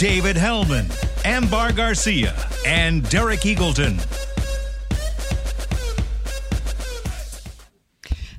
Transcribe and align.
David 0.00 0.38
Helman, 0.38 0.86
Ambar 1.26 1.72
Garcia, 1.72 2.34
and 2.64 3.06
Derek 3.10 3.40
Eagleton. 3.40 4.00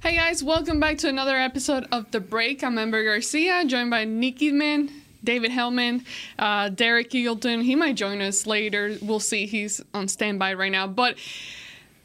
Hey 0.01 0.15
guys, 0.15 0.43
welcome 0.43 0.79
back 0.79 0.97
to 0.97 1.07
another 1.07 1.37
episode 1.37 1.85
of 1.91 2.09
The 2.09 2.19
Break. 2.19 2.63
I'm 2.63 2.79
Amber 2.79 3.03
Garcia, 3.03 3.63
joined 3.65 3.91
by 3.91 4.05
Nick 4.05 4.39
Eatman, 4.39 4.89
David 5.23 5.51
Helman, 5.51 6.03
uh, 6.39 6.69
Derek 6.69 7.11
Eagleton. 7.11 7.61
He 7.61 7.75
might 7.75 7.95
join 7.95 8.21
us 8.21 8.47
later. 8.47 8.97
We'll 8.99 9.19
see. 9.19 9.45
He's 9.45 9.79
on 9.93 10.07
standby 10.07 10.55
right 10.55 10.71
now. 10.71 10.87
But 10.87 11.15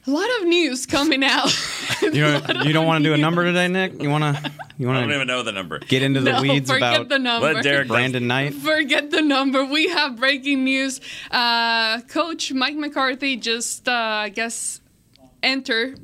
a 0.06 0.10
lot 0.10 0.28
of 0.41 0.46
news 0.46 0.87
coming 0.87 1.24
out. 1.24 1.52
You 2.02 2.10
don't, 2.10 2.65
you 2.66 2.73
don't 2.73 2.87
want 2.87 3.02
to 3.02 3.09
do 3.09 3.15
a 3.15 3.16
number 3.16 3.42
today, 3.45 3.66
Nick? 3.66 4.01
You 4.01 4.10
want 4.10 4.23
to 4.23 4.52
you 4.79 4.87
want 4.87 4.98
to? 4.98 5.01
I 5.01 5.01
want 5.01 5.01
don't 5.01 5.09
to 5.09 5.15
even 5.15 5.27
know 5.27 5.42
the 5.42 5.51
number. 5.51 5.79
get 5.80 6.02
into 6.02 6.20
the 6.20 6.32
no, 6.32 6.42
weeds 6.42 6.70
forget 6.70 6.95
about 6.95 7.09
the 7.09 7.19
number. 7.19 7.55
Let 7.55 7.65
Derek 7.65 7.88
Brandon 7.88 8.27
Knight? 8.27 8.55
Forget 8.55 9.10
the 9.10 9.23
number. 9.23 9.65
We 9.65 9.88
have 9.88 10.16
breaking 10.16 10.62
news. 10.65 11.01
Uh, 11.30 12.02
Coach 12.02 12.52
Mike 12.52 12.76
McCarthy 12.76 13.37
just, 13.37 13.88
uh, 13.88 13.93
I 13.93 14.29
guess, 14.29 14.80
enter. 15.43 15.95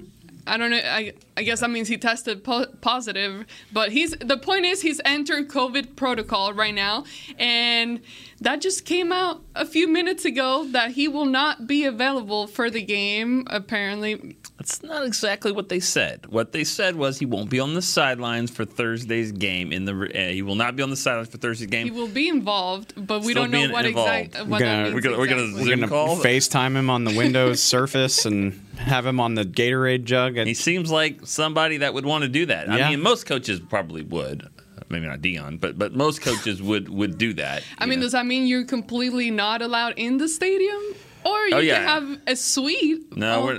I 0.47 0.57
don't 0.57 0.71
know. 0.71 0.81
I, 0.83 1.13
I 1.37 1.43
guess 1.45 1.61
that 1.61 1.71
means 1.71 1.89
he 1.89 1.97
tested 1.97 2.43
po- 2.43 2.67
positive. 2.81 3.47
But 3.73 3.93
he's 3.93 4.11
the 4.13 4.37
point 4.37 4.65
is 4.65 4.83
he's 4.83 5.01
entered 5.05 5.49
COVID 5.49 5.95
protocol 5.95 6.53
right 6.53 6.75
now, 6.75 7.05
and 7.39 8.01
that 8.41 8.61
just 8.61 8.85
came 8.85 9.13
out 9.13 9.43
a 9.55 9.65
few 9.65 9.87
minutes 9.87 10.25
ago 10.25 10.67
that 10.71 10.93
he 10.93 11.07
will 11.07 11.27
not 11.27 11.67
be 11.67 11.85
available 11.85 12.47
for 12.47 12.71
the 12.71 12.83
game. 12.83 13.45
Apparently, 13.49 14.37
That's 14.63 14.83
not 14.85 15.05
exactly 15.05 15.51
what 15.51 15.69
they 15.69 15.81
said. 15.81 16.27
What 16.27 16.53
they 16.53 16.63
said 16.63 16.95
was 16.95 17.19
he 17.19 17.27
won't 17.27 17.51
be 17.51 17.59
on 17.59 17.75
the 17.75 17.83
sidelines 17.83 18.51
for 18.51 18.65
Thursday's 18.65 19.33
game. 19.33 19.73
In 19.73 19.85
the 19.87 19.93
uh, 19.93 20.33
he 20.33 20.43
will 20.43 20.55
not 20.55 20.77
be 20.77 20.83
on 20.85 20.91
the 20.91 20.97
sidelines 20.97 21.29
for 21.29 21.39
Thursday's 21.39 21.67
game. 21.69 21.85
he 21.85 21.91
will 21.91 22.07
be 22.07 22.29
involved, 22.29 22.95
but 22.97 23.23
we 23.23 23.33
Still 23.33 23.43
don't 23.45 23.51
know 23.51 23.59
being 23.59 23.73
what 23.73 23.85
involved. 23.87 24.11
exact. 24.27 24.47
What 24.49 24.61
gonna- 24.61 24.71
that 24.71 24.83
means 24.85 24.95
we're 24.95 25.01
gonna- 25.01 25.19
we're 25.19 25.27
gonna 25.27 25.43
exactly. 25.43 25.65
We're 25.71 25.77
gonna 25.77 25.89
call? 25.89 26.17
FaceTime 26.19 26.77
him 26.77 26.91
on 26.91 27.03
the 27.05 27.17
Windows 27.17 27.61
Surface 27.75 28.25
and 28.25 28.61
have 28.77 29.05
him 29.05 29.19
on 29.19 29.35
the 29.35 29.45
Gatorade 29.45 30.05
jug. 30.05 30.37
he 30.37 30.55
seems 30.55 30.91
like 30.93 31.27
somebody 31.27 31.79
that 31.79 31.93
would 31.95 32.07
want 32.07 32.23
to 32.23 32.29
do 32.29 32.47
that. 32.47 32.71
I 32.71 32.79
Yeah. 32.79 32.91
mean, 32.91 33.01
most 33.03 33.27
coaches 33.27 33.59
probably 33.59 34.03
would. 34.03 34.47
Maybe 34.89 35.07
not 35.07 35.23
Dion, 35.23 35.57
but 35.57 35.79
but 35.79 35.95
most 35.95 36.21
coaches 36.21 36.61
would 36.63 36.89
would 36.89 37.17
do 37.19 37.33
that. 37.35 37.63
I 37.79 37.87
mean, 37.87 37.99
know. 37.99 38.05
does 38.05 38.13
that 38.13 38.27
mean 38.27 38.47
you're 38.47 38.65
completely 38.65 39.31
not 39.31 39.63
allowed 39.63 39.95
in 39.97 40.19
the 40.19 40.29
stadium? 40.29 40.81
Or 41.25 41.47
you 41.47 41.55
Oh, 41.57 41.59
yeah. 41.59 41.75
can 41.77 41.85
have 42.11 42.21
a 42.27 42.37
suite 42.37 43.17
no, 43.17 43.41
all 43.41 43.45
we're, 43.47 43.55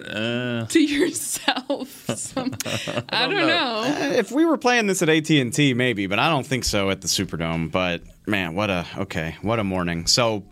uh, 0.63 0.65
to 0.67 0.79
yourself. 0.83 2.05
Some- 2.17 2.53
I 3.09 3.27
don't 3.27 3.47
know. 3.47 3.83
if 4.17 4.31
we 4.31 4.45
were 4.45 4.57
playing 4.57 4.87
this 4.87 5.01
at 5.01 5.09
AT 5.09 5.29
and 5.29 5.53
T, 5.53 5.73
maybe, 5.73 6.07
but 6.07 6.19
I 6.19 6.29
don't 6.29 6.45
think 6.45 6.63
so 6.65 6.89
at 6.89 7.01
the 7.01 7.07
Superdome. 7.07 7.71
But 7.71 8.01
man, 8.27 8.55
what 8.55 8.69
a 8.69 8.85
okay, 8.97 9.37
what 9.41 9.59
a 9.59 9.63
morning. 9.63 10.07
So 10.07 10.43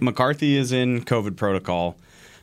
McCarthy 0.00 0.56
is 0.56 0.72
in 0.72 1.02
COVID 1.04 1.36
protocol. 1.36 1.96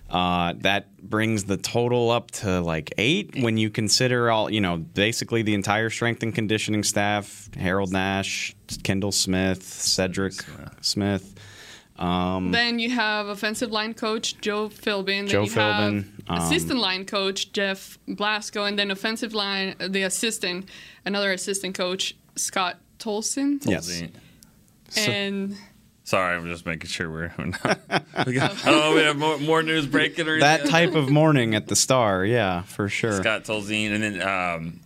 Uh, 0.10 0.54
that 0.62 0.98
brings 1.08 1.44
the 1.44 1.56
total 1.56 2.10
up 2.10 2.32
to 2.32 2.62
like 2.62 2.92
eight 2.98 3.36
when 3.44 3.58
you 3.58 3.70
consider 3.70 4.32
all, 4.32 4.50
you 4.52 4.60
know, 4.60 4.78
basically 4.78 5.44
the 5.44 5.54
entire 5.54 5.92
strength 5.92 6.24
and 6.24 6.34
conditioning 6.34 6.82
staff 6.84 7.48
Harold 7.56 7.92
Nash, 7.92 8.56
Kendall 8.84 9.12
Smith, 9.12 9.62
Cedric 9.62 10.34
Smith. 10.82 11.36
Um, 12.00 12.52
Then 12.52 12.80
you 12.80 12.90
have 12.92 13.28
offensive 13.28 13.72
line 13.72 13.94
coach 13.94 14.40
Joe 14.40 14.70
Philbin. 14.70 15.06
Then 15.06 15.28
Joe 15.28 15.44
you 15.44 15.52
have 15.52 15.94
Philbin, 15.94 16.06
um, 16.30 16.38
assistant 16.40 16.80
line 16.80 17.06
coach 17.06 17.52
Jeff 17.52 17.98
Blasko, 18.08 18.68
and 18.68 18.80
then 18.80 18.90
offensive 18.90 19.34
line 19.34 19.76
the 19.80 20.04
assistant, 20.04 20.70
another 21.06 21.34
assistant 21.34 21.76
coach 21.76 22.16
Scott 22.36 22.78
Tolzien. 23.00 23.66
yes. 23.68 24.02
And 24.98 25.56
sorry, 26.04 26.36
I'm 26.38 26.48
just 26.48 26.66
making 26.66 26.88
sure 26.90 27.10
we're. 27.10 27.34
we're 27.38 27.46
not, 27.66 28.26
we 28.26 28.34
got, 28.34 28.56
oh, 28.66 28.96
we 28.96 29.02
have 29.02 29.18
more, 29.18 29.38
more 29.40 29.62
news 29.62 29.86
breaking 29.86 30.28
or 30.28 30.40
That 30.40 30.62
anything? 30.62 30.72
type 30.72 30.96
of 30.96 31.10
morning 31.10 31.54
at 31.54 31.68
the 31.68 31.76
Star, 31.76 32.26
yeah, 32.26 32.64
for 32.64 32.88
sure. 32.90 33.12
Scott 33.12 33.44
Tolzien, 33.44 33.92
and 33.94 34.04
then 34.04 34.22
um, 34.22 34.80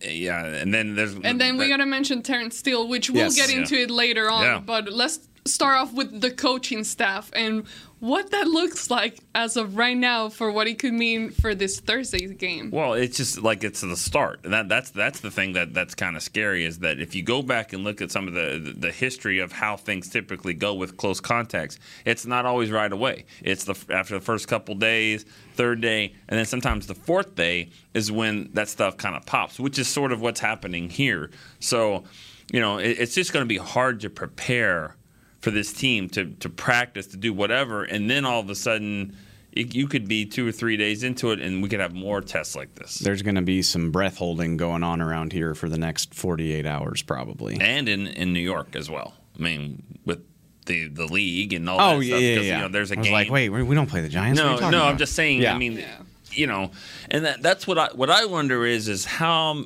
yeah, 0.00 0.46
and 0.46 0.72
then 0.72 0.94
there's 0.94 1.14
And 1.14 1.40
then 1.40 1.56
we 1.58 1.64
that- 1.64 1.70
gotta 1.70 1.86
mention 1.86 2.22
Terrence 2.22 2.56
Steele, 2.56 2.86
which 2.88 3.10
we'll 3.10 3.24
Yes. 3.24 3.36
get 3.36 3.50
into 3.50 3.76
Yeah. 3.76 3.82
it 3.84 3.90
later 3.90 4.30
on. 4.30 4.42
Yeah. 4.44 4.60
But 4.64 4.92
let's 4.92 5.26
start 5.44 5.80
off 5.80 5.92
with 5.92 6.20
the 6.20 6.30
coaching 6.30 6.84
staff 6.84 7.30
and 7.34 7.66
what 8.00 8.30
that 8.30 8.46
looks 8.46 8.90
like 8.90 9.18
as 9.34 9.56
of 9.58 9.76
right 9.76 9.96
now 9.96 10.30
for 10.30 10.50
what 10.50 10.66
it 10.66 10.78
could 10.78 10.94
mean 10.94 11.30
for 11.30 11.54
this 11.54 11.80
Thursday's 11.80 12.32
game. 12.32 12.70
Well, 12.70 12.94
it's 12.94 13.18
just 13.18 13.42
like 13.42 13.62
it's 13.62 13.82
the 13.82 13.96
start, 13.96 14.42
that 14.44 14.68
that's 14.68 14.90
that's 14.90 15.20
the 15.20 15.30
thing 15.30 15.52
that 15.52 15.74
that's 15.74 15.94
kind 15.94 16.16
of 16.16 16.22
scary 16.22 16.64
is 16.64 16.78
that 16.78 16.98
if 16.98 17.14
you 17.14 17.22
go 17.22 17.42
back 17.42 17.72
and 17.72 17.84
look 17.84 18.00
at 18.00 18.10
some 18.10 18.26
of 18.26 18.34
the, 18.34 18.74
the 18.76 18.90
history 18.90 19.38
of 19.38 19.52
how 19.52 19.76
things 19.76 20.08
typically 20.08 20.54
go 20.54 20.74
with 20.74 20.96
close 20.96 21.20
contacts, 21.20 21.78
it's 22.06 22.24
not 22.24 22.46
always 22.46 22.70
right 22.70 22.92
away. 22.92 23.26
It's 23.42 23.64
the 23.64 23.74
after 23.90 24.14
the 24.14 24.24
first 24.24 24.48
couple 24.48 24.74
days, 24.74 25.26
third 25.54 25.82
day, 25.82 26.14
and 26.28 26.38
then 26.38 26.46
sometimes 26.46 26.86
the 26.86 26.94
fourth 26.94 27.34
day 27.34 27.68
is 27.92 28.10
when 28.10 28.50
that 28.54 28.68
stuff 28.68 28.96
kind 28.96 29.14
of 29.14 29.26
pops, 29.26 29.60
which 29.60 29.78
is 29.78 29.88
sort 29.88 30.12
of 30.12 30.22
what's 30.22 30.40
happening 30.40 30.88
here. 30.88 31.30
So, 31.58 32.04
you 32.50 32.60
know, 32.60 32.78
it, 32.78 32.98
it's 32.98 33.14
just 33.14 33.34
going 33.34 33.44
to 33.44 33.48
be 33.48 33.58
hard 33.58 34.00
to 34.00 34.10
prepare 34.10 34.96
for 35.40 35.50
this 35.50 35.72
team 35.72 36.08
to 36.10 36.26
to 36.40 36.48
practice 36.48 37.06
to 37.08 37.16
do 37.16 37.32
whatever, 37.32 37.82
and 37.84 38.10
then 38.10 38.24
all 38.24 38.40
of 38.40 38.50
a 38.50 38.54
sudden. 38.54 39.16
It, 39.52 39.74
you 39.74 39.88
could 39.88 40.06
be 40.06 40.26
two 40.26 40.46
or 40.46 40.52
three 40.52 40.76
days 40.76 41.02
into 41.02 41.32
it, 41.32 41.40
and 41.40 41.60
we 41.60 41.68
could 41.68 41.80
have 41.80 41.92
more 41.92 42.20
tests 42.20 42.54
like 42.54 42.76
this. 42.76 43.00
There's 43.00 43.22
going 43.22 43.34
to 43.34 43.42
be 43.42 43.62
some 43.62 43.90
breath 43.90 44.16
holding 44.18 44.56
going 44.56 44.84
on 44.84 45.00
around 45.00 45.32
here 45.32 45.56
for 45.56 45.68
the 45.68 45.76
next 45.76 46.14
48 46.14 46.66
hours, 46.66 47.02
probably. 47.02 47.58
and 47.60 47.88
in, 47.88 48.06
in 48.06 48.32
New 48.32 48.38
York 48.38 48.76
as 48.76 48.88
well. 48.88 49.12
I 49.36 49.42
mean, 49.42 49.98
with 50.04 50.24
the 50.66 50.86
the 50.86 51.04
league 51.06 51.52
and 51.52 51.68
all 51.68 51.80
Oh 51.80 51.98
that 51.98 52.04
yeah, 52.04 52.10
stuff. 52.14 52.22
yeah, 52.22 52.30
because, 52.34 52.46
yeah. 52.46 52.56
You 52.58 52.62
know, 52.62 52.68
there's 52.68 52.92
a 52.92 52.94
I 52.94 52.98
was 52.98 53.06
game. 53.08 53.12
like, 53.12 53.28
wait, 53.32 53.48
we 53.48 53.64
we 53.64 53.74
don't 53.74 53.88
play 53.90 54.02
the 54.02 54.08
Giants. 54.08 54.38
What 54.40 54.46
are 54.46 54.48
no, 54.50 54.54
you 54.54 54.60
talking 54.60 54.78
no. 54.78 54.84
I'm 54.84 54.98
just 54.98 55.14
saying. 55.14 55.42
Yeah. 55.42 55.52
I 55.52 55.58
mean, 55.58 55.78
Yeah. 55.78 55.96
you 56.30 56.46
know, 56.46 56.70
and 57.10 57.24
that 57.24 57.42
that's 57.42 57.66
what 57.66 57.76
I 57.76 57.88
what 57.92 58.08
I 58.08 58.26
wonder 58.26 58.64
is 58.64 58.86
is 58.86 59.04
how 59.04 59.64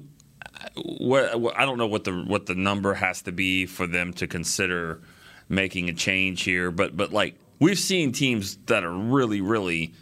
what, 0.76 1.38
what 1.38 1.58
I 1.58 1.66
don't 1.66 1.76
know 1.76 1.86
what 1.88 2.04
the 2.04 2.12
what 2.26 2.46
the 2.46 2.54
number 2.54 2.94
has 2.94 3.20
to 3.22 3.32
be 3.32 3.66
for 3.66 3.86
them 3.86 4.14
to 4.14 4.26
consider 4.26 5.02
making 5.48 5.88
a 5.88 5.92
change 5.94 6.42
here, 6.42 6.70
but 6.70 6.96
but 6.96 7.12
like 7.12 7.34
we've 7.58 7.78
seen 7.78 8.12
teams 8.12 8.56
that 8.66 8.84
are 8.84 8.92
really 8.94 9.40
really 9.40 9.92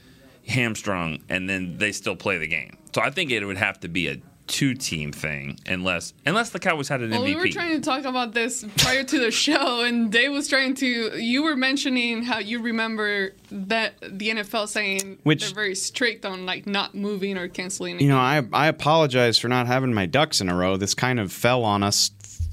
hamstrung 0.49 1.21
and 1.29 1.49
then 1.49 1.79
they 1.79 1.93
still 1.93 2.17
play 2.17 2.39
the 2.39 2.47
game. 2.47 2.77
So 2.95 3.01
I 3.01 3.11
think 3.11 3.31
it 3.31 3.45
would 3.45 3.57
have 3.57 3.81
to 3.81 3.89
be 3.89 4.09
a 4.09 4.17
two 4.49 4.75
team 4.75 5.13
thing 5.13 5.57
unless 5.67 6.13
unless 6.27 6.51
the 6.51 6.59
Cowboys 6.59 6.89
had 6.89 7.01
an 7.01 7.11
Well, 7.11 7.23
MVP. 7.23 7.27
we 7.27 7.35
were 7.37 7.49
trying 7.49 7.81
to 7.81 7.81
talk 7.81 8.05
about 8.05 8.35
this 8.35 8.65
prior 8.79 9.03
to 9.05 9.19
the 9.19 9.31
show, 9.47 9.83
and 9.83 10.11
Dave 10.13 10.33
was 10.33 10.49
trying 10.49 10.75
to. 10.75 10.87
You 11.19 11.45
were 11.45 11.57
mentioning 11.57 12.23
how 12.23 12.39
you 12.39 12.61
remember 12.61 13.33
that 13.51 13.95
the 14.03 14.31
NFL 14.31 14.69
saying 14.69 15.19
Which- 15.23 15.45
they're 15.45 15.55
very 15.55 15.75
strict 15.77 16.27
on 16.27 16.45
like 16.45 16.67
not 16.67 16.95
moving 16.95 17.39
or 17.39 17.49
canceling. 17.49 18.01
You 18.01 18.09
know, 18.09 18.19
I 18.19 18.43
I 18.53 18.67
apologize 18.67 19.39
for 19.39 19.49
not 19.49 19.67
having 19.69 19.95
my 19.95 20.07
ducks 20.07 20.41
in 20.41 20.49
a 20.49 20.55
row. 20.55 20.77
This 20.77 20.95
kind 20.95 21.19
of 21.21 21.33
fell 21.33 21.65
on 21.65 21.83
us 21.83 22.11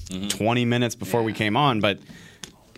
Mm-hmm. 0.10 0.30
20 0.30 0.66
minutes 0.66 0.96
before 0.96 1.22
we 1.22 1.34
came 1.34 1.56
on, 1.56 1.82
but 1.82 2.00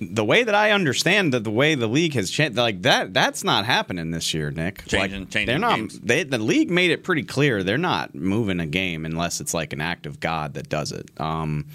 the 0.01 0.25
way 0.25 0.43
that 0.43 0.55
I 0.55 0.71
understand 0.71 1.31
that 1.33 1.43
the 1.43 1.51
way 1.51 1.75
the 1.75 1.87
league 1.87 2.15
has 2.15 2.31
changed, 2.31 2.57
like 2.57 2.81
that, 2.81 3.13
that's 3.13 3.43
not 3.43 3.65
happening 3.65 4.09
this 4.09 4.33
year, 4.33 4.49
Nick. 4.49 4.83
Changing- 4.87 5.19
like, 5.21 5.29
changing 5.29 5.45
they're 5.45 5.59
not. 5.59 5.75
games. 5.75 5.99
They, 5.99 6.23
the 6.23 6.39
league 6.39 6.71
made 6.71 6.89
it 6.89 7.03
pretty 7.03 7.23
clear 7.23 7.61
they're 7.61 7.77
not 7.77 8.15
moving 8.15 8.59
a 8.59 8.65
game 8.65 9.05
unless 9.05 9.39
it's 9.39 9.53
like 9.53 9.73
an 9.73 9.81
act 9.81 10.07
of 10.07 10.19
God 10.19 10.55
that 10.55 10.69
does 10.69 10.91
it. 10.91 11.09
Um, 11.17 11.67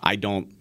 I 0.00 0.16
don't. 0.16 0.52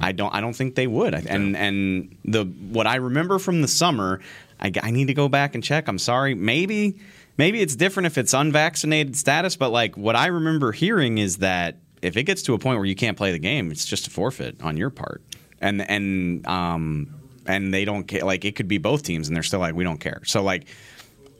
I 0.00 0.10
don't. 0.10 0.34
I 0.34 0.40
don't 0.40 0.54
think 0.54 0.74
they 0.74 0.88
would. 0.88 1.14
And 1.14 1.56
and 1.56 2.16
the 2.24 2.44
what 2.44 2.88
I 2.88 2.96
remember 2.96 3.38
from 3.38 3.62
the 3.62 3.68
summer, 3.68 4.20
I, 4.58 4.72
I 4.82 4.90
need 4.90 5.06
to 5.06 5.14
go 5.14 5.28
back 5.28 5.54
and 5.54 5.62
check. 5.62 5.86
I'm 5.86 6.00
sorry. 6.00 6.34
Maybe 6.34 6.98
maybe 7.36 7.60
it's 7.60 7.76
different 7.76 8.08
if 8.08 8.18
it's 8.18 8.34
unvaccinated 8.34 9.14
status. 9.14 9.54
But 9.54 9.70
like 9.70 9.96
what 9.96 10.16
I 10.16 10.26
remember 10.26 10.72
hearing 10.72 11.18
is 11.18 11.36
that 11.38 11.76
if 12.02 12.16
it 12.16 12.24
gets 12.24 12.42
to 12.42 12.54
a 12.54 12.58
point 12.58 12.78
where 12.78 12.86
you 12.86 12.96
can't 12.96 13.16
play 13.16 13.30
the 13.30 13.38
game, 13.38 13.70
it's 13.70 13.86
just 13.86 14.08
a 14.08 14.10
forfeit 14.10 14.60
on 14.62 14.76
your 14.76 14.90
part. 14.90 15.22
And 15.60 15.80
and 15.88 16.46
um 16.46 17.14
and 17.46 17.72
they 17.72 17.84
don't 17.84 18.04
care. 18.04 18.22
Like 18.22 18.44
it 18.44 18.56
could 18.56 18.68
be 18.68 18.78
both 18.78 19.02
teams, 19.02 19.28
and 19.28 19.36
they're 19.36 19.42
still 19.42 19.60
like 19.60 19.74
we 19.74 19.84
don't 19.84 19.98
care. 20.00 20.22
So 20.24 20.42
like. 20.42 20.66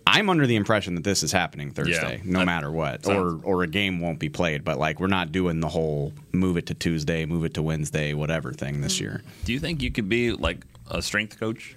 I'm 0.06 0.28
under 0.28 0.46
the 0.46 0.56
impression 0.56 0.96
that 0.96 1.02
this 1.02 1.22
is 1.22 1.32
happening 1.32 1.70
Thursday, 1.70 2.20
no 2.26 2.40
that 2.40 2.44
matter 2.44 2.70
what, 2.70 3.06
sounds- 3.06 3.43
or 3.43 3.55
or 3.58 3.62
a 3.62 3.66
game 3.66 4.00
won't 4.00 4.19
be 4.19 4.28
played. 4.28 4.62
But 4.62 4.78
like, 4.78 5.00
we're 5.00 5.06
not 5.06 5.32
doing 5.32 5.61
the 5.61 5.69
whole 5.69 6.12
move 6.31 6.58
it 6.58 6.66
to 6.66 6.75
Tuesday, 6.75 7.25
move 7.25 7.46
it 7.46 7.55
to 7.55 7.62
Wednesday, 7.62 8.12
whatever 8.12 8.52
thing 8.52 8.82
this 8.82 9.00
year. 9.00 9.22
Do 9.46 9.55
you 9.55 9.58
think 9.58 9.81
you 9.81 9.90
could 9.90 10.11
be 10.11 10.32
like 10.32 10.58
a 10.90 11.00
strength 11.00 11.40
coach 11.40 11.75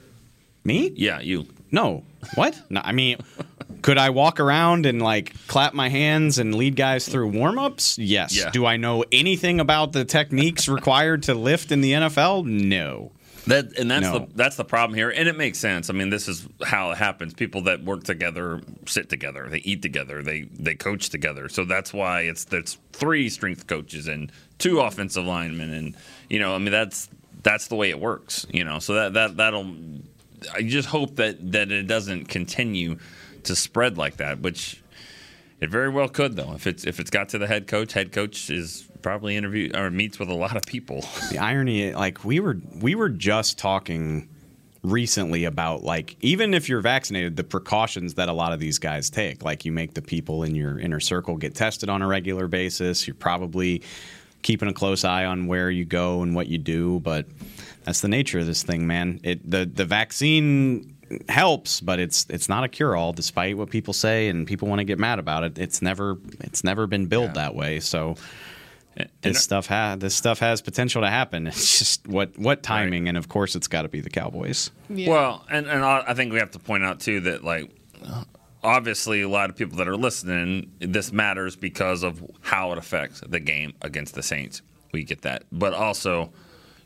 Me? 0.66 0.92
Yeah, 0.94 1.22
you. 1.22 1.46
No. 1.72 2.04
What? 2.36 2.60
No, 2.70 2.82
I 2.84 2.92
mean, 2.92 3.16
could 3.88 3.98
I 3.98 4.10
walk 4.10 4.42
around 4.42 4.86
and 4.86 5.02
like 5.02 5.34
clap 5.48 5.74
my 5.74 5.88
hands 5.88 6.40
and 6.40 6.54
lead 6.54 6.76
guys 6.76 7.08
through 7.08 7.30
warm-ups? 7.30 7.98
Yes. 7.98 8.36
Yeah. 8.38 8.50
Do 8.50 8.66
I 8.66 8.76
know 8.76 9.06
anything 9.14 9.62
about 9.62 9.94
the 9.94 10.04
techniques 10.04 10.68
required 10.68 11.24
to 11.24 11.34
lift 11.34 11.72
in 11.72 11.80
the 11.80 11.94
NFL? 11.94 12.44
No. 12.46 13.14
That 13.46 13.80
and 13.80 13.90
that's 13.90 14.02
No. 14.02 14.20
the 14.20 14.28
that's 14.36 14.58
the 14.58 14.66
problem 14.66 14.94
here, 14.94 15.10
and 15.10 15.30
it 15.30 15.38
makes 15.38 15.58
sense. 15.58 15.90
I 15.90 15.94
mean, 15.94 16.10
this 16.10 16.28
is 16.28 16.46
how 16.66 16.92
it 16.92 16.98
happens. 16.98 17.34
People 17.34 17.62
that 17.62 17.82
work 17.82 18.04
together 18.04 18.60
sit 18.86 19.08
together, 19.08 19.48
they 19.50 19.60
eat 19.60 19.82
together, 19.82 20.22
they 20.22 20.42
they 20.52 20.76
coach 20.76 21.10
together. 21.10 21.48
So 21.48 21.64
that's 21.64 21.94
why 21.94 22.24
it's 22.24 22.44
there's 22.44 22.78
three 22.92 23.30
strength 23.30 23.68
coaches 23.68 24.10
and 24.10 24.34
two 24.58 24.82
offensive 24.82 25.24
linemen, 25.26 25.72
and 25.74 25.96
you 26.30 26.40
know, 26.40 26.54
I 26.54 26.58
mean, 26.58 26.74
that's 26.74 27.08
that's 27.42 27.68
the 27.68 27.76
way 27.76 27.90
it 27.90 28.02
works. 28.02 28.46
You 28.52 28.66
know, 28.66 28.80
so 28.80 28.96
that 28.96 29.14
that 29.14 29.38
that'll. 29.38 29.74
I 30.54 30.62
just 30.64 30.90
hope 30.90 31.16
that 31.16 31.54
that 31.54 31.72
it 31.72 31.88
doesn't 31.88 32.26
continue 32.26 32.98
to 33.48 33.56
spread 33.56 33.98
like 33.98 34.18
that, 34.18 34.40
which 34.40 34.82
it 35.60 35.70
very 35.70 35.90
well 35.90 36.08
could 36.08 36.36
though. 36.36 36.54
If 36.54 36.68
it's 36.68 36.86
if 36.86 37.00
it's 37.00 37.10
got 37.10 37.30
to 37.30 37.38
the 37.38 37.48
head 37.48 37.68
coach, 37.68 37.94
head 37.94 38.12
coach 38.12 38.50
is 38.50 38.88
probably 39.02 39.36
interview 39.36 39.72
or 39.74 39.90
meets 39.90 40.20
with 40.20 40.30
a 40.30 40.36
lot 40.36 40.56
of 40.56 40.64
people. 40.64 41.04
The 41.32 41.40
irony, 41.40 41.94
like 41.94 42.24
we 42.24 42.40
were, 42.40 42.58
we 42.82 42.96
were 42.96 43.10
just 43.10 43.58
talking 43.58 44.30
recently 44.84 45.46
about 45.46 45.84
like 45.84 46.16
even 46.22 46.54
if 46.54 46.70
you're 46.70 46.82
vaccinated, 46.82 47.36
the 47.36 47.44
precautions 47.44 48.16
that 48.16 48.30
a 48.30 48.34
lot 48.34 48.54
of 48.54 48.60
these 48.60 48.80
guys 48.80 49.10
take. 49.10 49.44
Like 49.44 49.66
you 49.66 49.72
make 49.72 49.94
the 49.94 50.02
people 50.02 50.44
in 50.44 50.56
your 50.56 50.80
inner 50.80 51.00
circle 51.00 51.38
get 51.38 51.56
tested 51.56 51.90
on 51.90 52.02
a 52.02 52.08
regular 52.08 52.48
basis. 52.48 53.08
You're 53.08 53.16
probably 53.16 53.82
keeping 54.44 54.70
a 54.70 54.74
close 54.74 55.04
eye 55.04 55.26
on 55.26 55.48
where 55.48 55.70
you 55.70 55.86
go 55.86 56.22
and 56.22 56.36
what 56.36 56.48
you 56.48 56.58
do, 56.58 57.00
but 57.00 57.26
that's 57.84 58.02
the 58.02 58.08
nature 58.08 58.40
of 58.40 58.46
this 58.46 58.64
thing, 58.64 58.88
man. 58.88 59.20
It 59.24 59.50
the 59.50 59.66
the 59.66 59.86
vaccine 59.86 60.97
helps, 61.30 61.82
but 61.82 62.00
it's 62.00 62.26
it's 62.30 62.50
not 62.50 62.64
a 62.64 62.68
cure 62.68 62.96
all, 62.96 63.14
despite 63.14 63.58
what 63.58 63.70
people 63.70 63.94
say 63.94 64.30
and 64.30 64.48
people 64.48 64.68
want 64.68 64.80
to 64.80 64.86
get 64.86 65.00
mad 65.00 65.20
about 65.20 65.44
it. 65.44 65.58
It's 65.58 65.82
never 65.82 66.18
it's 66.42 66.64
never 66.64 66.88
been 66.88 67.08
billed 67.08 67.34
that 67.36 67.56
way. 67.56 67.80
So 67.80 68.16
eh, 68.98 69.06
this 69.22 69.42
stuff 69.42 69.68
ha- 69.68 69.96
this 69.98 70.16
stuff 70.16 70.40
has 70.40 70.62
potential 70.62 71.02
to 71.02 71.10
happen. 71.10 71.48
It's 71.48 71.80
just 71.80 72.08
what 72.08 72.38
what 72.38 72.64
timing, 72.64 73.08
and 73.08 73.18
of 73.18 73.30
course, 73.30 73.56
it's 73.56 73.68
got 73.68 73.84
to 73.84 73.90
be 73.90 74.02
the 74.02 74.10
Cowboys. 74.10 74.72
Yeah. 74.90 75.10
Well, 75.10 75.46
and 75.50 75.68
and 75.68 75.84
I 75.84 76.04
I 76.08 76.14
think 76.14 76.34
we 76.34 76.40
have 76.40 76.52
to 76.52 76.60
point 76.60 76.84
out 76.84 77.00
too 77.00 77.22
that 77.22 77.44
like 77.44 77.72
obviously 78.64 79.22
a 79.22 79.30
lot 79.30 79.50
of 79.50 79.56
people 79.56 79.78
that 79.78 79.88
are 79.88 79.96
listening, 79.96 80.72
this 80.80 81.12
matters 81.12 81.56
because 81.56 82.04
of 82.04 82.24
how 82.42 82.72
it 82.72 82.78
affects 82.78 83.22
the 83.28 83.40
game 83.40 83.74
against 83.82 84.14
the 84.16 84.24
Saints. 84.24 84.62
We 84.92 85.04
get 85.04 85.22
that, 85.22 85.44
but 85.52 85.74
also, 85.74 86.32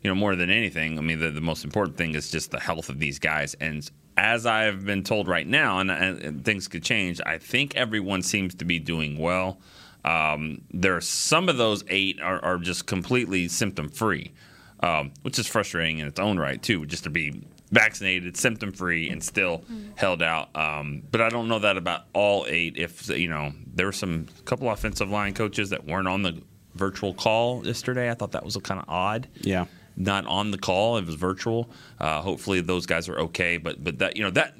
you 0.02 0.10
know, 0.10 0.14
more 0.14 0.36
than 0.36 0.50
anything, 0.50 0.98
I 0.98 1.02
mean, 1.02 1.18
the, 1.18 1.30
the 1.30 1.40
most 1.40 1.64
important 1.64 1.96
thing 1.96 2.14
is 2.14 2.30
just 2.30 2.50
the 2.50 2.60
health 2.60 2.88
of 2.88 2.98
these 2.98 3.18
guys. 3.18 3.54
And 3.54 3.88
as 4.16 4.46
I've 4.46 4.84
been 4.84 5.02
told 5.04 5.28
right 5.28 5.46
now, 5.46 5.78
and, 5.78 5.90
and, 5.90 6.18
and 6.20 6.44
things 6.44 6.68
could 6.68 6.82
change, 6.82 7.20
I 7.24 7.38
think 7.38 7.76
everyone 7.76 8.22
seems 8.22 8.54
to 8.56 8.64
be 8.64 8.78
doing 8.78 9.18
well. 9.18 9.58
Um, 10.04 10.62
there 10.72 10.96
are 10.96 11.00
some 11.00 11.48
of 11.48 11.56
those 11.56 11.84
eight 11.88 12.20
are, 12.20 12.44
are 12.44 12.58
just 12.58 12.86
completely 12.86 13.48
symptom 13.48 13.88
free, 13.88 14.32
um, 14.80 15.12
which 15.22 15.38
is 15.38 15.46
frustrating 15.46 15.98
in 15.98 16.06
its 16.08 16.18
own 16.18 16.38
right 16.38 16.60
too, 16.62 16.84
just 16.86 17.04
to 17.04 17.10
be 17.10 17.42
vaccinated, 17.70 18.36
symptom 18.36 18.72
free, 18.72 19.08
and 19.08 19.22
still 19.22 19.64
held 19.94 20.22
out. 20.22 20.54
Um, 20.54 21.02
but 21.10 21.20
I 21.20 21.28
don't 21.28 21.48
know 21.48 21.60
that 21.60 21.76
about 21.76 22.02
all 22.12 22.44
eight. 22.48 22.76
If 22.76 23.08
you 23.08 23.28
know, 23.28 23.52
there 23.74 23.86
were 23.86 23.92
some 23.92 24.26
couple 24.44 24.68
offensive 24.70 25.10
line 25.10 25.34
coaches 25.34 25.70
that 25.70 25.86
weren't 25.86 26.08
on 26.08 26.22
the 26.22 26.42
virtual 26.74 27.14
call 27.14 27.66
yesterday. 27.66 28.10
I 28.10 28.14
thought 28.14 28.32
that 28.32 28.44
was 28.44 28.56
kind 28.58 28.80
of 28.80 28.88
odd 28.88 29.28
Yeah. 29.40 29.66
Not 29.96 30.26
on 30.26 30.50
the 30.50 30.58
call. 30.58 30.96
It 30.96 31.06
was 31.06 31.14
virtual. 31.14 31.70
Uh, 32.00 32.20
hopefully 32.20 32.60
those 32.60 32.86
guys 32.86 33.08
are 33.08 33.18
okay. 33.18 33.56
But 33.56 33.82
but 33.82 33.98
that 33.98 34.16
you 34.16 34.22
know 34.22 34.30
that 34.30 34.54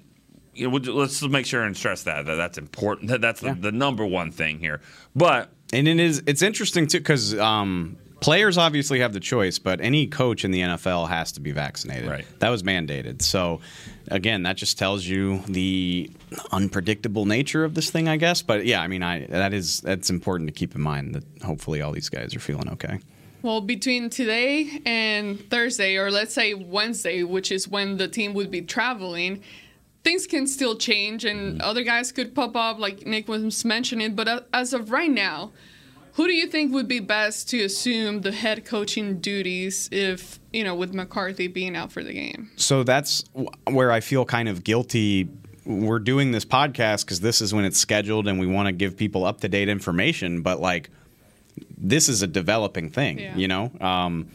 you 0.54 0.70
know 0.70 0.76
let's 0.76 1.22
make 1.22 1.46
sure 1.46 1.62
and 1.62 1.76
stress 1.76 2.02
that, 2.04 2.26
that 2.26 2.34
that's 2.34 2.58
important. 2.58 3.08
That, 3.08 3.20
that's 3.20 3.40
the, 3.40 3.54
the 3.54 3.72
number 3.72 4.06
one 4.06 4.30
thing 4.30 4.58
here. 4.58 4.80
But 5.14 5.50
And 5.72 5.88
it 5.88 5.98
is 5.98 6.22
it's 6.26 6.42
interesting 6.42 6.86
too 6.86 6.98
because 6.98 7.38
um, 7.38 7.96
players 8.22 8.56
obviously 8.56 9.00
have 9.00 9.12
the 9.12 9.20
choice, 9.20 9.58
but 9.58 9.80
any 9.80 10.06
coach 10.06 10.44
in 10.44 10.50
the 10.50 10.60
NFL 10.60 11.08
has 11.08 11.32
to 11.32 11.40
be 11.40 11.52
vaccinated. 11.52 12.08
Right. 12.08 12.24
That 12.38 12.48
was 12.48 12.62
mandated. 12.62 13.20
So 13.20 13.60
again, 14.08 14.44
that 14.44 14.56
just 14.56 14.78
tells 14.78 15.04
you 15.04 15.42
the 15.48 16.10
unpredictable 16.50 17.26
nature 17.26 17.64
of 17.64 17.74
this 17.74 17.90
thing, 17.90 18.08
I 18.08 18.16
guess. 18.16 18.40
But 18.40 18.64
yeah, 18.64 18.80
I 18.80 18.88
mean, 18.88 19.02
I 19.02 19.26
that 19.26 19.52
is 19.52 19.80
that's 19.80 20.08
important 20.08 20.48
to 20.48 20.52
keep 20.52 20.74
in 20.74 20.80
mind 20.80 21.14
that 21.14 21.24
hopefully 21.44 21.82
all 21.82 21.92
these 21.92 22.08
guys 22.08 22.34
are 22.34 22.40
feeling 22.40 22.68
okay. 22.70 23.00
Well, 23.42 23.60
between 23.60 24.08
today 24.08 24.80
and 24.86 25.38
Thursday, 25.50 25.96
or 25.96 26.10
let's 26.10 26.32
say 26.32 26.54
Wednesday, 26.54 27.24
which 27.24 27.50
is 27.50 27.66
when 27.66 27.96
the 27.96 28.06
team 28.06 28.34
would 28.34 28.50
be 28.52 28.62
traveling, 28.62 29.42
things 30.04 30.26
can 30.26 30.46
still 30.46 30.76
change 30.76 31.24
and 31.24 31.54
mm-hmm. 31.54 31.68
other 31.68 31.82
guys 31.82 32.12
could 32.12 32.34
pop 32.34 32.54
up, 32.54 32.78
like 32.78 33.04
Nick 33.04 33.26
was 33.28 33.64
mentioning. 33.64 34.14
But 34.14 34.46
as 34.52 34.72
of 34.72 34.92
right 34.92 35.10
now, 35.10 35.50
who 36.14 36.26
do 36.26 36.34
you 36.34 36.46
think 36.46 36.72
would 36.72 36.88
be 36.88 37.00
best 37.00 37.48
to 37.50 37.64
assume 37.64 38.20
the 38.20 38.32
head 38.32 38.64
coaching 38.64 39.18
duties 39.18 39.88
if, 39.90 40.38
you 40.52 40.62
know, 40.62 40.74
with 40.74 40.94
McCarthy 40.94 41.48
being 41.48 41.74
out 41.74 41.90
for 41.90 42.04
the 42.04 42.12
game? 42.12 42.50
so 42.56 42.84
that's 42.84 43.24
where 43.64 43.90
I 43.90 44.00
feel 44.00 44.24
kind 44.24 44.48
of 44.48 44.62
guilty. 44.62 45.28
We're 45.64 46.00
doing 46.00 46.32
this 46.32 46.44
podcast 46.44 47.06
because 47.06 47.20
this 47.20 47.40
is 47.40 47.54
when 47.54 47.64
it's 47.64 47.78
scheduled 47.78 48.28
and 48.28 48.38
we 48.38 48.46
want 48.46 48.66
to 48.66 48.72
give 48.72 48.96
people 48.96 49.24
up 49.24 49.40
to 49.40 49.48
date 49.48 49.68
information, 49.68 50.42
but 50.42 50.60
like 50.60 50.90
this 51.82 52.08
is 52.08 52.22
a 52.22 52.26
developing 52.26 52.88
thing, 52.90 53.18
Yeah. 53.18 53.36
you 53.36 53.48
know? 53.48 53.70
Um, 53.80 54.28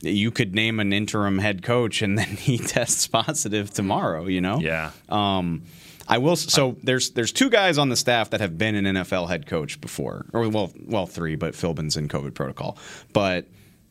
you 0.00 0.30
could 0.30 0.54
name 0.54 0.78
an 0.80 0.92
interim 0.92 1.38
head 1.38 1.62
coach 1.62 2.02
and 2.02 2.16
then 2.20 2.36
he 2.36 2.58
tests 2.58 3.06
positive 3.06 3.70
tomorrow, 3.72 4.26
you 4.26 4.40
know? 4.40 4.58
yeah, 4.60 4.90
Um, 5.08 5.62
I 6.10 6.18
will. 6.18 6.36
So 6.36 6.76
there's 6.82 7.10
there's 7.10 7.32
two 7.32 7.50
guys 7.50 7.76
on 7.76 7.90
the 7.90 7.96
staff 7.96 8.30
that 8.30 8.40
have 8.40 8.56
been 8.56 8.74
an 8.74 8.86
NFL 8.96 9.28
head 9.28 9.44
coach 9.46 9.78
before, 9.80 10.24
or 10.32 10.48
well, 10.48 10.72
well 10.86 11.06
three, 11.06 11.36
but 11.36 11.54
Philbin's 11.54 11.98
in 11.98 12.08
COVID 12.08 12.32
protocol. 12.32 12.78
But 13.12 13.46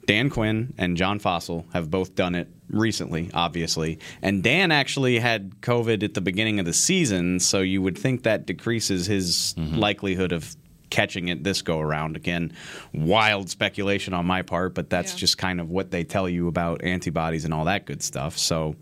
Dan 0.07 0.31
Quinn 0.31 0.73
and 0.79 0.97
John 0.97 1.19
Fassel 1.19 1.65
have 1.73 1.91
both 1.91 2.15
done 2.15 2.33
it 2.33 2.47
recently, 2.71 3.29
obviously. 3.35 3.99
And 4.23 4.41
Dan 4.41 4.71
actually 4.71 5.19
had 5.19 5.61
COVID 5.61 6.01
at 6.01 6.15
the 6.15 6.21
beginning 6.21 6.59
of 6.59 6.65
the 6.65 6.73
season, 6.73 7.39
so 7.39 7.59
you 7.61 7.83
would 7.83 7.97
think 7.97 8.23
that 8.23 8.47
decreases 8.47 9.05
his 9.05 9.53
likelihood 9.57 10.31
of 10.31 10.55
catching 10.89 11.27
it 11.27 11.43
this 11.43 11.61
go 11.61 11.79
around. 11.79 12.15
Again, 12.15 12.53
wild 12.93 13.49
speculation 13.49 14.13
on 14.13 14.25
my 14.25 14.41
part, 14.41 14.73
but 14.75 14.89
that's 14.89 15.13
Yeah. 15.13 15.19
just 15.19 15.37
kind 15.37 15.59
of 15.59 15.69
what 15.69 15.91
they 15.91 16.03
tell 16.03 16.27
you 16.29 16.47
about 16.47 16.83
antibodies 16.83 17.45
and 17.45 17.53
all 17.53 17.65
that 17.65 17.85
good 17.85 18.01
stuff. 18.01 18.37
So. 18.37 18.75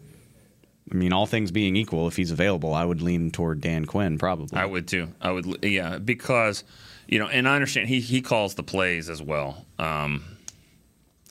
I 0.92 0.94
mean, 0.94 1.14
all 1.14 1.26
things 1.26 1.50
being 1.50 1.76
equal, 1.76 2.08
if 2.08 2.16
he's 2.16 2.30
available, 2.30 2.72
I 2.76 2.86
would 2.86 3.02
lean 3.02 3.32
toward 3.32 3.60
Dan 3.60 3.86
Quinn 3.86 4.20
probably. 4.20 4.56
I 4.60 4.66
would 4.66 4.88
too. 4.88 5.08
I 5.20 5.32
would 5.32 5.66
yeah 5.66 5.98
because 5.98 6.64
you 7.08 7.18
know, 7.18 7.28
and 7.28 7.50
I 7.50 7.56
understand 7.56 7.90
he 7.90 8.00
he 8.02 8.22
calls 8.22 8.54
the 8.54 8.62
plays 8.62 9.10
as 9.10 9.20
well. 9.20 9.66
Um, 9.80 10.24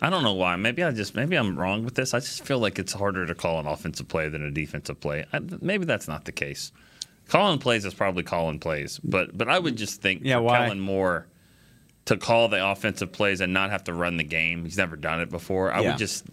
I 0.02 0.10
don't 0.10 0.24
know 0.24 0.34
why. 0.34 0.56
Maybe 0.56 0.82
I 0.82 0.90
just 0.90 1.14
maybe 1.14 1.36
I'm 1.36 1.56
wrong 1.56 1.84
with 1.84 1.94
this. 1.94 2.14
I 2.14 2.18
just 2.18 2.44
feel 2.44 2.58
like 2.58 2.80
it's 2.80 2.92
harder 2.94 3.26
to 3.26 3.34
call 3.36 3.60
an 3.60 3.66
offensive 3.68 4.08
play 4.08 4.28
than 4.28 4.42
a 4.42 4.50
defensive 4.50 4.98
play. 4.98 5.24
I, 5.32 5.38
maybe 5.60 5.84
that's 5.84 6.08
not 6.08 6.24
the 6.24 6.32
case. 6.32 6.72
Calling 7.28 7.58
plays 7.58 7.84
is 7.84 7.94
probably 7.94 8.22
Colin 8.22 8.58
plays, 8.58 9.00
but 9.02 9.36
but 9.36 9.48
I 9.48 9.58
would 9.58 9.76
just 9.76 10.02
think 10.02 10.22
Yeah, 10.24 10.36
for 10.36 10.42
why? 10.42 10.58
Kellen 10.58 10.80
Moore 10.80 11.26
to 12.06 12.16
call 12.18 12.48
the 12.48 12.64
offensive 12.70 13.12
plays 13.12 13.40
and 13.40 13.52
not 13.54 13.70
have 13.70 13.84
to 13.84 13.94
run 13.94 14.18
the 14.18 14.24
game. 14.24 14.64
He's 14.64 14.76
never 14.76 14.94
done 14.96 15.20
it 15.22 15.30
before. 15.30 15.72
I 15.72 15.80
Yeah. 15.80 15.90
would 15.90 15.98
just. 15.98 16.24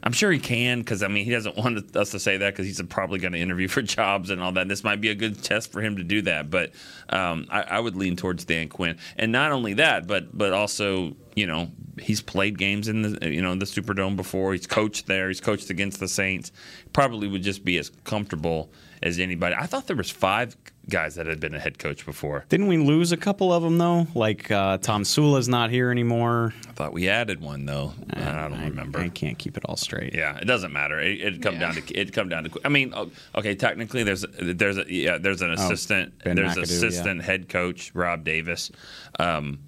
I'm 0.00 0.12
sure 0.12 0.30
he 0.30 0.38
can 0.38 0.78
because 0.78 1.02
I 1.02 1.08
mean 1.08 1.24
he 1.24 1.30
doesn't 1.32 1.56
want 1.62 1.96
us 1.96 2.10
to 2.10 2.18
say 2.20 2.36
that 2.36 2.52
because 2.52 2.66
he's 2.66 2.80
probably 2.82 3.18
going 3.18 3.32
to 3.32 3.38
interview 3.38 3.68
for 3.68 3.82
jobs 3.98 4.30
and 4.30 4.40
all 4.40 4.52
that. 4.52 4.68
This 4.68 4.82
might 4.84 5.00
be 5.00 5.08
a 5.10 5.14
good 5.14 5.42
test 5.42 5.70
for 5.72 5.80
him 5.80 5.96
to 5.96 6.04
do 6.04 6.22
that, 6.22 6.50
but 6.50 6.72
um, 7.10 7.46
I, 7.50 7.62
I 7.62 7.80
would 7.80 7.96
lean 7.96 8.16
towards 8.16 8.44
Dan 8.44 8.68
Quinn, 8.68 8.96
and 9.16 9.30
not 9.32 9.52
only 9.52 9.74
that, 9.74 10.06
but 10.06 10.36
but 10.36 10.52
also 10.52 11.14
you 11.36 11.46
know 11.46 11.70
he's 12.00 12.20
played 12.22 12.58
games 12.58 12.86
in 12.88 13.02
the 13.02 13.28
you 13.30 13.40
know 13.42 13.54
the 13.56 13.66
Superdome 13.66 14.16
before. 14.16 14.52
He's 14.52 14.66
coached 14.66 15.06
there. 15.06 15.28
He's 15.28 15.40
coached 15.40 15.68
against 15.70 16.00
the 16.00 16.08
Saints. 16.08 16.52
Probably 16.92 17.26
would 17.28 17.42
just 17.42 17.64
be 17.64 17.76
as 17.78 17.90
comfortable 18.04 18.70
as 19.02 19.18
anybody. 19.18 19.54
I 19.58 19.66
thought 19.66 19.86
there 19.86 19.96
was 19.96 20.10
five 20.10 20.56
guys 20.88 21.16
that 21.16 21.26
had 21.26 21.38
been 21.38 21.54
a 21.54 21.58
head 21.58 21.78
coach 21.78 22.06
before. 22.06 22.44
Didn't 22.48 22.66
we 22.66 22.78
lose 22.78 23.12
a 23.12 23.16
couple 23.16 23.52
of 23.52 23.62
them 23.62 23.78
though? 23.78 24.06
Like 24.14 24.50
uh, 24.50 24.78
Tomsula's 24.78 25.48
not 25.48 25.70
here 25.70 25.90
anymore. 25.90 26.54
I 26.68 26.72
thought 26.72 26.92
we 26.92 27.08
added 27.08 27.40
one 27.40 27.66
though. 27.66 27.92
I 28.14 28.20
don't 28.48 28.54
I, 28.54 28.64
remember. 28.64 28.98
I 28.98 29.08
can't 29.10 29.38
keep 29.38 29.56
it 29.56 29.64
all 29.66 29.76
straight. 29.76 30.14
Yeah, 30.14 30.36
it 30.38 30.46
doesn't 30.46 30.72
matter. 30.72 30.98
It, 30.98 31.20
it'd 31.20 31.42
come 31.42 31.54
Yeah. 31.54 31.72
down 31.72 31.74
to 31.74 31.94
it 31.94 32.12
come 32.12 32.28
down 32.28 32.44
to. 32.44 32.60
I 32.64 32.68
mean, 32.70 32.94
okay, 33.34 33.54
technically 33.54 34.02
there's 34.02 34.24
there's 34.40 34.78
a 34.78 34.84
yeah 34.92 35.18
there's 35.18 35.42
an 35.42 35.50
assistant 35.52 36.14
Oh, 36.24 36.34
there's 36.34 36.54
McAdoo, 36.56 36.62
assistant 36.62 37.22
head 37.22 37.48
coach 37.48 37.90
Rob 37.94 38.24
Davis. 38.24 38.70
Um, 39.18 39.60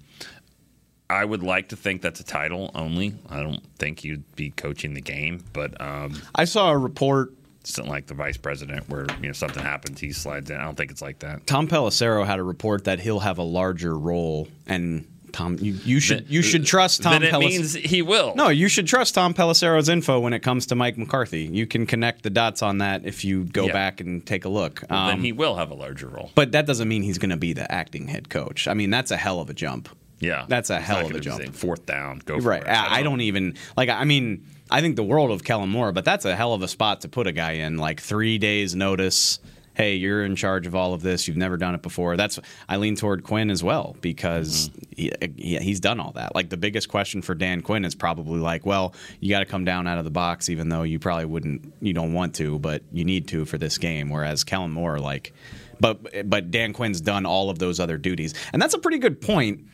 I 1.09 1.25
would 1.25 1.43
like 1.43 1.69
to 1.69 1.75
think 1.75 2.01
that's 2.01 2.21
a 2.21 2.23
title 2.23 2.71
only. 2.73 3.15
I 3.29 3.43
don't 3.43 3.61
think 3.77 4.03
you'd 4.05 4.33
be 4.37 4.49
coaching 4.49 4.93
the 4.93 5.01
game, 5.01 5.43
but 5.51 5.79
um, 5.81 6.21
I 6.33 6.45
saw 6.45 6.71
a 6.71 6.77
report. 6.77 7.33
It's 7.61 7.77
not 7.77 7.87
like 7.87 8.07
the 8.07 8.13
vice 8.13 8.37
president 8.37 8.89
where 8.89 9.05
you 9.21 9.27
know 9.27 9.33
something 9.33 9.63
happens 9.63 9.99
he 9.99 10.11
slides 10.11 10.49
in. 10.49 10.57
I 10.57 10.63
don't 10.65 10.75
think 10.75 10.91
it's 10.91 11.01
like 11.01 11.19
that. 11.19 11.45
Tom 11.47 11.67
Pelissero 11.67 12.25
had 12.25 12.39
a 12.39 12.43
report 12.43 12.83
that 12.85 12.99
he'll 12.99 13.19
have 13.19 13.37
a 13.37 13.43
larger 13.43 13.97
role 13.97 14.47
and 14.67 15.07
Tom, 15.31 15.55
you, 15.61 15.71
you 15.85 16.01
should 16.01 16.29
you 16.29 16.41
should 16.41 16.65
trust 16.65 17.03
Tom. 17.03 17.13
Then 17.13 17.23
it 17.23 17.31
Pelliss- 17.33 17.39
means 17.47 17.73
he 17.73 18.01
will. 18.01 18.35
no, 18.35 18.49
you 18.49 18.67
should 18.67 18.85
trust 18.85 19.15
Tom 19.15 19.33
Pelissero's 19.33 19.87
info 19.87 20.19
when 20.19 20.33
it 20.33 20.39
comes 20.41 20.65
to 20.65 20.75
Mike 20.75 20.97
McCarthy. 20.97 21.43
You 21.43 21.65
can 21.65 21.85
connect 21.85 22.23
the 22.23 22.29
dots 22.29 22.61
on 22.61 22.79
that 22.79 23.05
if 23.05 23.23
you 23.23 23.45
go 23.45 23.67
Yeah. 23.67 23.71
back 23.71 24.01
and 24.01 24.25
take 24.25 24.43
a 24.43 24.49
look. 24.49 24.81
then 24.89 24.97
Um, 24.97 25.21
he 25.21 25.31
will 25.31 25.55
have 25.55 25.71
a 25.71 25.73
larger 25.73 26.07
role. 26.09 26.31
but 26.35 26.51
that 26.51 26.65
doesn't 26.65 26.89
mean 26.89 27.03
he's 27.03 27.17
going 27.17 27.29
to 27.29 27.37
be 27.37 27.53
the 27.53 27.71
acting 27.71 28.09
head 28.09 28.27
coach. 28.29 28.67
I 28.67 28.73
mean, 28.73 28.89
that's 28.89 29.09
a 29.09 29.15
hell 29.15 29.39
of 29.39 29.49
a 29.49 29.53
jump. 29.53 29.87
Yeah, 30.19 30.45
That's 30.49 30.69
a 30.69 30.79
hell 30.81 31.05
of 31.05 31.15
a 31.15 31.19
jump. 31.21 31.41
Fourth 31.55 31.85
down, 31.85 32.21
go 32.25 32.39
for 32.41 32.49
Right. 32.49 32.61
it. 32.61 32.67
I, 32.67 32.99
I 32.99 33.01
don't 33.03 33.21
even 33.21 33.55
like. 33.77 33.87
I 33.89 34.03
mean, 34.03 34.45
I 34.71 34.81
think 34.81 34.95
the 34.95 35.03
world 35.03 35.31
of 35.31 35.43
Kellen 35.43 35.69
Moore, 35.69 35.91
but 35.91 36.05
that's 36.05 36.25
a 36.25 36.35
hell 36.35 36.53
of 36.53 36.61
a 36.61 36.67
spot 36.67 37.01
to 37.01 37.09
put 37.09 37.27
a 37.27 37.31
guy 37.31 37.51
in. 37.53 37.77
Like 37.77 37.99
three 37.99 38.37
days 38.37 38.73
notice. 38.73 39.39
Hey, 39.73 39.95
you're 39.95 40.25
in 40.25 40.35
charge 40.35 40.67
of 40.67 40.75
all 40.75 40.93
of 40.93 41.01
this. 41.01 41.27
You've 41.27 41.37
never 41.37 41.55
done 41.55 41.73
it 41.75 41.81
before. 41.81 42.17
That's 42.17 42.39
I 42.67 42.77
lean 42.77 42.95
toward 42.95 43.23
Quinn 43.23 43.49
as 43.49 43.63
well 43.63 43.95
because 44.01 44.69
mm-hmm. 44.69 45.31
he, 45.37 45.41
he, 45.41 45.57
he's 45.59 45.79
done 45.79 45.99
all 45.99 46.11
that. 46.13 46.35
Like 46.35 46.49
the 46.49 46.57
biggest 46.57 46.89
question 46.89 47.21
for 47.21 47.35
Dan 47.35 47.61
Quinn 47.61 47.85
is 47.85 47.95
probably 47.95 48.39
like, 48.39 48.65
well, 48.65 48.93
you 49.19 49.29
got 49.29 49.39
to 49.39 49.45
come 49.45 49.63
down 49.63 49.87
out 49.87 49.97
of 49.97 50.03
the 50.03 50.11
box, 50.11 50.49
even 50.49 50.69
though 50.69 50.83
you 50.83 50.99
probably 50.99 51.25
wouldn't, 51.25 51.73
you 51.81 51.93
don't 51.93 52.13
want 52.13 52.35
to, 52.35 52.59
but 52.59 52.83
you 52.91 53.05
need 53.05 53.27
to 53.29 53.45
for 53.45 53.57
this 53.57 53.77
game. 53.77 54.09
Whereas 54.09 54.43
Kellen 54.43 54.71
Moore, 54.71 54.99
like, 54.99 55.33
but 55.79 56.29
but 56.29 56.51
Dan 56.51 56.73
Quinn's 56.73 56.99
done 56.99 57.25
all 57.25 57.49
of 57.49 57.59
those 57.59 57.79
other 57.79 57.97
duties, 57.97 58.33
and 58.51 58.61
that's 58.61 58.73
a 58.73 58.79
pretty 58.79 58.99
good 58.99 59.21
point 59.21 59.65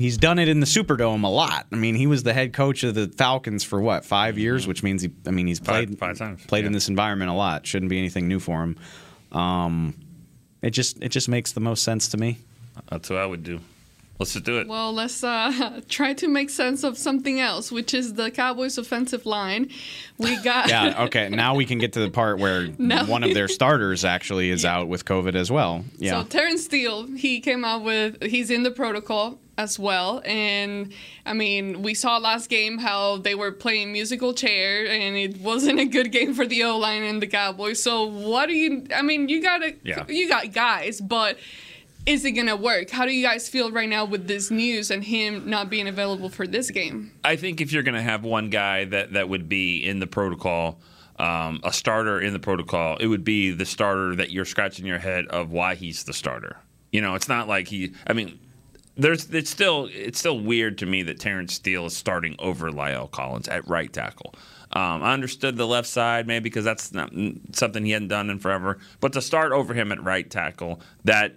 He's 0.00 0.16
done 0.16 0.38
it 0.38 0.48
in 0.48 0.60
the 0.60 0.66
Superdome 0.66 1.24
a 1.24 1.28
lot. 1.28 1.66
I 1.70 1.76
mean, 1.76 1.94
he 1.94 2.06
was 2.06 2.22
the 2.22 2.32
head 2.32 2.54
coach 2.54 2.84
of 2.84 2.94
the 2.94 3.08
Falcons 3.08 3.62
for 3.64 3.82
what 3.82 4.02
five 4.02 4.38
years, 4.38 4.66
which 4.66 4.82
means 4.82 5.02
he. 5.02 5.10
I 5.26 5.30
mean, 5.30 5.46
he's 5.46 5.60
played 5.60 5.98
five 5.98 6.16
times, 6.16 6.42
Played 6.46 6.64
in 6.64 6.72
this 6.72 6.88
environment 6.88 7.30
a 7.30 7.34
lot. 7.34 7.66
Shouldn't 7.66 7.90
be 7.90 7.98
anything 7.98 8.26
new 8.26 8.40
for 8.40 8.62
him. 8.62 8.78
Um, 9.30 9.94
it 10.62 10.70
just 10.70 11.02
it 11.02 11.10
just 11.10 11.28
makes 11.28 11.52
the 11.52 11.60
most 11.60 11.82
sense 11.82 12.08
to 12.08 12.16
me. 12.16 12.38
That's 12.88 13.10
what 13.10 13.18
I 13.18 13.26
would 13.26 13.44
do. 13.44 13.60
Let's 14.18 14.32
just 14.32 14.44
do 14.46 14.58
it. 14.58 14.68
Well, 14.68 14.92
let's 14.94 15.22
uh, 15.22 15.80
try 15.90 16.14
to 16.14 16.28
make 16.28 16.48
sense 16.48 16.82
of 16.82 16.96
something 16.96 17.38
else, 17.38 17.70
which 17.70 17.92
is 17.92 18.14
the 18.14 18.30
Cowboys' 18.30 18.78
offensive 18.78 19.26
line. 19.26 19.70
We 20.16 20.36
got 20.42 20.70
Yeah. 20.70 21.04
Okay. 21.06 21.28
now 21.28 21.54
we 21.54 21.66
can 21.66 21.76
get 21.78 21.92
to 21.94 22.00
the 22.00 22.10
part 22.10 22.38
where 22.38 22.68
No. 22.78 23.04
one 23.04 23.22
of 23.22 23.34
their 23.34 23.48
starters 23.48 24.04
actually 24.04 24.48
is 24.50 24.64
out 24.64 24.88
with 24.88 25.04
COVID 25.04 25.34
as 25.34 25.50
well. 25.50 25.84
Yeah. 25.98 26.22
So 26.22 26.28
Terrence 26.28 26.64
Steele, 26.64 27.06
he 27.06 27.40
came 27.40 27.64
out 27.66 27.82
with 27.82 28.22
he's 28.22 28.50
in 28.50 28.62
the 28.62 28.70
protocol 28.70 29.38
as 29.60 29.78
well, 29.78 30.22
and 30.24 30.92
I 31.26 31.32
mean 31.34 31.82
we 31.82 31.94
saw 31.94 32.16
last 32.18 32.48
game 32.48 32.78
how 32.78 33.18
they 33.18 33.34
were 33.34 33.52
playing 33.52 33.92
musical 33.92 34.32
chair, 34.34 34.86
and 34.86 35.16
it 35.16 35.38
wasn't 35.40 35.78
a 35.80 35.84
good 35.86 36.10
game 36.12 36.32
for 36.34 36.46
the 36.46 36.62
O 36.64 36.78
line 36.78 37.02
and 37.02 37.20
the 37.20 37.26
Cowboys. 37.26 37.82
So 37.82 38.04
what 38.04 38.46
do 38.46 38.54
you? 38.54 38.86
I 38.94 39.02
mean 39.02 39.28
you 39.28 39.42
got 39.42 39.58
to 39.58 39.74
Yeah. 39.84 40.04
you 40.08 40.28
got 40.28 40.52
guys, 40.52 41.00
but. 41.00 41.36
Is 42.06 42.24
it 42.24 42.32
gonna 42.32 42.56
work? 42.56 42.88
How 42.88 43.04
do 43.04 43.12
you 43.12 43.22
guys 43.22 43.46
feel 43.50 43.70
right 43.70 43.88
now 43.88 44.06
with 44.06 44.26
this 44.26 44.50
news 44.50 44.90
and 44.90 45.04
him 45.04 45.48
not 45.50 45.68
being 45.68 45.86
available 45.86 46.30
for 46.30 46.46
this 46.46 46.70
game? 46.70 47.12
I 47.22 47.36
think 47.36 47.60
if 47.60 47.72
you're 47.72 47.82
going 47.82 47.94
to 47.94 48.00
have 48.02 48.24
one 48.24 48.48
guy 48.48 48.86
that, 48.86 49.12
that 49.12 49.28
would 49.28 49.50
be 49.50 49.84
in 49.86 49.98
the 50.00 50.06
protocol, 50.06 50.80
um, 51.18 51.60
a 51.62 51.70
starter 51.74 52.18
in 52.18 52.32
the 52.32 52.38
protocol, 52.38 52.96
it 52.96 53.06
would 53.06 53.22
be 53.22 53.50
the 53.52 53.66
starter 53.66 54.16
that 54.16 54.30
you're 54.30 54.46
scratching 54.46 54.86
your 54.86 54.98
head 54.98 55.26
of 55.26 55.50
why 55.52 55.74
he's 55.74 56.04
the 56.04 56.14
starter. 56.14 56.56
You 56.90 57.02
know, 57.02 57.16
it's 57.16 57.28
not 57.28 57.48
like 57.48 57.68
he. 57.68 57.92
I 58.06 58.14
mean, 58.14 58.40
there's 58.96 59.30
it's 59.30 59.50
still 59.50 59.88
it's 59.92 60.18
still 60.18 60.38
weird 60.38 60.78
to 60.78 60.86
me 60.86 61.02
that 61.04 61.20
Terrence 61.20 61.54
Steele 61.54 61.86
is 61.86 61.96
starting 61.96 62.36
over 62.38 62.70
La'el 62.70 63.10
Collins 63.10 63.48
at 63.48 63.66
right 63.68 63.92
tackle. 63.92 64.34
Um, 64.72 65.02
I 65.02 65.12
understood 65.12 65.56
the 65.56 65.66
left 65.66 65.88
side 65.88 66.26
maybe 66.26 66.44
because 66.44 66.64
that's 66.64 66.92
not 66.92 67.12
something 67.52 67.84
he 67.84 67.92
hadn't 67.92 68.08
done 68.08 68.30
in 68.30 68.38
forever, 68.38 68.78
but 69.00 69.12
to 69.14 69.22
start 69.22 69.52
over 69.52 69.74
him 69.74 69.90
at 69.90 70.02
right 70.02 70.28
tackle, 70.30 70.80
that 71.04 71.34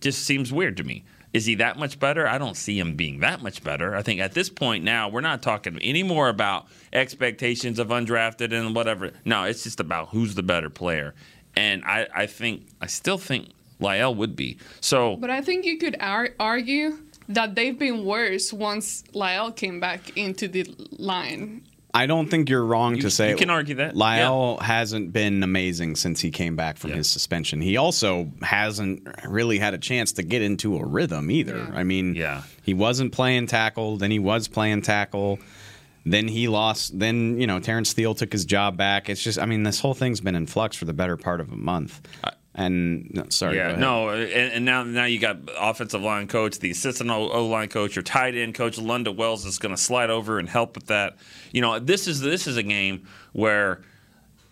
just 0.00 0.22
seems 0.24 0.52
weird 0.52 0.76
to 0.76 0.84
me. 0.84 1.04
Is 1.32 1.44
he 1.44 1.56
that 1.56 1.78
much 1.78 1.98
better? 1.98 2.26
I 2.26 2.38
don't 2.38 2.56
see 2.56 2.78
him 2.78 2.94
being 2.94 3.20
that 3.20 3.42
much 3.42 3.62
better. 3.62 3.94
I 3.94 4.02
think 4.02 4.20
at 4.20 4.32
this 4.32 4.48
point 4.48 4.84
now, 4.84 5.08
we're 5.08 5.20
not 5.20 5.42
talking 5.42 5.78
anymore 5.82 6.28
about 6.28 6.66
expectations 6.92 7.78
of 7.78 7.88
undrafted 7.88 8.52
and 8.52 8.74
whatever. 8.74 9.10
No, 9.24 9.44
it's 9.44 9.64
just 9.64 9.80
about 9.80 10.08
who's 10.10 10.34
the 10.34 10.42
better 10.42 10.70
player. 10.70 11.14
And 11.54 11.84
I, 11.84 12.06
I 12.14 12.26
think, 12.26 12.68
I 12.80 12.86
still 12.86 13.18
think 13.18 13.50
La'el 13.80 14.16
would 14.16 14.36
be. 14.36 14.58
So, 14.80 15.16
But 15.16 15.30
I 15.30 15.40
think 15.42 15.64
you 15.64 15.78
could 15.78 15.96
ar- 16.00 16.30
argue 16.40 16.98
that 17.28 17.54
they've 17.54 17.78
been 17.78 18.04
worse 18.04 18.52
once 18.52 19.02
La'el 19.14 19.54
came 19.54 19.80
back 19.80 20.16
into 20.16 20.48
the 20.48 20.64
line. 20.92 21.62
I 21.92 22.04
don't 22.06 22.28
think 22.28 22.50
you're 22.50 22.64
wrong 22.64 22.96
You- 22.96 23.02
to 23.02 23.10
say 23.10 23.30
you 23.30 23.36
can 23.36 23.48
argue 23.48 23.76
that, 23.76 23.94
La'el 23.94 24.60
hasn't 24.60 25.12
been 25.14 25.42
amazing 25.42 25.96
since 25.96 26.20
he 26.20 26.30
came 26.30 26.54
back 26.54 26.76
from 26.76 26.90
Yeah. 26.90 26.96
his 26.96 27.08
suspension. 27.08 27.60
He 27.62 27.78
also 27.78 28.30
hasn't 28.42 29.08
really 29.26 29.58
had 29.58 29.72
a 29.72 29.78
chance 29.78 30.12
to 30.12 30.22
get 30.22 30.42
into 30.42 30.76
a 30.76 30.84
rhythm 30.84 31.30
either. 31.30 31.56
Yeah. 31.70 31.78
I 31.78 31.84
mean, 31.84 32.14
Yeah. 32.14 32.42
he 32.62 32.74
wasn't 32.74 33.12
playing 33.12 33.46
tackle, 33.46 33.96
then 33.96 34.10
he 34.10 34.18
was 34.18 34.46
playing 34.46 34.82
tackle. 34.82 35.38
Then 36.04 36.28
he 36.28 36.46
lost. 36.48 36.96
Then 36.98 37.40
you 37.40 37.46
know 37.48 37.58
Terrence 37.60 37.88
Steele 37.88 38.14
took 38.14 38.30
his 38.30 38.44
job 38.44 38.76
back. 38.76 39.08
It's 39.08 39.22
just, 39.24 39.38
I 39.40 39.46
mean, 39.46 39.62
this 39.64 39.80
whole 39.80 39.94
thing's 39.94 40.20
been 40.20 40.36
in 40.36 40.46
flux 40.46 40.76
for 40.76 40.84
the 40.84 40.92
better 40.92 41.16
part 41.16 41.40
of 41.40 41.50
a 41.50 41.56
month. 41.56 42.00
And 42.58 43.12
no, 43.12 43.26
sorry, 43.28 43.58
yeah, 43.58 43.76
no, 43.76 44.08
and, 44.08 44.30
and 44.30 44.64
now 44.64 44.82
now 44.82 45.04
you 45.04 45.18
got 45.18 45.36
offensive 45.58 46.00
line 46.00 46.26
coach, 46.26 46.58
the 46.58 46.70
assistant 46.70 47.10
O 47.10 47.46
line 47.46 47.68
coach, 47.68 47.94
your 47.94 48.02
tight 48.02 48.34
end 48.34 48.54
coach, 48.54 48.78
Lunda 48.78 49.14
Wells 49.14 49.44
is 49.44 49.58
going 49.58 49.74
to 49.74 49.80
slide 49.80 50.08
over 50.08 50.38
and 50.38 50.48
help 50.48 50.74
with 50.74 50.86
that. 50.86 51.18
You 51.52 51.60
know, 51.60 51.78
this 51.78 52.08
is 52.08 52.22
this 52.22 52.46
is 52.46 52.56
a 52.56 52.62
game 52.62 53.06
where 53.32 53.82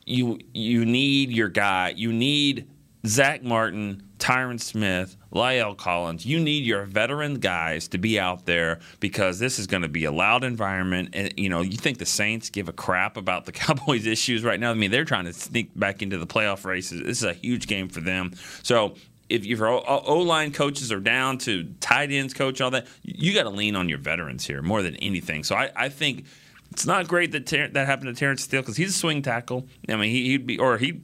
you 0.05 0.39
you 0.53 0.85
need 0.85 1.31
your 1.31 1.49
guy, 1.49 1.95
you 1.97 2.13
need 2.13 2.69
Zach 3.07 3.43
Martin, 3.43 4.03
Tyron 4.19 4.61
Smith, 4.61 5.17
La'el 5.35 5.77
Collins. 5.77 6.25
You 6.25 6.39
need 6.39 6.65
your 6.65 6.85
veteran 6.85 7.35
guys 7.35 7.89
to 7.89 7.99
be 7.99 8.19
out 8.19 8.47
there 8.47 8.81
because 9.01 9.39
this 9.39 9.59
is 9.59 9.67
going 9.67 9.83
to 9.83 9.89
be 9.89 10.05
a 10.05 10.13
loud 10.13 10.45
environment. 10.45 11.11
And 11.13 11.33
you 11.37 11.49
know, 11.49 11.61
you 11.61 11.77
think 11.77 11.99
the 11.99 12.07
Saints 12.07 12.51
give 12.51 12.69
a 12.69 12.73
crap 12.73 13.17
about 13.17 13.45
the 13.45 13.53
Cowboys' 13.53 14.07
issues 14.07 14.45
right 14.45 14.59
now? 14.59 14.71
I 14.71 14.75
mean, 14.75 14.91
they're 14.91 15.05
trying 15.05 15.25
to 15.25 15.33
sneak 15.33 15.71
back 15.79 16.03
into 16.03 16.19
the 16.19 16.27
playoff 16.27 16.65
races. 16.65 17.01
This 17.01 17.19
is 17.19 17.25
a 17.25 17.35
huge 17.35 17.67
game 17.67 17.89
for 17.89 18.01
them. 18.01 18.33
So. 18.63 18.95
If 19.31 19.47
your 19.47 19.67
O 19.67 19.79
uh, 19.81 20.15
line 20.23 20.53
coaches 20.53 20.93
are 20.93 21.01
down 21.01 21.39
to 21.39 21.65
tight 21.81 22.13
ends 22.13 22.35
coach, 22.35 22.61
all 22.61 22.71
that, 22.73 22.87
you 23.03 23.33
got 23.33 23.45
to 23.45 23.51
lean 23.51 23.75
on 23.75 23.89
your 23.89 23.97
veterans 23.97 24.45
here 24.45 24.61
more 24.61 24.83
than 24.83 24.97
anything. 24.97 25.45
So 25.45 25.57
I, 25.57 25.71
I 25.75 25.89
think 25.89 26.27
it's 26.71 26.85
not 26.85 27.09
great 27.09 27.33
that 27.33 27.47
Ter- 27.47 27.69
that 27.69 27.87
happened 27.87 28.15
to 28.15 28.21
Terrence 28.21 28.43
Steele 28.43 28.61
because 28.61 28.77
he's 28.77 28.91
a 28.91 28.99
swing 28.99 29.23
tackle. 29.23 29.67
I 29.89 29.97
mean, 29.97 30.11
he, 30.11 30.25
he'd 30.25 30.47
be 30.47 30.59
or 30.59 30.77
he 30.77 31.01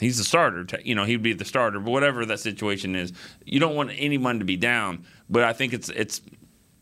he's 0.00 0.18
the 0.18 0.24
starter. 0.24 0.66
You 0.82 0.94
know, 0.94 1.04
he'd 1.04 1.22
be 1.22 1.32
the 1.32 1.44
starter. 1.44 1.80
But 1.80 1.90
whatever 1.90 2.24
that 2.26 2.40
situation 2.40 2.94
is, 2.94 3.12
you 3.44 3.60
don't 3.60 3.74
want 3.74 3.90
anyone 3.96 4.38
to 4.38 4.44
be 4.44 4.56
down. 4.56 5.04
But 5.28 5.44
I 5.44 5.52
think 5.52 5.72
it's 5.72 5.88
it's 5.90 6.20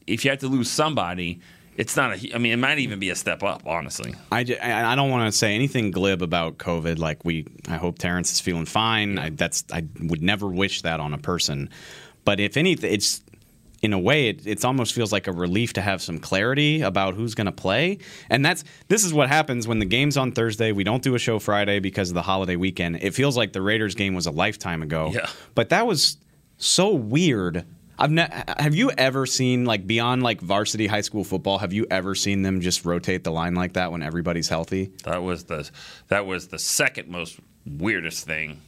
if 0.07 0.25
you 0.25 0.31
have 0.31 0.40
to 0.40 0.49
lose 0.49 0.71
somebody, 0.71 1.40
it's 1.76 1.97
not 1.97 2.12
a. 2.12 2.35
I 2.35 2.38
mean, 2.38 2.52
it 2.52 2.57
might 2.57 2.78
even 2.78 2.99
be 2.99 3.11
a 3.11 3.14
step 3.14 3.42
up. 3.42 3.62
Honestly, 3.66 4.14
I, 4.31 4.45
ju- 4.45 4.57
I 4.62 4.92
I 4.92 4.95
don't 4.95 5.11
want 5.11 5.33
to 5.33 5.37
say 5.37 5.54
anything 5.54 5.90
glib 5.90 6.23
about 6.23 6.59
COVID. 6.59 6.99
Like 6.99 7.25
we, 7.25 7.47
I 7.69 7.76
hope 7.76 7.99
Terrence 7.99 8.33
is 8.33 8.40
feeling 8.40 8.66
fine. 8.66 9.19
I, 9.19 9.31
that's 9.31 9.64
I 9.73 9.85
would 10.00 10.23
never 10.23 10.49
wish 10.49 10.83
that 10.83 11.00
on 11.00 11.14
a 11.14 11.19
person. 11.19 11.71
But 12.25 12.40
if 12.40 12.57
anything, 12.57 12.92
it's 12.92 13.23
in 13.83 13.93
a 13.93 13.99
way 13.99 14.29
it 14.29 14.47
it's 14.47 14.65
almost 14.65 14.95
feels 14.95 15.12
like 15.12 15.27
a 15.27 15.33
relief 15.33 15.73
to 15.73 15.81
have 15.83 16.01
some 16.01 16.19
clarity 16.19 16.83
about 16.83 17.15
who's 17.15 17.35
going 17.35 17.47
to 17.47 17.53
play. 17.53 17.99
And 18.31 18.45
that's 18.47 18.65
this 18.89 19.05
is 19.05 19.12
what 19.12 19.29
happens 19.29 19.67
when 19.67 19.81
the 19.81 19.85
game's 19.85 20.17
on 20.17 20.33
Thursday. 20.33 20.71
We 20.73 20.85
don't 20.85 21.03
do 21.03 21.15
a 21.15 21.19
show 21.19 21.39
Friday 21.39 21.81
because 21.81 22.09
of 22.11 22.15
the 22.15 22.23
holiday 22.23 22.57
weekend. 22.57 22.97
It 23.03 23.12
feels 23.12 23.37
like 23.37 23.53
the 23.53 23.61
Raiders 23.61 23.95
game 23.95 24.15
was 24.15 24.27
a 24.27 24.31
lifetime 24.31 24.83
ago. 24.83 25.11
Yeah. 25.12 25.29
But 25.55 25.71
that 25.71 25.87
was 25.87 26.17
so 26.59 26.91
weird. 26.95 27.65
I've 27.99 28.11
ne- 28.11 28.31
have 28.59 28.75
you 28.75 28.91
ever 28.93 29.27
seen 29.27 29.65
like 29.65 29.87
beyond 29.87 30.23
like 30.23 30.41
varsity 30.41 30.87
high 30.87 31.03
school 31.03 31.25
football? 31.25 31.59
Have 31.59 31.73
you 31.73 31.87
ever 31.91 32.15
seen 32.15 32.43
them 32.43 32.61
just 32.61 32.85
rotate 32.85 33.23
the 33.25 33.31
line 33.33 33.55
like 33.55 33.75
that 33.75 33.93
when 33.93 34.03
everybody's 34.03 34.49
healthy? 34.49 34.93
that 35.05 35.23
was 35.23 35.45
the 35.45 35.69
that 36.09 36.25
was 36.25 36.49
the 36.49 36.59
second 36.59 37.09
most 37.09 37.39
weirdest 37.67 38.25
thing. 38.27 38.61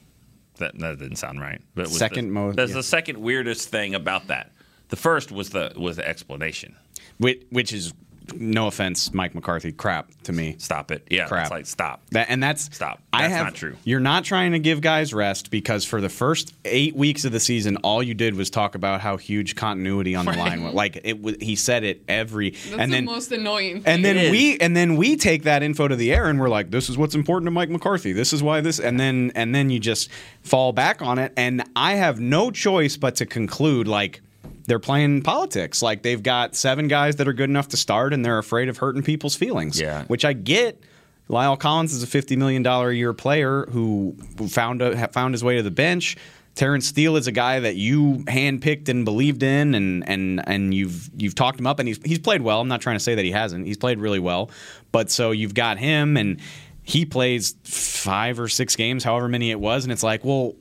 That 0.58 0.78
that 0.78 0.98
didn't 0.98 1.16
sound 1.16 1.40
right. 1.40 1.60
But 1.74 1.82
it 1.82 1.88
was 1.88 1.98
Second 1.98 2.30
most- 2.32 2.56
That's 2.56 2.70
yeah. 2.70 2.76
the 2.76 2.82
second 2.82 3.18
weirdest 3.18 3.68
thing 3.70 3.94
about 3.94 4.28
that. 4.28 4.52
The 4.94 5.00
first 5.00 5.32
was 5.32 5.50
the 5.50 5.72
was 5.76 5.96
the 5.96 6.06
explanation. 6.08 6.76
Which, 7.18 7.42
which 7.50 7.72
is 7.72 7.92
no 8.36 8.68
offense, 8.68 9.12
Mike 9.12 9.34
McCarthy, 9.34 9.72
crap 9.72 10.08
to 10.22 10.32
me. 10.32 10.54
Stop 10.58 10.90
it. 10.92 11.06
Yeah, 11.10 11.26
Crap. 11.26 11.42
it's 11.46 11.50
like 11.50 11.66
stop. 11.66 12.00
That 12.12 12.28
and 12.30 12.40
that's 12.40 12.74
Stop. 12.74 13.00
I 13.12 13.26
have, 13.28 13.46
not 13.46 13.54
true. 13.56 13.76
You're 13.82 13.98
not 14.00 14.24
trying 14.24 14.52
to 14.52 14.60
give 14.60 14.80
guys 14.80 15.12
rest 15.12 15.50
because 15.50 15.84
for 15.84 16.00
the 16.00 16.08
first 16.08 16.54
eight 16.64 16.94
weeks 16.94 17.24
of 17.24 17.32
the 17.32 17.40
season, 17.40 17.76
all 17.78 18.04
you 18.04 18.14
did 18.14 18.36
was 18.36 18.50
talk 18.50 18.76
about 18.76 19.00
how 19.00 19.16
huge 19.16 19.56
continuity 19.56 20.14
on 20.14 20.26
the 20.26 20.32
line 20.32 20.62
was. 20.62 20.74
Like 20.74 21.00
it 21.02 21.20
was, 21.20 21.36
he 21.40 21.56
said 21.56 21.82
it 21.82 22.02
every 22.08 22.50
That's 22.50 22.72
and 22.74 22.92
the 22.92 22.96
then 22.98 23.04
most 23.04 23.32
annoying 23.32 23.82
thing. 23.82 23.92
and 23.94 24.04
then 24.04 24.30
we 24.30 24.58
and 24.58 24.76
then 24.76 24.94
we 24.96 25.16
take 25.16 25.42
that 25.42 25.64
info 25.64 25.88
to 25.88 25.96
the 25.96 26.12
air 26.12 26.26
and 26.26 26.38
we're 26.40 26.48
like, 26.48 26.70
this 26.70 26.88
is 26.88 26.96
what's 26.96 27.16
important 27.16 27.48
to 27.48 27.50
Mike 27.50 27.68
McCarthy. 27.68 28.12
This 28.12 28.32
is 28.32 28.44
why 28.44 28.60
this 28.60 28.78
and 28.78 28.98
then 28.98 29.32
and 29.34 29.52
then 29.54 29.70
you 29.70 29.80
just 29.80 30.08
fall 30.42 30.72
back 30.72 31.02
on 31.02 31.18
it. 31.18 31.32
And 31.36 31.64
I 31.74 31.94
have 31.94 32.20
no 32.20 32.52
choice 32.52 32.96
but 32.96 33.16
to 33.16 33.26
conclude 33.26 33.86
like 33.88 34.22
they're 34.66 34.78
playing 34.78 35.22
politics. 35.22 35.82
Like 35.82 36.02
they've 36.02 36.22
got 36.22 36.56
seven 36.56 36.88
guys 36.88 37.16
that 37.16 37.28
are 37.28 37.32
good 37.32 37.50
enough 37.50 37.68
to 37.68 37.76
start 37.76 38.12
and 38.12 38.24
they're 38.24 38.38
afraid 38.38 38.68
of 38.68 38.78
hurting 38.78 39.02
people's 39.02 39.34
feelings. 39.34 39.80
Yeah. 39.80 40.04
Which 40.04 40.24
I 40.24 40.32
get. 40.32 40.82
La'el 41.28 41.58
Collins 41.58 41.94
is 41.94 42.02
a 42.02 42.06
fifty 42.06 42.36
million 42.36 42.62
dollar 42.62 42.90
a 42.90 42.94
year 42.94 43.14
player 43.14 43.66
who 43.70 44.14
found 44.48 44.82
a, 44.82 45.08
found 45.08 45.32
his 45.32 45.42
way 45.42 45.56
to 45.56 45.62
the 45.62 45.70
bench. 45.70 46.16
Terrence 46.54 46.86
Steele 46.86 47.16
is 47.16 47.26
a 47.26 47.32
guy 47.32 47.60
that 47.60 47.76
you 47.76 48.24
handpicked 48.26 48.88
and 48.88 49.04
believed 49.04 49.42
in, 49.42 49.74
and 49.74 50.06
and 50.06 50.46
and 50.46 50.74
you've 50.74 51.08
you've 51.16 51.34
talked 51.34 51.58
him 51.58 51.66
up, 51.66 51.78
and 51.78 51.88
he's 51.88 51.98
he's 52.04 52.18
played 52.18 52.42
well. 52.42 52.60
I'm 52.60 52.68
not 52.68 52.82
trying 52.82 52.96
to 52.96 53.02
say 53.02 53.14
that 53.14 53.24
he 53.24 53.30
hasn't. 53.30 53.66
He's 53.66 53.78
played 53.78 53.98
really 53.98 54.20
well, 54.20 54.50
but 54.92 55.10
so 55.10 55.30
you've 55.30 55.54
got 55.54 55.78
him, 55.78 56.18
and 56.18 56.40
he 56.82 57.06
plays 57.06 57.56
five 57.64 58.38
or 58.38 58.48
six 58.48 58.76
games, 58.76 59.02
however 59.02 59.26
many 59.26 59.50
it 59.50 59.58
was, 59.58 59.84
and 59.84 59.92
it's 59.92 60.02
like, 60.02 60.24
well, 60.24 60.54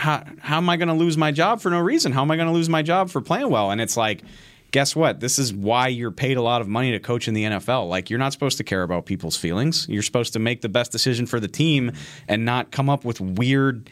how 0.00 0.24
how 0.40 0.56
am 0.56 0.70
I 0.70 0.76
going 0.78 0.88
to 0.88 0.94
lose 0.94 1.18
my 1.18 1.30
job 1.30 1.60
for 1.60 1.68
no 1.70 1.78
reason? 1.78 2.10
How 2.10 2.22
am 2.22 2.30
I 2.30 2.36
going 2.36 2.48
to 2.48 2.54
lose 2.54 2.70
my 2.70 2.80
job 2.80 3.10
for 3.10 3.20
playing 3.20 3.50
well? 3.50 3.70
And 3.70 3.80
it's 3.80 3.96
like. 3.96 4.22
Guess 4.72 4.94
what? 4.94 5.18
This 5.18 5.40
is 5.40 5.52
why 5.52 5.88
you're 5.88 6.12
paid 6.12 6.36
a 6.36 6.42
lot 6.42 6.60
of 6.60 6.68
money 6.68 6.92
to 6.92 7.00
coach 7.00 7.26
in 7.26 7.34
the 7.34 7.42
NFL. 7.42 7.88
Like, 7.88 8.08
you're 8.08 8.20
not 8.20 8.32
supposed 8.32 8.56
to 8.58 8.62
care 8.62 8.84
about 8.84 9.04
people's 9.04 9.36
feelings. 9.36 9.84
You're 9.88 10.04
supposed 10.04 10.32
to 10.34 10.38
make 10.38 10.60
the 10.60 10.68
best 10.68 10.92
decision 10.92 11.26
for 11.26 11.40
the 11.40 11.48
team 11.48 11.90
and 12.28 12.44
not 12.44 12.70
come 12.70 12.88
up 12.88 13.04
with 13.04 13.20
weird 13.20 13.90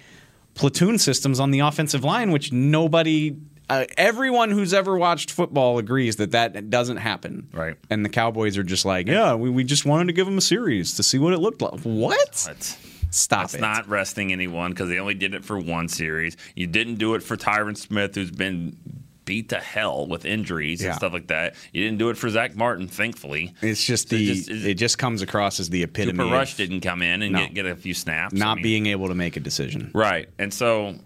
platoon 0.55 0.99
systems 0.99 1.41
on 1.41 1.51
the 1.51 1.59
offensive 1.59 2.05
line, 2.05 2.31
which 2.31 2.53
nobody, 2.53 3.37
uh, 3.69 3.87
everyone 3.97 4.53
who's 4.53 4.73
ever 4.73 4.97
watched 4.97 5.33
football 5.33 5.79
agrees 5.79 6.15
that 6.19 6.31
that 6.31 6.71
doesn't 6.71 6.99
happen. 6.99 7.49
Right. 7.53 7.75
And 7.91 8.05
the 8.05 8.09
Cowboys 8.09 8.57
are 8.57 8.63
just 8.63 8.85
like, 8.85 9.09
yeah, 9.09 9.35
we, 9.35 9.51
we 9.51 9.65
just 9.65 9.85
wanted 9.85 10.07
to 10.07 10.13
give 10.13 10.27
them 10.27 10.39
a 10.39 10.43
series 10.43 10.95
to 10.95 11.03
see 11.03 11.19
what 11.19 11.33
it 11.33 11.39
looked 11.39 11.61
like. 11.61 11.81
What? 11.81 12.45
That's, 12.47 12.77
Stop 13.11 13.43
that's 13.43 13.55
it. 13.55 13.61
not 13.61 13.89
resting 13.89 14.33
anyone 14.33 14.71
because 14.73 14.89
they 14.89 14.99
only 14.99 15.15
did 15.15 15.35
it 15.35 15.45
for 15.45 15.59
one 15.59 15.89
series. 15.89 16.37
You 16.55 16.67
didn't 16.67 16.97
do 16.97 17.15
it 17.15 17.23
for 17.23 17.37
Tyron 17.37 17.77
Smith, 17.77 18.15
who's 18.15 18.31
been 18.31 18.77
beat 19.25 19.51
to 19.51 19.57
hell 19.61 20.07
with 20.07 20.25
injuries 20.25 20.81
Yeah. 20.83 20.89
and 20.89 20.97
stuff 20.97 21.13
like 21.13 21.27
that. 21.27 21.55
You 21.73 21.85
didn't 21.85 21.99
do 21.99 22.09
it 22.09 22.17
for 22.17 22.31
Zach 22.31 22.57
Martin, 22.57 22.89
thankfully. 22.89 23.55
it's 23.61 23.85
just 23.85 24.09
So 24.09 24.17
the, 24.17 24.31
it 24.31 24.35
just- 24.35 24.51
it 24.51 24.75
just 24.75 24.97
comes 24.99 25.21
across 25.23 25.61
as 25.61 25.69
the 25.69 25.83
epitome 25.83 26.19
Cooper 26.19 26.31
Rush 26.33 26.57
didn't 26.57 26.81
come 26.81 27.03
in 27.03 27.21
and 27.23 27.33
No. 27.33 27.41
get, 27.41 27.55
get 27.55 27.67
a 27.67 27.77
few 27.77 27.93
snaps. 27.95 28.35
I 28.35 28.39
not 28.39 28.57
mean- 28.57 28.63
being 28.63 28.87
able 28.87 29.09
to 29.09 29.15
make 29.15 29.37
a 29.37 29.41
decision. 29.41 29.91
right. 29.95 30.29
And 30.39 30.53
so 30.53 30.97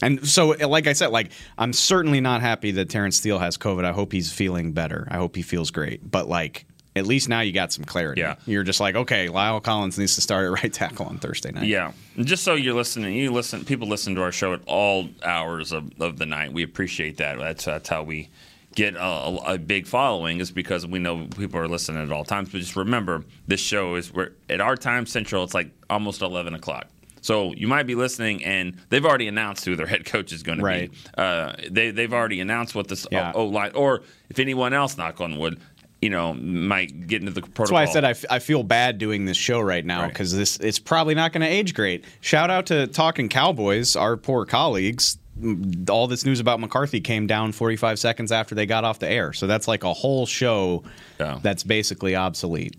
And 0.00 0.26
so, 0.26 0.52
eh, 0.52 0.66
like 0.66 0.86
I 0.86 0.92
said, 0.94 1.08
like 1.08 1.30
I'm 1.58 1.72
certainly 1.72 2.20
not 2.20 2.40
happy 2.40 2.70
that 2.72 2.88
Terrence 2.88 3.16
Steele 3.16 3.38
has 3.38 3.58
COVID. 3.58 3.84
I 3.84 3.92
hope 3.92 4.12
he's 4.12 4.32
feeling 4.32 4.72
better. 4.72 5.06
I 5.10 5.16
hope 5.18 5.36
he 5.36 5.42
feels 5.42 5.70
great. 5.70 6.08
But 6.08 6.28
like, 6.28 6.64
at 6.94 7.06
least 7.06 7.28
now 7.28 7.40
you 7.40 7.52
got 7.52 7.72
some 7.72 7.84
clarity. 7.84 8.20
Yeah. 8.20 8.36
You're 8.46 8.62
just 8.64 8.80
like, 8.80 8.94
okay, 8.94 9.28
La'el 9.28 9.62
Collins 9.62 9.98
needs 9.98 10.14
to 10.16 10.20
start 10.20 10.44
at 10.46 10.50
right 10.62 10.72
tackle 10.72 11.06
on 11.06 11.18
Thursday 11.18 11.50
night. 11.52 11.64
Yeah, 11.64 11.92
and 12.16 12.26
just 12.26 12.44
so 12.44 12.54
you're 12.54 12.74
listening, 12.74 13.14
you 13.14 13.30
listen. 13.32 13.64
People 13.64 13.88
listen 13.88 14.14
to 14.16 14.22
our 14.22 14.32
show 14.32 14.52
at 14.52 14.60
all 14.66 15.08
hours 15.24 15.72
of, 15.72 15.90
of 16.00 16.18
the 16.18 16.26
night. 16.26 16.52
We 16.52 16.62
appreciate 16.62 17.16
that. 17.18 17.38
That's 17.38 17.64
that's 17.64 17.88
how 17.88 18.02
we 18.02 18.28
get 18.74 18.94
a, 18.96 19.38
a 19.46 19.58
big 19.58 19.86
following 19.86 20.40
is 20.40 20.50
because 20.50 20.86
we 20.86 20.98
know 20.98 21.26
people 21.36 21.60
are 21.60 21.68
listening 21.68 22.02
at 22.02 22.10
all 22.12 22.24
times. 22.24 22.48
But 22.50 22.58
just 22.58 22.74
remember, 22.76 23.24
this 23.46 23.60
show 23.60 23.96
is 23.96 24.12
we're 24.12 24.32
at 24.48 24.60
our 24.60 24.76
time 24.76 25.06
central. 25.06 25.44
It's 25.44 25.54
like 25.54 25.70
almost 25.90 26.22
eleven 26.22 26.54
o'clock. 26.54 26.86
So 27.24 27.52
you 27.54 27.68
might 27.68 27.84
be 27.84 27.94
listening, 27.94 28.42
and 28.42 28.76
they've 28.88 29.04
already 29.04 29.28
announced 29.28 29.64
who 29.64 29.76
their 29.76 29.86
head 29.86 30.04
coach 30.04 30.32
is 30.32 30.42
going 30.42 30.58
to 30.58 30.64
Right. 30.64 30.90
be. 30.90 30.98
Uh, 31.16 31.52
they 31.70 31.90
they've 31.92 32.12
already 32.12 32.40
announced 32.40 32.74
what 32.74 32.88
this 32.88 33.06
Yeah. 33.12 33.30
O 33.34 33.44
line, 33.46 33.70
or 33.76 34.02
if 34.28 34.40
anyone 34.40 34.72
else, 34.72 34.96
knock 34.96 35.20
on 35.20 35.36
wood, 35.36 35.60
you 36.02 36.10
know, 36.10 36.34
might 36.34 37.06
get 37.06 37.20
into 37.20 37.32
the 37.32 37.40
protocol. 37.40 37.64
That's 37.64 37.70
why 37.72 37.82
I 37.82 37.86
said 37.86 38.04
I, 38.04 38.10
f- 38.10 38.24
I 38.28 38.38
feel 38.40 38.64
bad 38.64 38.98
doing 38.98 39.24
this 39.24 39.36
show 39.36 39.60
right 39.60 39.84
now 39.86 40.02
Right. 40.02 40.08
because 40.08 40.36
this 40.36 40.58
it's 40.58 40.80
probably 40.80 41.14
not 41.14 41.32
going 41.32 41.42
to 41.42 41.46
age 41.46 41.74
great. 41.74 42.04
Shout 42.20 42.50
out 42.50 42.66
to 42.66 42.88
Talking 42.88 43.28
Cowboys, 43.28 43.94
our 43.94 44.16
poor 44.16 44.44
colleagues. 44.44 45.16
Mm, 45.40 45.88
All 45.88 46.08
this 46.08 46.26
news 46.26 46.40
about 46.40 46.58
McCarthy 46.60 47.00
came 47.00 47.26
down 47.28 47.52
45 47.52 47.98
seconds 48.00 48.32
after 48.32 48.54
they 48.54 48.66
got 48.66 48.84
off 48.84 48.98
the 48.98 49.08
air, 49.08 49.32
so 49.32 49.46
that's 49.46 49.66
like 49.68 49.84
a 49.84 49.92
whole 49.92 50.26
show 50.26 50.82
Yeah. 51.20 51.38
that's 51.40 51.62
basically 51.62 52.16
obsolete. 52.16 52.74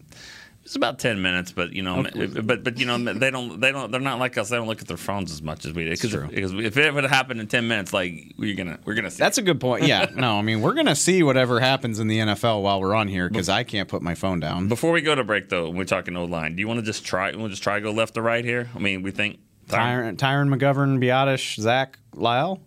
It's 0.63 0.77
about 0.77 0.97
ten 0.97 1.21
minutes, 1.21 1.51
but 1.51 1.73
you 1.73 1.81
know, 1.83 2.05
but 2.43 2.63
but 2.63 2.79
you 2.79 2.85
know, 2.85 2.97
they 2.97 3.29
don't 3.29 3.59
they 3.59 3.73
don't 3.73 3.91
they're 3.91 3.99
not 3.99 4.19
like 4.19 4.37
us. 4.37 4.47
They 4.47 4.55
don't 4.55 4.67
look 4.67 4.81
at 4.81 4.87
their 4.87 4.95
phones 4.95 5.29
as 5.31 5.41
much 5.41 5.65
as 5.65 5.73
we 5.73 5.83
do. 5.83 5.89
Because 5.89 6.53
if 6.53 6.77
it 6.77 6.93
would 6.93 7.03
have 7.03 7.11
happened 7.11 7.41
in 7.41 7.47
ten 7.47 7.67
minutes, 7.67 7.91
like 7.91 8.33
we're 8.37 8.55
gonna 8.55 8.79
we're 8.85 8.93
gonna 8.93 9.11
see. 9.11 9.17
That's 9.19 9.37
a 9.37 9.41
good 9.41 9.59
point. 9.59 9.85
Yeah, 9.85 10.09
no, 10.15 10.37
I 10.37 10.41
mean 10.41 10.61
we're 10.61 10.73
gonna 10.73 10.95
see 10.95 11.21
whatever 11.21 11.59
happens 11.59 11.99
in 11.99 12.07
the 12.07 12.19
NFL 12.19 12.61
while 12.61 12.79
we're 12.79 12.95
on 12.95 13.09
here 13.09 13.27
because 13.27 13.49
I 13.49 13.65
can't 13.65 13.89
put 13.89 14.01
my 14.01 14.15
phone 14.15 14.39
down. 14.39 14.69
Before 14.69 14.93
we 14.93 15.01
go 15.01 15.15
to 15.15 15.23
break, 15.25 15.49
though, 15.49 15.69
we're 15.69 15.83
talking 15.83 16.15
old 16.15 16.29
line. 16.29 16.55
Do 16.55 16.61
you 16.61 16.67
want 16.69 16.79
to 16.79 16.85
just 16.85 17.05
try? 17.05 17.35
We'll 17.35 17.49
just 17.49 17.63
try 17.63 17.75
to 17.75 17.81
go 17.81 17.91
left 17.91 18.13
to 18.13 18.21
right 18.21 18.45
here. 18.45 18.69
I 18.73 18.79
mean, 18.79 19.03
we 19.03 19.11
think. 19.11 19.39
Tyron, 19.67 20.17
Tyron 20.17 20.53
McGovern, 20.53 20.99
Biadasz, 21.03 21.59
Zach 21.59 21.97
La'el. 22.15 22.59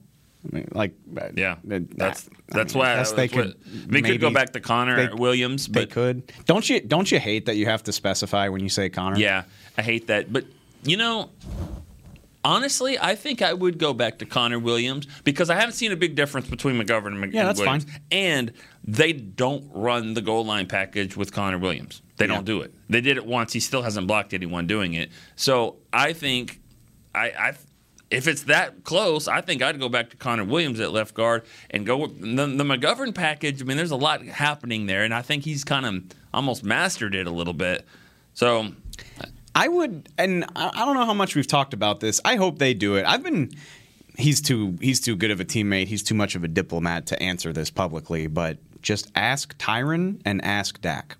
I 0.52 0.56
mean, 0.56 0.68
like, 0.72 0.94
Yeah, 1.35 1.56
uh, 1.70 2.12
that's 2.48 2.74
I 2.74 2.78
mean, 2.78 2.85
why 2.87 2.90
they 2.94 2.96
that's 2.96 3.12
what- 3.12 3.30
could. 3.30 3.90
We 3.92 4.02
could 4.02 4.20
go 4.20 4.30
back 4.30 4.52
to 4.52 4.61
Connor 4.61 5.09
they- 5.09 5.14
Williams, 5.14 5.66
They 5.66 5.87
could. 5.87 6.32
Don't 6.44 6.68
you? 6.68 6.80
Don't 6.80 7.11
you 7.11 7.18
hate 7.18 7.46
that 7.46 7.56
you 7.56 7.66
have 7.66 7.82
to 7.85 7.92
specify 7.92 8.48
when 8.48 8.62
you 8.62 8.68
say 8.68 8.88
Connor? 8.88 9.18
Yeah, 9.18 9.44
I 9.76 9.82
hate 9.82 10.06
that. 10.09 10.32
But 10.32 10.44
you 10.85 10.96
know, 10.96 11.30
honestly, 12.44 12.98
I 12.98 13.14
think 13.14 13.42
I 13.42 13.52
would 13.52 13.78
go 13.78 13.92
back 13.92 14.18
to 14.18 14.26
Connor 14.26 14.59
Williams 14.59 15.06
because 15.24 15.50
I 15.50 15.56
haven't 15.56 15.74
seen 15.74 15.92
a 15.92 15.96
big 15.96 16.14
difference 16.14 16.48
between 16.48 16.80
McGovern 16.80 17.09
and 17.09 17.20
Mc- 17.20 17.32
Yeah, 17.35 17.44
that's 17.44 17.61
Williams. 17.61 17.85
fine. 17.85 18.00
And 18.12 18.52
they 18.85 19.12
don't 19.12 19.68
run 19.74 20.14
the 20.14 20.22
goal 20.22 20.44
line 20.44 20.66
package 20.66 21.16
with 21.16 21.32
Connor 21.32 21.59
Williams. 21.59 22.02
They 22.18 22.26
Yeah. 22.26 22.35
don't 22.35 22.44
do 22.44 22.61
it. 22.62 22.72
They 22.88 23.00
did 23.00 23.16
it 23.16 23.26
once. 23.26 23.52
He 23.52 23.61
still 23.61 23.82
hasn't 23.82 24.06
blocked 24.06 24.32
anyone 24.32 24.66
doing 24.66 24.94
it. 24.94 25.11
So 25.35 25.76
I 25.92 26.12
think 26.12 26.61
I. 27.14 27.26
I 27.30 27.52
if 28.11 28.29
it's 28.29 28.45
that 28.45 28.85
close, 28.85 29.27
I 29.29 29.40
think 29.40 29.62
I'd 29.62 29.81
go 29.81 29.88
back 29.88 30.11
to 30.11 30.16
Connor 30.16 30.45
Williams 30.45 30.79
at 30.81 30.92
left 30.92 31.14
guard 31.14 31.42
and 31.71 31.85
go 31.85 31.97
with 31.97 32.21
the, 32.21 32.47
the 32.47 32.64
McGovern 32.64 33.14
package. 33.14 33.61
I 33.61 33.64
mean, 33.64 33.77
there's 33.77 33.90
a 33.90 33.97
lot 33.97 34.23
happening 34.25 34.87
there, 34.87 35.03
and 35.03 35.12
I 35.12 35.23
think 35.23 35.45
he's 35.45 35.64
kind 35.64 35.87
of 35.87 36.05
almost 36.33 36.62
mastered 36.62 37.14
it 37.14 37.27
a 37.27 37.31
little 37.31 37.53
bit. 37.55 37.85
So 38.35 38.69
I 39.55 39.69
would, 39.69 40.09
and 40.19 40.45
I 40.55 40.71
I 40.75 40.85
don't 40.85 40.95
know 40.95 41.07
how 41.07 41.14
much 41.14 41.35
we've 41.35 41.47
talked 41.47 41.75
about 41.75 42.01
this. 42.01 42.21
I 42.25 42.37
hope 42.37 42.59
they 42.59 42.75
do 42.75 42.97
it. 42.97 43.05
I've 43.07 43.23
been. 43.23 43.51
He's 44.19 44.40
too. 44.40 44.79
He's 44.81 45.01
too 45.01 45.16
good 45.16 45.31
of 45.31 45.40
a 45.40 45.45
teammate. 45.45 45.88
He's 45.88 46.03
too 46.03 46.14
much 46.14 46.37
of 46.37 46.45
a 46.45 46.49
diplomat 46.49 47.07
to 47.07 47.23
answer 47.23 47.53
this 47.53 47.71
publicly. 47.71 48.27
But 48.29 48.59
just 48.83 49.11
ask 49.14 49.57
Tyron 49.59 50.21
and 50.25 50.42
ask 50.45 50.81
Dak. 50.81 51.16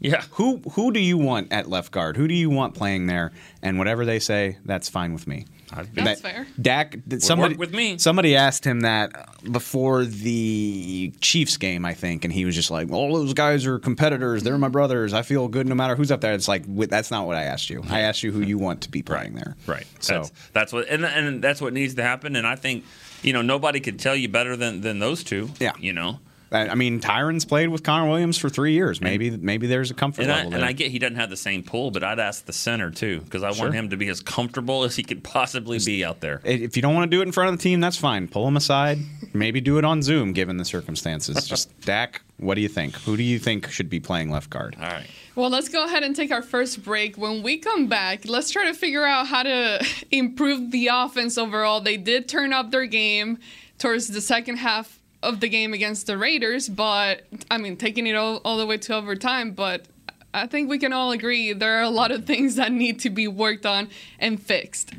yeah, 0.00 0.22
Who 0.32 0.58
who 0.72 0.92
do 0.92 1.00
you 1.00 1.16
want 1.18 1.52
at 1.52 1.68
left 1.68 1.92
guard? 1.92 2.16
Who 2.16 2.28
do 2.28 2.34
you 2.34 2.50
want 2.50 2.74
playing 2.74 3.06
there? 3.06 3.32
And 3.62 3.78
whatever 3.78 4.04
they 4.04 4.18
say, 4.18 4.58
that's 4.64 4.88
fine 4.88 5.12
with 5.12 5.26
me. 5.26 5.46
I've 5.72 5.92
been- 5.94 6.04
That's 6.04 6.20
That- 6.20 6.32
fair. 6.32 6.46
Dak. 6.60 6.96
Somebody 7.18 7.54
work 7.54 7.60
with 7.60 7.74
me. 7.74 7.98
Somebody 7.98 8.36
asked 8.36 8.64
him 8.64 8.80
that 8.80 9.12
before 9.50 10.04
the 10.04 11.12
Chiefs 11.20 11.56
game, 11.56 11.84
I 11.84 11.94
think, 11.94 12.24
and 12.24 12.32
he 12.32 12.44
was 12.44 12.54
just 12.54 12.70
like, 12.70 12.90
"All 12.90 13.14
those 13.14 13.34
guys 13.34 13.66
are 13.66 13.78
competitors. 13.78 14.42
They're 14.42 14.58
my 14.58 14.68
brothers. 14.68 15.12
I 15.12 15.22
feel 15.22 15.48
good 15.48 15.66
no 15.66 15.74
matter 15.74 15.96
who's 15.96 16.10
up 16.10 16.20
there." 16.20 16.34
It's 16.34 16.48
like 16.48 16.64
that's 16.88 17.10
not 17.10 17.26
what 17.26 17.36
I 17.36 17.42
asked 17.44 17.68
you. 17.70 17.82
I 17.88 18.00
asked 18.00 18.22
you 18.22 18.32
who 18.32 18.40
you 18.40 18.58
want 18.58 18.80
to 18.82 18.90
be 18.90 19.02
playing 19.02 19.34
there. 19.34 19.56
Right. 19.66 19.86
So 20.00 20.14
That's, 20.14 20.32
that's 20.52 20.72
what, 20.72 20.88
and, 20.88 21.04
and 21.04 21.42
that's 21.42 21.60
what 21.60 21.72
needs 21.72 21.94
to 21.94 22.02
happen. 22.02 22.36
And 22.36 22.46
I 22.46 22.56
think, 22.56 22.84
you 23.22 23.32
know, 23.32 23.42
nobody 23.42 23.80
could 23.80 23.98
tell 23.98 24.14
you 24.16 24.28
better 24.28 24.56
than, 24.56 24.80
than 24.82 24.98
those 24.98 25.24
two. 25.24 25.50
Yeah. 25.60 25.72
You 25.80 25.92
know, 25.92 26.20
I 26.52 26.68
I 26.68 26.74
mean, 26.74 27.00
Tyron's 27.00 27.44
played 27.44 27.68
with 27.68 27.82
Connor 27.82 28.08
Williams 28.08 28.38
for 28.38 28.48
three 28.48 28.72
years. 28.72 29.00
Maybe 29.00 29.30
maybe 29.30 29.66
there's 29.66 29.90
a 29.90 29.94
comfort 29.94 30.22
and 30.22 30.32
I, 30.32 30.36
level 30.38 30.54
and. 30.54 30.64
I 30.64 30.72
get 30.72 30.90
he 30.90 30.98
doesn't 30.98 31.16
have 31.16 31.30
the 31.30 31.36
same 31.36 31.62
pull, 31.62 31.90
but 31.90 32.04
I'd 32.04 32.18
ask 32.18 32.44
the 32.44 32.52
center 32.52 32.90
too 32.90 33.20
because 33.20 33.42
I 33.42 33.52
Sure. 33.52 33.64
want 33.66 33.74
him 33.74 33.90
to 33.90 33.96
be 33.96 34.08
as 34.08 34.20
comfortable 34.20 34.84
as 34.84 34.96
he 34.96 35.02
could 35.02 35.24
possibly 35.24 35.78
be 35.78 36.04
out 36.04 36.20
there. 36.20 36.40
if 36.44 36.76
you 36.76 36.82
don't 36.82 36.94
want 36.94 37.10
to 37.10 37.16
do 37.16 37.20
it 37.20 37.24
in 37.26 37.32
front 37.32 37.50
of 37.52 37.58
the 37.58 37.62
team, 37.62 37.80
that's 37.80 37.96
fine. 37.96 38.28
Pull 38.28 38.46
him 38.46 38.56
aside. 38.56 38.98
Maybe 39.32 39.60
do 39.60 39.78
it 39.78 39.84
on 39.84 40.02
Zoom, 40.02 40.32
given 40.32 40.56
the 40.56 40.64
circumstances. 40.64 41.46
Just 41.48 41.78
Dak, 41.80 42.22
what 42.38 42.54
do 42.54 42.60
you 42.60 42.68
think? 42.68 42.94
Who 43.00 43.16
do 43.16 43.22
you 43.22 43.38
think 43.38 43.68
should 43.70 43.90
be 43.90 44.00
playing 44.00 44.30
left 44.30 44.50
guard? 44.50 44.76
All 44.80 44.86
right. 44.88 45.06
Well, 45.34 45.50
let's 45.50 45.68
go 45.68 45.84
ahead 45.84 46.02
and 46.02 46.16
take 46.16 46.30
our 46.32 46.42
first 46.42 46.82
break. 46.82 47.18
When 47.18 47.42
we 47.42 47.58
come 47.58 47.88
back, 47.88 48.24
let's 48.26 48.50
try 48.50 48.64
to 48.66 48.72
figure 48.74 49.04
out 49.04 49.26
how 49.26 49.42
to 49.42 49.86
improve 50.10 50.70
the 50.70 50.88
offense 50.92 51.36
overall. 51.36 51.80
They 51.80 51.96
did 51.96 52.28
turn 52.28 52.52
up 52.52 52.70
their 52.70 52.86
game 52.86 53.38
towards 53.78 54.08
the 54.08 54.20
second 54.22 54.56
half 54.56 54.98
of 55.22 55.40
the 55.40 55.48
game 55.48 55.72
against 55.72 56.06
the 56.06 56.18
Raiders, 56.18 56.68
but 56.68 57.22
I 57.50 57.58
mean, 57.58 57.76
taking 57.76 58.06
it 58.06 58.14
all, 58.14 58.40
all 58.44 58.56
the 58.56 58.66
way 58.66 58.78
to 58.78 58.94
overtime. 58.94 59.52
But 59.52 59.86
I 60.32 60.46
think 60.46 60.68
we 60.68 60.78
can 60.78 60.92
all 60.92 61.12
agree 61.12 61.52
there 61.52 61.78
are 61.78 61.82
a 61.82 61.90
lot 61.90 62.10
of 62.10 62.26
things 62.26 62.56
that 62.56 62.72
need 62.72 63.00
to 63.00 63.10
be 63.10 63.26
worked 63.28 63.66
on 63.66 63.88
and 64.18 64.40
fixed. 64.40 64.92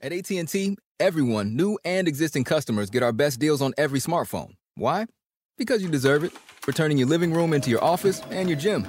At 0.00 0.12
AT&T, 0.12 0.76
everyone, 0.98 1.56
new 1.56 1.78
and 1.84 2.08
existing 2.08 2.44
customers, 2.44 2.90
get 2.90 3.02
our 3.02 3.12
best 3.12 3.38
deals 3.38 3.62
on 3.62 3.72
every 3.78 4.00
smartphone. 4.00 4.54
Why? 4.74 5.06
Because 5.56 5.82
you 5.82 5.88
deserve 5.88 6.24
it. 6.24 6.32
For 6.62 6.72
turning 6.72 6.96
your 6.96 7.08
living 7.08 7.32
room 7.32 7.52
into 7.52 7.70
your 7.70 7.82
office 7.82 8.20
and 8.30 8.48
your 8.48 8.58
gym. 8.58 8.86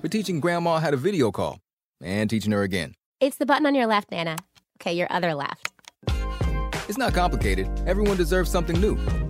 For 0.00 0.08
teaching 0.08 0.40
grandma 0.40 0.78
how 0.78 0.90
to 0.90 0.96
video 0.96 1.30
call 1.30 1.60
and 2.02 2.28
teaching 2.28 2.52
her 2.52 2.62
again. 2.62 2.94
It's 3.20 3.36
the 3.36 3.46
button 3.46 3.66
on 3.66 3.74
your 3.74 3.86
left, 3.86 4.10
Nana. 4.10 4.36
Okay, 4.80 4.94
your 4.94 5.06
other 5.10 5.34
left. 5.34 5.69
It's 6.90 6.98
not 6.98 7.14
complicated. 7.14 7.68
Everyone 7.86 8.16
deserves 8.16 8.50
something 8.50 8.74
new. 8.80 8.96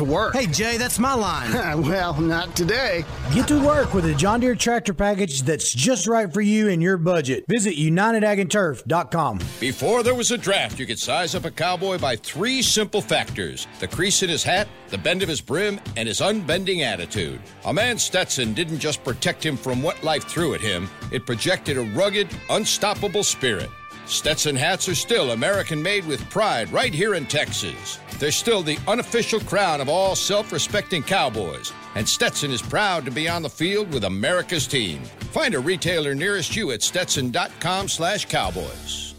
to 0.00 0.04
work. 0.04 0.34
Hey, 0.34 0.46
Jay, 0.46 0.78
that's 0.78 0.98
my 0.98 1.14
line. 1.14 1.52
well, 1.82 2.18
not 2.20 2.56
today. 2.56 3.04
Get 3.34 3.46
to 3.48 3.64
work 3.64 3.92
with 3.94 4.06
a 4.06 4.14
John 4.14 4.40
Deere 4.40 4.54
tractor 4.54 4.94
package 4.94 5.42
that's 5.42 5.72
just 5.72 6.06
right 6.06 6.32
for 6.32 6.40
you 6.40 6.68
and 6.68 6.82
your 6.82 6.96
budget. 6.96 7.44
Visit 7.48 7.76
UnitedAgAndTurf.com. 7.76 9.40
Before 9.60 10.02
there 10.02 10.14
was 10.14 10.30
a 10.30 10.38
draft, 10.38 10.78
you 10.78 10.86
could 10.86 10.98
size 10.98 11.34
up 11.34 11.44
a 11.44 11.50
cowboy 11.50 11.98
by 11.98 12.16
three 12.16 12.62
simple 12.62 13.02
factors 13.02 13.66
the 13.78 13.88
crease 13.88 14.22
in 14.22 14.30
his 14.30 14.42
hat, 14.42 14.68
the 14.88 14.98
bend 14.98 15.22
of 15.22 15.28
his 15.28 15.40
brim, 15.40 15.78
and 15.96 16.08
his 16.08 16.20
unbending 16.20 16.82
attitude. 16.82 17.40
A 17.66 17.72
man 17.72 17.98
Stetson 17.98 18.54
didn't 18.54 18.78
just 18.78 19.04
protect 19.04 19.44
him 19.44 19.56
from 19.56 19.82
what 19.82 20.02
life 20.02 20.24
threw 20.24 20.54
at 20.54 20.60
him, 20.60 20.88
it 21.12 21.26
projected 21.26 21.76
a 21.76 21.82
rugged, 21.82 22.28
unstoppable 22.48 23.22
spirit. 23.22 23.70
Stetson 24.10 24.56
hats 24.56 24.88
are 24.88 24.94
still 24.94 25.30
American 25.30 25.80
made 25.80 26.04
with 26.04 26.28
pride 26.30 26.72
right 26.72 26.92
here 26.92 27.14
in 27.14 27.26
Texas. 27.26 28.00
They're 28.18 28.32
still 28.32 28.60
the 28.60 28.76
unofficial 28.88 29.38
crown 29.40 29.80
of 29.80 29.88
all 29.88 30.16
self 30.16 30.50
respecting 30.50 31.02
cowboys, 31.02 31.72
and 31.94 32.08
Stetson 32.08 32.50
is 32.50 32.60
proud 32.60 33.04
to 33.04 33.12
be 33.12 33.28
on 33.28 33.42
the 33.42 33.48
field 33.48 33.92
with 33.92 34.04
America's 34.04 34.66
team. 34.66 35.04
Find 35.30 35.54
a 35.54 35.60
retailer 35.60 36.14
nearest 36.14 36.56
you 36.56 36.72
at 36.72 36.82
stetson.com 36.82 37.86
slash 37.86 38.26
cowboys. 38.26 39.14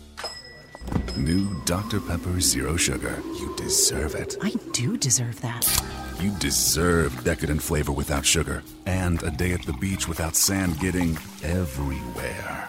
New 1.15 1.61
Dr. 1.63 2.01
Pepper 2.01 2.41
Zero 2.41 2.75
Sugar. 2.75 3.21
You 3.39 3.55
deserve 3.55 4.15
it. 4.15 4.35
I 4.41 4.51
do 4.73 4.97
deserve 4.97 5.39
that. 5.41 5.65
You 6.19 6.31
deserve 6.39 7.23
decadent 7.23 7.61
flavor 7.61 7.93
without 7.93 8.25
sugar. 8.25 8.61
And 8.85 9.23
a 9.23 9.31
day 9.31 9.53
at 9.53 9.63
the 9.63 9.73
beach 9.73 10.07
without 10.07 10.35
sand 10.35 10.79
getting 10.79 11.17
everywhere. 11.43 12.67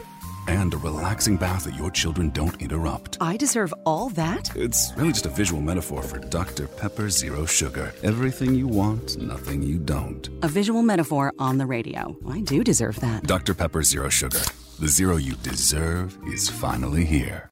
And 0.49 0.75
a 0.75 0.77
relaxing 0.77 1.37
bath 1.37 1.65
that 1.65 1.75
your 1.75 1.91
children 1.91 2.31
don't 2.31 2.61
interrupt. 2.61 3.17
I 3.21 3.37
deserve 3.37 3.73
all 3.87 4.09
that? 4.11 4.55
It's 4.57 4.93
really 4.97 5.13
just 5.13 5.27
a 5.27 5.31
visual 5.31 5.63
metaphor 5.63 6.03
for 6.03 6.19
Dr. 6.19 6.67
Pepper 6.67 7.09
Zero 7.11 7.47
Sugar. 7.47 7.95
Everything 8.03 8.55
you 8.55 8.67
want, 8.67 9.19
nothing 9.19 9.63
you 9.63 9.79
don't. 9.79 10.29
A 10.43 10.49
visual 10.49 10.83
metaphor 10.83 11.33
on 11.39 11.59
the 11.59 11.67
radio. 11.67 12.17
I 12.29 12.41
do 12.41 12.65
deserve 12.65 12.99
that. 13.01 13.25
Dr. 13.25 13.55
Pepper 13.55 13.83
Zero 13.83 14.09
Sugar. 14.09 14.41
The 14.81 14.89
zero 14.89 15.17
you 15.17 15.35
deserve 15.37 16.19
is 16.27 16.49
finally 16.49 17.05
here. 17.05 17.51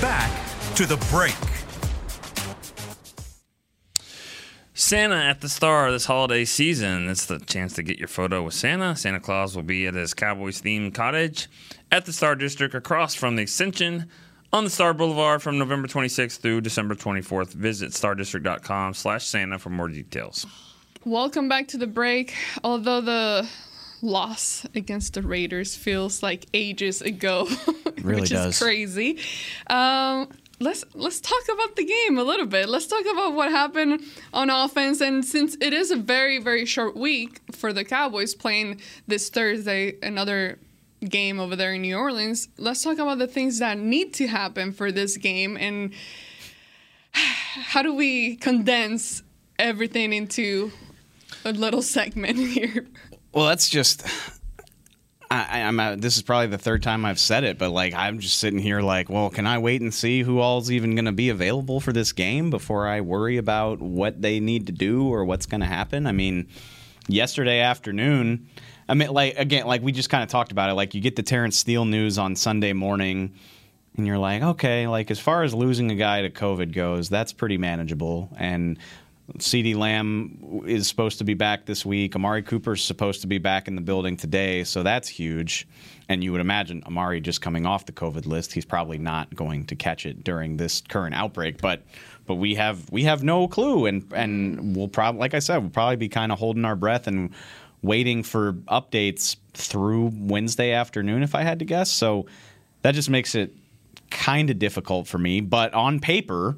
Back 0.00 0.30
to 0.74 0.84
the 0.86 0.96
break. 1.10 1.34
Santa 4.78 5.16
at 5.16 5.40
the 5.40 5.48
Star 5.48 5.90
this 5.90 6.04
holiday 6.04 6.44
season. 6.44 7.08
It's 7.08 7.26
the 7.26 7.40
chance 7.40 7.72
to 7.74 7.82
get 7.82 7.98
your 7.98 8.06
photo 8.06 8.44
with 8.44 8.54
Santa. 8.54 8.94
Santa 8.94 9.18
Claus 9.18 9.56
will 9.56 9.64
be 9.64 9.88
at 9.88 9.94
his 9.94 10.14
Cowboys 10.14 10.62
themed 10.62 10.94
cottage 10.94 11.48
at 11.90 12.06
the 12.06 12.12
Star 12.12 12.36
District 12.36 12.72
across 12.76 13.12
from 13.12 13.34
the 13.34 13.42
Extension 13.42 14.08
on 14.52 14.62
the 14.62 14.70
Star 14.70 14.94
Boulevard 14.94 15.42
from 15.42 15.58
November 15.58 15.88
26th 15.88 16.38
through 16.38 16.60
December 16.60 16.94
24th. 16.94 17.54
Visit 17.54 17.90
stardistrict.com 17.90 18.94
slash 18.94 19.26
Santa 19.26 19.58
for 19.58 19.70
more 19.70 19.88
details. 19.88 20.46
Welcome 21.04 21.48
back 21.48 21.66
to 21.68 21.76
the 21.76 21.88
break. 21.88 22.32
Although 22.62 23.00
the 23.00 23.48
loss 24.00 24.64
against 24.76 25.14
the 25.14 25.22
Raiders 25.22 25.74
feels 25.74 26.22
like 26.22 26.46
ages 26.54 27.02
ago, 27.02 27.48
really 28.02 28.20
which 28.20 28.30
does. 28.30 28.54
is 28.54 28.62
crazy. 28.62 29.18
Um, 29.66 30.28
let's 30.60 30.84
let's 30.94 31.20
talk 31.20 31.42
about 31.52 31.76
the 31.76 31.84
game 31.84 32.18
a 32.18 32.22
little 32.22 32.46
bit. 32.46 32.68
Let's 32.68 32.86
talk 32.86 33.04
about 33.10 33.34
what 33.34 33.50
happened 33.50 34.02
on 34.32 34.50
offense. 34.50 35.00
And 35.00 35.24
since 35.24 35.56
it 35.60 35.72
is 35.72 35.90
a 35.90 35.96
very 35.96 36.38
very 36.38 36.64
short 36.64 36.96
week 36.96 37.40
for 37.52 37.72
the 37.72 37.84
Cowboys 37.84 38.34
playing 38.34 38.80
this 39.06 39.28
Thursday, 39.28 39.96
another 40.02 40.58
game 41.08 41.38
over 41.38 41.54
there 41.54 41.74
in 41.74 41.82
New 41.82 41.96
Orleans, 41.96 42.48
let's 42.58 42.82
talk 42.82 42.98
about 42.98 43.18
the 43.18 43.28
things 43.28 43.60
that 43.60 43.78
need 43.78 44.14
to 44.14 44.26
happen 44.26 44.72
for 44.72 44.90
this 44.90 45.16
game 45.16 45.56
and 45.56 45.92
how 47.12 47.82
do 47.82 47.94
we 47.94 48.36
condense 48.36 49.22
everything 49.58 50.12
into 50.12 50.72
a 51.44 51.52
little 51.52 51.82
segment 51.82 52.38
here. 52.48 52.86
Well, 53.32 53.46
that's 53.46 53.68
just. 53.68 54.04
I, 55.30 55.62
I'm. 55.62 55.78
Uh, 55.78 55.96
this 55.96 56.16
is 56.16 56.22
probably 56.22 56.46
the 56.46 56.58
third 56.58 56.82
time 56.82 57.04
I've 57.04 57.18
said 57.18 57.44
it, 57.44 57.58
but 57.58 57.70
like 57.70 57.92
I'm 57.94 58.18
just 58.18 58.38
sitting 58.38 58.58
here, 58.58 58.80
like, 58.80 59.10
well, 59.10 59.28
can 59.28 59.46
I 59.46 59.58
wait 59.58 59.82
and 59.82 59.92
see 59.92 60.22
who 60.22 60.40
all's 60.40 60.70
even 60.70 60.94
going 60.94 61.04
to 61.04 61.12
be 61.12 61.28
available 61.28 61.80
for 61.80 61.92
this 61.92 62.12
game 62.12 62.50
before 62.50 62.88
I 62.88 63.02
worry 63.02 63.36
about 63.36 63.80
what 63.80 64.22
they 64.22 64.40
need 64.40 64.66
to 64.66 64.72
do 64.72 65.06
or 65.06 65.24
what's 65.24 65.44
going 65.46 65.60
to 65.60 65.66
happen? 65.66 66.06
I 66.06 66.12
mean, 66.12 66.48
yesterday 67.08 67.60
afternoon, 67.60 68.48
I 68.88 68.94
mean, 68.94 69.10
like 69.10 69.36
again, 69.36 69.66
like 69.66 69.82
we 69.82 69.92
just 69.92 70.08
kind 70.08 70.22
of 70.22 70.30
talked 70.30 70.50
about 70.50 70.70
it. 70.70 70.74
Like 70.74 70.94
you 70.94 71.00
get 71.02 71.16
the 71.16 71.22
Terrence 71.22 71.58
Steele 71.58 71.84
news 71.84 72.16
on 72.16 72.34
Sunday 72.34 72.72
morning, 72.72 73.34
and 73.98 74.06
you're 74.06 74.18
like, 74.18 74.42
okay, 74.42 74.86
like 74.86 75.10
as 75.10 75.18
far 75.18 75.42
as 75.42 75.52
losing 75.52 75.90
a 75.90 75.94
guy 75.94 76.22
to 76.22 76.30
COVID 76.30 76.72
goes, 76.72 77.10
that's 77.10 77.34
pretty 77.34 77.58
manageable. 77.58 78.30
And 78.38 78.78
CeeDee 79.36 79.76
Lamb 79.76 80.62
is 80.66 80.88
supposed 80.88 81.18
to 81.18 81.24
be 81.24 81.34
back 81.34 81.66
this 81.66 81.84
week. 81.84 82.16
Amari 82.16 82.42
Cooper's 82.42 82.82
supposed 82.82 83.20
to 83.20 83.26
be 83.26 83.36
back 83.38 83.68
in 83.68 83.74
the 83.74 83.82
building 83.82 84.16
today, 84.16 84.64
so 84.64 84.82
that's 84.82 85.06
huge. 85.06 85.68
And 86.08 86.24
you 86.24 86.32
would 86.32 86.40
imagine 86.40 86.82
Amari 86.86 87.20
just 87.20 87.42
coming 87.42 87.66
off 87.66 87.84
the 87.84 87.92
COVID 87.92 88.24
list, 88.24 88.52
he's 88.52 88.64
probably 88.64 88.96
not 88.96 89.34
going 89.34 89.66
to 89.66 89.76
catch 89.76 90.06
it 90.06 90.24
during 90.24 90.56
this 90.56 90.80
current 90.88 91.14
outbreak. 91.14 91.60
But 91.60 91.82
but 92.26 92.36
we 92.36 92.54
have 92.54 92.90
we 92.90 93.04
have 93.04 93.22
no 93.22 93.48
clue, 93.48 93.84
and 93.84 94.10
and 94.14 94.74
we'll 94.74 94.88
probably 94.88 95.20
like 95.20 95.34
I 95.34 95.40
said, 95.40 95.58
we'll 95.58 95.70
probably 95.70 95.96
be 95.96 96.08
kind 96.08 96.32
of 96.32 96.38
holding 96.38 96.64
our 96.64 96.76
breath 96.76 97.06
and 97.06 97.34
waiting 97.82 98.22
for 98.22 98.54
updates 98.68 99.36
through 99.52 100.10
Wednesday 100.14 100.72
afternoon, 100.72 101.22
if 101.22 101.34
I 101.34 101.42
had 101.42 101.58
to 101.58 101.64
guess. 101.66 101.90
So 101.90 102.26
that 102.82 102.94
just 102.94 103.10
makes 103.10 103.34
it 103.34 103.54
kind 104.10 104.48
of 104.48 104.58
difficult 104.58 105.06
for 105.06 105.18
me. 105.18 105.40
But 105.42 105.74
on 105.74 106.00
paper, 106.00 106.56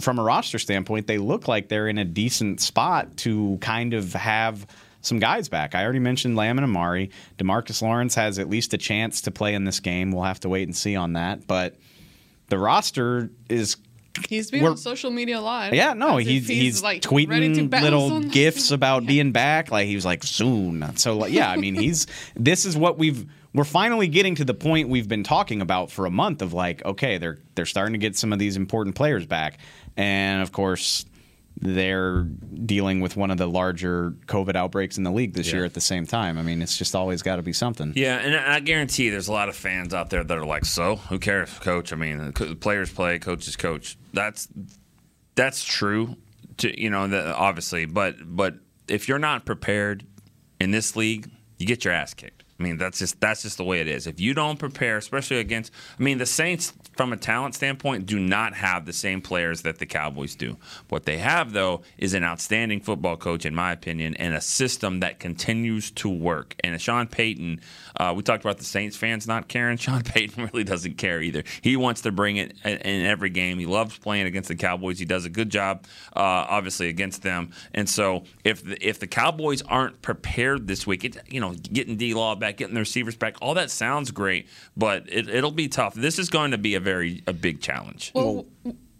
from 0.00 0.18
a 0.18 0.22
roster 0.22 0.58
standpoint, 0.58 1.06
they 1.06 1.18
look 1.18 1.48
like 1.48 1.68
they're 1.68 1.88
in 1.88 1.98
a 1.98 2.04
decent 2.04 2.60
spot 2.60 3.16
to 3.18 3.58
kind 3.60 3.94
of 3.94 4.12
have 4.12 4.66
some 5.02 5.18
guys 5.18 5.48
back. 5.48 5.74
I 5.74 5.82
already 5.82 5.98
mentioned 5.98 6.36
Lamb 6.36 6.58
and 6.58 6.64
Amari. 6.64 7.10
Demarcus 7.38 7.82
Lawrence 7.82 8.14
has 8.14 8.38
at 8.38 8.48
least 8.48 8.74
a 8.74 8.78
chance 8.78 9.22
to 9.22 9.30
play 9.30 9.54
in 9.54 9.64
this 9.64 9.80
game. 9.80 10.12
We'll 10.12 10.24
have 10.24 10.40
to 10.40 10.48
wait 10.48 10.64
and 10.64 10.76
see 10.76 10.96
on 10.96 11.14
that. 11.14 11.46
But 11.46 11.76
the 12.48 12.58
roster 12.58 13.30
is. 13.48 13.76
He's 14.28 14.50
been 14.50 14.66
on 14.66 14.76
social 14.76 15.10
media 15.10 15.38
a 15.38 15.40
lot. 15.40 15.72
Yeah, 15.72 15.94
no, 15.94 16.18
if 16.18 16.26
he's 16.26 16.48
he's, 16.48 16.82
like 16.82 17.00
tweeting 17.00 17.70
little 17.70 18.20
gifs 18.20 18.70
about 18.72 19.06
being 19.06 19.32
back. 19.32 19.70
Like 19.70 19.86
he 19.86 19.94
was 19.94 20.04
like 20.04 20.24
soon. 20.24 20.96
So 20.96 21.16
like, 21.16 21.32
yeah, 21.32 21.50
I 21.50 21.56
mean, 21.56 21.74
he's 21.76 22.06
this 22.34 22.66
is 22.66 22.76
what 22.76 22.98
we've 22.98 23.26
we're 23.54 23.64
finally 23.64 24.08
getting 24.08 24.34
to 24.36 24.44
the 24.44 24.54
point 24.54 24.88
we've 24.88 25.08
been 25.08 25.24
talking 25.24 25.60
about 25.60 25.90
for 25.90 26.06
a 26.06 26.10
month 26.10 26.42
of 26.42 26.52
like, 26.52 26.84
okay, 26.84 27.18
they're 27.18 27.38
they're 27.54 27.66
starting 27.66 27.94
to 27.94 27.98
get 27.98 28.16
some 28.16 28.32
of 28.32 28.38
these 28.38 28.56
important 28.56 28.94
players 28.96 29.26
back, 29.26 29.58
and 29.96 30.42
of 30.42 30.52
course. 30.52 31.04
They're 31.62 32.22
dealing 32.22 33.00
with 33.00 33.16
one 33.18 33.30
of 33.30 33.36
the 33.36 33.46
larger 33.46 34.12
COVID 34.28 34.56
outbreaks 34.56 34.96
in 34.96 35.04
the 35.04 35.10
league 35.10 35.34
this 35.34 35.48
Yeah. 35.48 35.56
year 35.56 35.64
at 35.66 35.74
the 35.74 35.80
same 35.80 36.06
time. 36.06 36.38
I 36.38 36.42
mean, 36.42 36.62
it's 36.62 36.78
just 36.78 36.94
always 36.94 37.20
got 37.20 37.36
to 37.36 37.42
be 37.42 37.52
something. 37.52 37.92
Yeah, 37.96 38.16
and 38.16 38.34
I 38.34 38.60
guarantee 38.60 39.10
there's 39.10 39.28
a 39.28 39.32
lot 39.32 39.50
of 39.50 39.56
fans 39.56 39.92
out 39.92 40.08
there 40.08 40.24
that 40.24 40.38
are 40.38 40.46
like, 40.46 40.64
"So, 40.64 40.96
who 40.96 41.18
cares, 41.18 41.50
coach? 41.58 41.92
I 41.92 41.96
mean, 41.96 42.32
players 42.32 42.90
play, 42.90 43.18
coaches 43.18 43.56
coach." 43.56 43.98
That's 44.14 44.48
that's 45.34 45.62
true, 45.62 46.16
to 46.58 46.80
you 46.80 46.88
know, 46.88 47.06
the, 47.08 47.34
obviously. 47.36 47.84
But 47.84 48.14
but 48.24 48.54
if 48.88 49.06
you're 49.06 49.18
not 49.18 49.44
prepared 49.44 50.06
in 50.60 50.70
this 50.70 50.96
league, 50.96 51.28
you 51.58 51.66
get 51.66 51.84
your 51.84 51.92
ass 51.92 52.14
kicked. 52.14 52.44
I 52.58 52.62
mean, 52.62 52.78
that's 52.78 52.98
just 53.00 53.20
that's 53.20 53.42
just 53.42 53.58
the 53.58 53.64
way 53.64 53.80
it 53.82 53.88
is. 53.88 54.06
If 54.06 54.18
you 54.18 54.32
don't 54.32 54.58
prepare, 54.58 54.96
especially 54.96 55.38
against, 55.40 55.72
I 55.98 56.02
mean, 56.02 56.16
the 56.16 56.26
Saints 56.26 56.72
from 57.00 57.14
a 57.14 57.16
talent 57.16 57.54
standpoint 57.54 58.04
do 58.04 58.18
not 58.18 58.52
have 58.52 58.84
the 58.84 58.92
same 58.92 59.22
players 59.22 59.62
that 59.62 59.78
the 59.78 59.86
Cowboys 59.86 60.34
do. 60.34 60.58
What 60.90 61.06
they 61.06 61.16
have 61.16 61.54
though 61.54 61.80
is 61.96 62.12
an 62.12 62.22
outstanding 62.22 62.82
football 62.82 63.16
coach, 63.16 63.46
in 63.46 63.54
my 63.54 63.72
opinion, 63.72 64.14
and 64.16 64.34
a 64.34 64.40
system 64.42 65.00
that 65.00 65.18
continues 65.18 65.90
to 65.92 66.10
work. 66.10 66.54
And 66.62 66.78
Sean 66.78 67.06
Payton, 67.06 67.62
uh, 67.96 68.12
we 68.14 68.22
talked 68.22 68.44
about 68.44 68.58
the 68.58 68.64
Saints 68.64 68.98
fans 68.98 69.26
not 69.26 69.48
caring. 69.48 69.76
Sean 69.78 70.02
Payton 70.02 70.50
really 70.52 70.62
doesn't 70.62 70.98
care 70.98 71.22
either. 71.22 71.42
He 71.62 71.74
wants 71.74 72.02
to 72.02 72.12
bring 72.12 72.36
it 72.36 72.54
in, 72.66 73.06
every 73.06 73.30
game. 73.30 73.58
He 73.58 73.64
loves 73.64 73.96
playing 73.96 74.26
against 74.26 74.50
the 74.50 74.56
Cowboys. 74.56 74.98
He 74.98 75.06
does 75.06 75.24
a 75.24 75.30
good 75.30 75.48
job, 75.48 75.86
uh, 76.14 76.20
obviously, 76.50 76.88
against 76.88 77.22
them. 77.22 77.52
And 77.72 77.88
so 77.88 78.24
if 78.44 78.62
the, 78.62 78.76
if 78.86 78.98
the 78.98 79.06
Cowboys 79.06 79.62
aren't 79.62 80.02
prepared 80.02 80.66
this 80.66 80.86
week, 80.86 81.06
it, 81.06 81.16
you 81.30 81.40
know, 81.40 81.54
getting 81.72 81.96
D 81.96 82.12
Law 82.12 82.34
back, 82.34 82.58
getting 82.58 82.74
the 82.74 82.80
receivers 82.80 83.16
back, 83.16 83.36
all 83.40 83.54
that 83.54 83.70
sounds 83.70 84.10
great, 84.10 84.48
but 84.76 85.04
it, 85.08 85.30
it'll 85.30 85.50
be 85.50 85.66
tough. 85.66 85.94
This 85.94 86.18
is 86.18 86.28
going 86.28 86.50
to 86.50 86.58
be 86.58 86.74
a 86.74 86.80
very 86.80 86.89
a 86.90 87.32
big 87.32 87.60
challenge. 87.60 88.12
Well, 88.14 88.46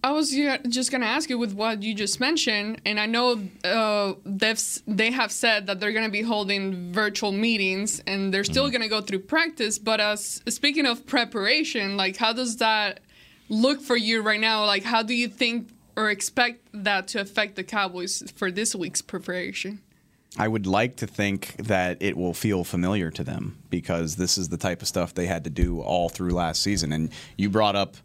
I 0.03 0.13
was 0.13 0.31
just 0.69 0.91
gonna 0.91 1.07
ask 1.07 1.29
you 1.29 1.39
with 1.39 1.53
what 1.53 1.83
you 1.83 1.95
just 1.95 2.21
mentioned, 2.21 2.81
and 2.87 2.99
I 2.99 3.07
know 3.07 3.43
uh, 3.65 4.15
they've 4.25 4.61
they 4.87 5.11
have 5.11 5.31
said 5.31 5.67
that 5.67 5.79
they're 5.79 5.93
gonna 5.93 6.09
be 6.09 6.23
holding 6.23 6.93
virtual 6.93 7.33
meetings, 7.33 8.01
and 8.07 8.33
they're 8.33 8.45
still 8.45 8.71
gonna 8.71 8.89
go 8.89 9.03
through 9.03 9.21
practice. 9.21 9.79
But 9.79 10.01
as 10.01 10.43
speaking 10.49 10.87
of 10.87 11.07
preparation, 11.07 11.97
like 11.99 12.17
how 12.17 12.33
does 12.33 12.57
that 12.57 13.01
look 13.49 13.81
for 13.83 13.97
you 13.97 14.23
right 14.23 14.41
now? 14.41 14.65
Like 14.65 14.85
how 14.85 15.03
do 15.03 15.15
you 15.15 15.29
think, 15.29 15.69
or 15.97 16.09
expect 16.09 16.61
that 16.73 17.09
to 17.09 17.21
affect 17.21 17.57
the 17.57 17.65
Cowboys 17.65 18.23
for 18.37 18.51
this 18.51 18.75
week's 18.75 19.03
preparation? 19.03 19.83
I 20.39 20.47
would 20.47 20.67
like 20.67 20.97
to 20.97 21.07
think 21.07 21.57
that 21.57 21.99
it 22.01 22.17
will 22.17 22.35
feel 22.35 22.63
familiar 22.63 23.11
to 23.11 23.25
them 23.25 23.59
because 23.69 24.17
this 24.17 24.39
is 24.39 24.49
the 24.49 24.57
type 24.57 24.81
of 24.81 24.89
stuff 24.89 25.13
they 25.13 25.27
had 25.27 25.45
to 25.45 25.51
do 25.51 25.81
all 25.81 26.09
through 26.09 26.31
last 26.31 26.63
season. 26.63 26.93
And 26.93 27.11
you 27.37 27.51
brought 27.51 27.75
up 27.75 27.97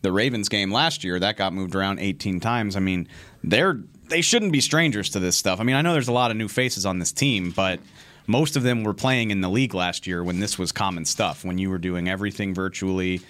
the 0.00 0.10
Ravens 0.10 0.48
game 0.48 0.72
last 0.72 1.04
year 1.04 1.18
that 1.18 1.36
got 1.36 1.52
moved 1.52 1.74
around 1.74 1.98
18 1.98 2.40
times. 2.40 2.76
I 2.76 2.80
mean, 2.80 3.08
they're 3.42 3.80
they 4.08 4.20
shouldn't 4.20 4.52
be 4.52 4.60
strangers 4.60 5.10
to 5.10 5.18
this 5.18 5.36
stuff. 5.36 5.60
I 5.60 5.62
mean, 5.62 5.76
I 5.76 5.82
know 5.82 5.94
there's 5.94 6.08
a 6.08 6.12
lot 6.12 6.30
of 6.30 6.36
new 6.36 6.48
faces 6.48 6.84
on 6.84 6.98
this 6.98 7.10
team, 7.10 7.50
but 7.50 7.80
most 8.26 8.56
of 8.56 8.62
them 8.62 8.84
were 8.84 8.94
playing 8.94 9.30
in 9.30 9.40
the 9.40 9.48
league 9.48 9.74
last 9.74 10.06
year 10.06 10.22
when 10.22 10.40
this 10.40 10.58
was 10.58 10.72
common 10.72 11.04
stuff. 11.04 11.44
When 11.44 11.58
you 11.58 11.70
were 11.70 11.78
doing 11.78 12.08
everything 12.08 12.54
virtually, 12.54 13.22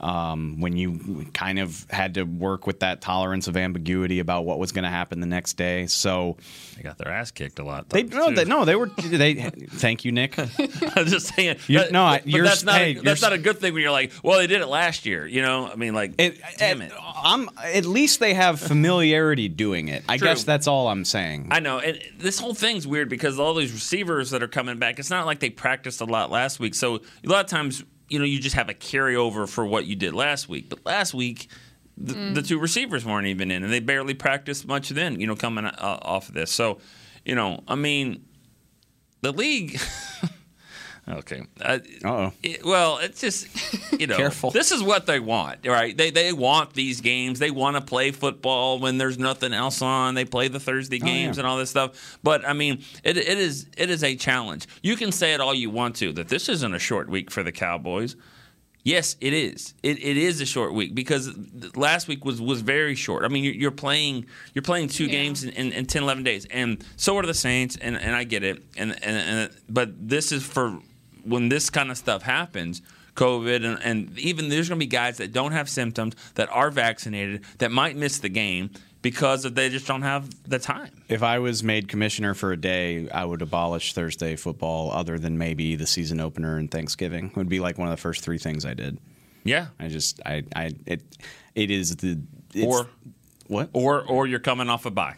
um, 0.00 0.60
when 0.60 0.76
you 0.76 1.26
kind 1.34 1.58
of 1.58 1.86
had 1.90 2.14
to 2.14 2.22
work 2.22 2.66
with 2.66 2.80
that 2.80 3.00
tolerance 3.00 3.48
of 3.48 3.56
ambiguity 3.56 4.20
about 4.20 4.44
what 4.44 4.58
was 4.58 4.70
going 4.72 4.84
to 4.84 4.90
happen 4.90 5.20
the 5.20 5.26
next 5.26 5.54
day. 5.56 5.86
So 5.86 6.36
they 6.76 6.82
got 6.82 6.98
their 6.98 7.12
ass 7.12 7.30
kicked 7.30 7.58
a 7.58 7.64
lot. 7.64 7.88
They 7.88 8.04
no, 8.04 8.30
they, 8.30 8.44
no, 8.44 8.64
they 8.64 8.76
were. 8.76 8.86
They 8.86 9.34
thank 9.34 10.04
you, 10.04 10.12
Nick. 10.12 10.38
I'm 10.38 11.06
just 11.06 11.34
saying. 11.34 11.56
You- 11.66 11.80
that- 11.80 11.92
no, 11.92 12.04
I- 12.04 12.18
but 12.18 12.26
you're- 12.28 12.46
that's 12.46 12.62
not 12.64 12.76
hey, 12.76 12.96
a, 12.96 13.02
that's 13.02 13.22
not 13.22 13.32
a 13.32 13.38
good 13.38 13.58
thing 13.58 13.72
when 13.74 13.82
you're 13.82 13.90
like, 13.90 14.12
well, 14.22 14.38
they 14.38 14.46
did 14.46 14.60
it 14.60 14.66
last 14.68 15.04
year. 15.06 15.26
You 15.26 15.42
know, 15.42 15.66
I 15.68 15.74
mean, 15.74 15.94
like, 15.94 16.16
damn 16.16 16.80
it. 16.82 16.92
I'm 17.22 17.48
at 17.62 17.84
least 17.84 18.20
they 18.20 18.34
have 18.34 18.60
familiarity 18.98 19.48
doing 19.48 19.88
it. 19.88 20.04
I 20.08 20.16
True. 20.18 20.28
guess 20.28 20.44
that's 20.44 20.66
all 20.68 20.88
I'm 20.88 21.04
saying. 21.04 21.48
I 21.50 21.60
know, 21.60 21.78
and 21.80 22.00
this 22.18 22.38
whole 22.38 22.54
thing's 22.54 22.86
weird 22.86 23.08
because 23.08 23.38
all 23.40 23.54
these 23.54 23.72
receivers 23.72 24.30
that 24.30 24.42
are 24.42 24.48
coming 24.48 24.78
back, 24.78 24.98
it's 24.98 25.10
not 25.10 25.26
like 25.26 25.40
they 25.40 25.50
practiced 25.50 26.00
a 26.00 26.04
lot 26.04 26.30
last 26.30 26.60
week. 26.60 26.74
So 26.74 26.96
a 26.96 27.28
lot 27.28 27.44
of 27.44 27.50
times, 27.50 27.82
you 28.08 28.18
know, 28.18 28.24
you 28.24 28.40
just 28.40 28.56
have 28.56 28.68
a 28.68 28.74
carryover 28.74 29.48
for 29.48 29.64
what 29.64 29.86
you 29.86 29.96
did 29.96 30.14
last 30.14 30.48
week. 30.48 30.68
But 30.68 30.84
last 30.84 31.14
week, 31.14 31.48
the, 31.96 32.14
the 32.34 32.42
two 32.42 32.58
receivers 32.58 33.04
weren't 33.04 33.26
even 33.26 33.50
in, 33.50 33.64
and 33.64 33.72
they 33.72 33.80
barely 33.80 34.14
practiced 34.14 34.66
much 34.66 34.90
then. 34.90 35.20
You 35.20 35.26
know, 35.26 35.36
coming 35.36 35.64
uh, 35.64 35.98
off 36.02 36.28
of 36.28 36.34
this. 36.34 36.50
So, 36.50 36.78
you 37.24 37.34
know, 37.34 37.62
I 37.68 37.74
mean, 37.74 38.24
the 39.20 39.32
league. 39.32 39.80
Okay. 41.10 41.42
Uh 41.60 41.78
oh. 42.04 42.32
Well, 42.64 42.98
it's 42.98 43.20
just 43.20 43.48
you 43.98 44.06
know, 44.06 44.16
Careful. 44.16 44.50
this 44.50 44.72
is 44.72 44.82
what 44.82 45.06
they 45.06 45.20
want, 45.20 45.66
right? 45.66 45.96
They 45.96 46.10
they 46.10 46.32
want 46.32 46.74
these 46.74 47.00
games. 47.00 47.38
They 47.38 47.50
want 47.50 47.76
to 47.76 47.80
play 47.80 48.10
football 48.10 48.78
when 48.78 48.98
there's 48.98 49.18
nothing 49.18 49.52
else 49.54 49.80
on. 49.80 50.14
They 50.14 50.24
play 50.26 50.48
the 50.48 50.60
Thursday 50.60 50.98
Oh, 51.02 51.06
games 51.06 51.36
yeah. 51.36 51.40
and 51.42 51.46
all 51.48 51.56
this 51.56 51.70
stuff. 51.70 52.18
But 52.22 52.46
I 52.46 52.52
mean, 52.52 52.82
it, 53.04 53.16
it 53.16 53.38
is 53.38 53.66
it 53.76 53.88
is 53.90 54.04
a 54.04 54.16
challenge. 54.16 54.66
You 54.82 54.96
can 54.96 55.10
say 55.12 55.32
it 55.34 55.40
all 55.40 55.54
you 55.54 55.70
want 55.70 55.96
to 55.96 56.12
that 56.12 56.28
this 56.28 56.48
isn't 56.48 56.74
a 56.74 56.78
short 56.78 57.08
week 57.08 57.30
for 57.30 57.42
the 57.42 57.52
Cowboys. 57.52 58.14
Yes, 58.84 59.16
it 59.20 59.34
is. 59.34 59.74
It, 59.82 59.98
it 60.02 60.16
is 60.16 60.40
a 60.40 60.46
short 60.46 60.72
week 60.72 60.94
because 60.94 61.30
last 61.76 62.08
week 62.08 62.24
was, 62.24 62.40
was 62.40 62.62
very 62.62 62.94
short. 62.94 63.22
I 63.24 63.28
mean, 63.28 63.44
you're, 63.44 63.52
you're 63.54 63.70
playing 63.70 64.24
you're 64.54 64.62
playing 64.62 64.88
two 64.88 65.08
games 65.08 65.44
in, 65.44 65.50
in, 65.50 65.72
in 65.72 65.84
10, 65.84 66.04
11 66.04 66.24
days, 66.24 66.46
and 66.46 66.82
so 66.96 67.16
are 67.18 67.22
the 67.26 67.34
Saints, 67.34 67.76
and, 67.76 67.98
and 67.98 68.14
I 68.14 68.24
get 68.24 68.44
it. 68.44 68.62
And, 68.78 68.92
and, 69.04 69.16
and 69.16 69.50
but 69.68 70.08
this 70.08 70.32
is 70.32 70.42
for 70.42 70.78
when 71.28 71.48
this 71.48 71.70
kind 71.70 71.90
of 71.90 71.98
stuff 71.98 72.22
happens. 72.22 72.82
COVID 73.14 73.64
and, 73.64 73.80
and 73.82 74.16
even 74.16 74.48
there's 74.48 74.68
going 74.68 74.78
to 74.78 74.86
be 74.86 74.88
guys 74.88 75.16
that 75.16 75.32
don't 75.32 75.50
have 75.50 75.68
symptoms 75.68 76.14
that 76.36 76.48
are 76.52 76.70
vaccinated 76.70 77.42
that 77.58 77.72
might 77.72 77.96
miss 77.96 78.18
the 78.18 78.28
game 78.28 78.70
because 79.02 79.42
they 79.42 79.68
just 79.68 79.86
don't 79.86 80.02
have 80.02 80.30
the 80.48 80.58
time. 80.58 81.02
If 81.08 81.22
I 81.22 81.38
was 81.38 81.62
made 81.62 81.88
commissioner 81.88 82.34
for 82.34 82.52
a 82.52 82.56
day, 82.56 83.08
I 83.10 83.24
would 83.24 83.42
abolish 83.42 83.92
Thursday 83.92 84.36
football, 84.36 84.90
other 84.92 85.18
than 85.18 85.38
maybe 85.38 85.76
the 85.76 85.86
season 85.86 86.20
opener 86.20 86.56
and 86.58 86.70
Thanksgiving. 86.70 87.26
It 87.26 87.36
would 87.36 87.48
be 87.48 87.60
like 87.60 87.78
one 87.78 87.88
of 87.88 87.92
the 87.92 88.00
first 88.00 88.22
three 88.22 88.38
things 88.38 88.64
I 88.64 88.74
did. 88.74 88.98
Yeah, 89.44 89.68
I 89.78 89.88
just 89.88 90.20
I 90.26 90.44
I 90.54 90.72
it 90.86 91.02
it 91.54 91.70
is 91.70 91.96
the 91.96 92.18
it's, 92.54 92.66
or 92.66 92.88
what 93.46 93.70
or 93.72 94.04
or 94.04 94.26
you're 94.26 94.40
coming 94.40 94.68
off 94.68 94.84
a 94.84 94.90
bye. 94.90 95.16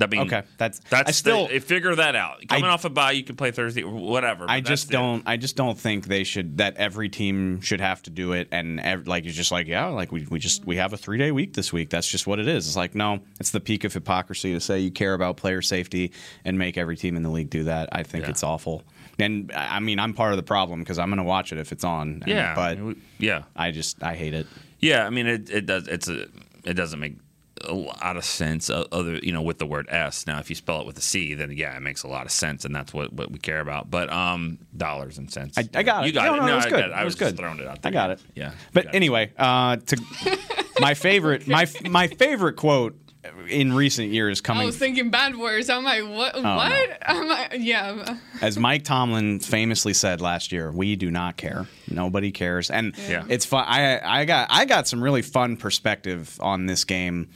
I 0.00 0.06
mean, 0.06 0.20
Okay, 0.22 0.42
that's- 0.58 0.80
that's 0.90 1.08
I 1.08 1.12
still- 1.12 1.48
the, 1.48 1.58
figure 1.58 1.94
that 1.94 2.16
out. 2.16 2.46
Coming 2.48 2.64
I- 2.64 2.68
off 2.70 2.84
a 2.84 2.90
bye, 2.90 3.12
you 3.12 3.24
can 3.24 3.36
play 3.36 3.50
Thursday, 3.50 3.82
or 3.82 3.90
whatever. 3.92 4.46
I 4.48 4.60
just 4.60 4.90
don't. 4.90 5.22
I 5.26 5.36
just 5.36 5.56
don't 5.56 5.78
think 5.78 6.06
they 6.06 6.24
should. 6.24 6.58
That 6.58 6.76
every 6.76 7.08
team 7.08 7.60
should 7.60 7.80
have 7.80 8.02
to 8.04 8.10
do 8.10 8.32
it, 8.32 8.48
and 8.52 8.80
ev- 8.80 9.06
like 9.06 9.24
it's 9.26 9.36
just 9.36 9.52
like 9.52 9.66
yeah, 9.66 9.86
like 9.86 10.12
we, 10.12 10.26
we 10.30 10.38
just 10.38 10.64
we 10.64 10.76
have 10.76 10.92
a 10.92 10.96
three 10.96 11.18
day 11.18 11.32
week 11.32 11.54
this 11.54 11.72
week. 11.72 11.90
That's 11.90 12.06
just 12.08 12.26
what 12.26 12.38
it 12.38 12.48
is. 12.48 12.66
It's 12.66 12.76
like 12.76 12.94
no, 12.94 13.20
it's 13.40 13.50
the 13.50 13.60
peak 13.60 13.84
of 13.84 13.92
hypocrisy 13.92 14.52
to 14.54 14.60
say 14.60 14.80
you 14.80 14.90
care 14.90 15.14
about 15.14 15.36
player 15.36 15.62
safety 15.62 16.12
and 16.44 16.58
make 16.58 16.76
every 16.78 16.96
team 16.96 17.16
in 17.16 17.22
the 17.22 17.30
league 17.30 17.50
do 17.50 17.64
that. 17.64 17.88
I 17.92 18.02
think 18.02 18.24
Yeah. 18.24 18.30
it's 18.30 18.42
awful. 18.42 18.84
And 19.18 19.52
I 19.54 19.78
mean, 19.80 19.98
I'm 19.98 20.14
part 20.14 20.32
of 20.32 20.36
the 20.38 20.42
problem 20.42 20.80
because 20.80 20.98
I'm 20.98 21.08
going 21.10 21.18
to 21.18 21.22
watch 21.22 21.52
it 21.52 21.58
if 21.58 21.70
it's 21.70 21.84
on. 21.84 22.22
And- 22.22 22.26
Yeah, 22.26 22.54
but 22.54 22.96
yeah, 23.18 23.42
I 23.54 23.70
just 23.70 24.02
I 24.02 24.14
hate 24.14 24.34
it. 24.34 24.46
Yeah, 24.80 25.06
I 25.06 25.10
mean, 25.10 25.26
it, 25.26 25.50
it 25.50 25.66
does. 25.66 25.86
It's 25.86 26.08
a. 26.08 26.26
It 26.64 26.74
doesn't 26.74 26.98
make 26.98 27.16
a 27.64 27.72
lot 27.74 28.16
of 28.16 28.24
sense. 28.24 28.70
Other, 28.70 29.16
you 29.22 29.32
know, 29.32 29.42
with 29.42 29.58
the 29.58 29.66
word 29.66 29.86
S. 29.90 30.26
Now, 30.26 30.38
if 30.38 30.48
you 30.50 30.56
spell 30.56 30.80
it 30.80 30.86
with 30.86 30.96
a 30.98 31.02
C, 31.02 31.34
then 31.34 31.50
yeah, 31.52 31.76
it 31.76 31.80
makes 31.80 32.02
a 32.02 32.08
lot 32.08 32.26
of 32.26 32.32
sense, 32.32 32.64
and 32.64 32.74
that's 32.74 32.92
what, 32.94 33.12
what 33.12 33.30
we 33.30 33.38
care 33.38 33.60
about. 33.60 33.90
But 33.90 34.12
um, 34.12 34.58
dollars 34.76 35.18
and 35.18 35.30
cents. 35.30 35.58
I, 35.58 35.68
I 35.74 35.82
got 35.82 36.04
it. 36.04 36.08
You 36.08 36.12
got 36.12 36.26
No, 36.26 36.34
it. 36.34 36.46
no, 36.46 36.52
it 36.52 36.56
was 36.56 36.66
I 36.66 36.70
good. 36.70 36.84
it. 36.86 36.92
I 36.92 37.02
It 37.02 37.04
was, 37.04 37.14
good. 37.14 37.36
throwing 37.36 37.58
it 37.60 37.66
out 37.66 37.78
I 37.84 37.90
got 37.90 38.10
it. 38.10 38.20
Yeah. 38.34 38.52
But 38.72 38.94
anyway, 38.94 39.32
uh, 39.38 39.76
to 39.76 39.96
my 40.80 40.94
favorite 40.94 41.46
my 41.46 41.66
my 41.88 42.06
favorite 42.08 42.54
quote 42.56 42.96
in 43.48 43.72
recent 43.72 44.08
years 44.08 44.40
coming. 44.40 44.62
I 44.62 44.66
was 44.66 44.76
thinking 44.76 45.10
bad 45.10 45.36
words. 45.36 45.70
I'm 45.70 45.84
like, 45.84 46.02
what? 46.02 46.34
Oh, 46.34 46.40
no. 46.42 46.56
what? 46.56 46.98
I'm 47.06 47.28
like, 47.28 47.54
yeah. 47.58 48.18
as 48.40 48.58
Mike 48.58 48.84
Tomlin 48.84 49.38
famously 49.40 49.94
said 49.94 50.20
last 50.20 50.50
year, 50.52 50.70
we 50.72 50.96
do 50.96 51.10
not 51.10 51.36
care. 51.36 51.66
Nobody 51.88 52.32
cares, 52.32 52.70
and 52.70 52.96
Yeah. 53.08 53.24
it's 53.28 53.44
fun. 53.46 53.64
I 53.66 54.00
I 54.20 54.24
got 54.24 54.48
I 54.50 54.64
got 54.64 54.88
some 54.88 55.02
really 55.02 55.22
fun 55.22 55.56
perspective 55.56 56.36
on 56.40 56.66
this 56.66 56.84
game 56.84 57.28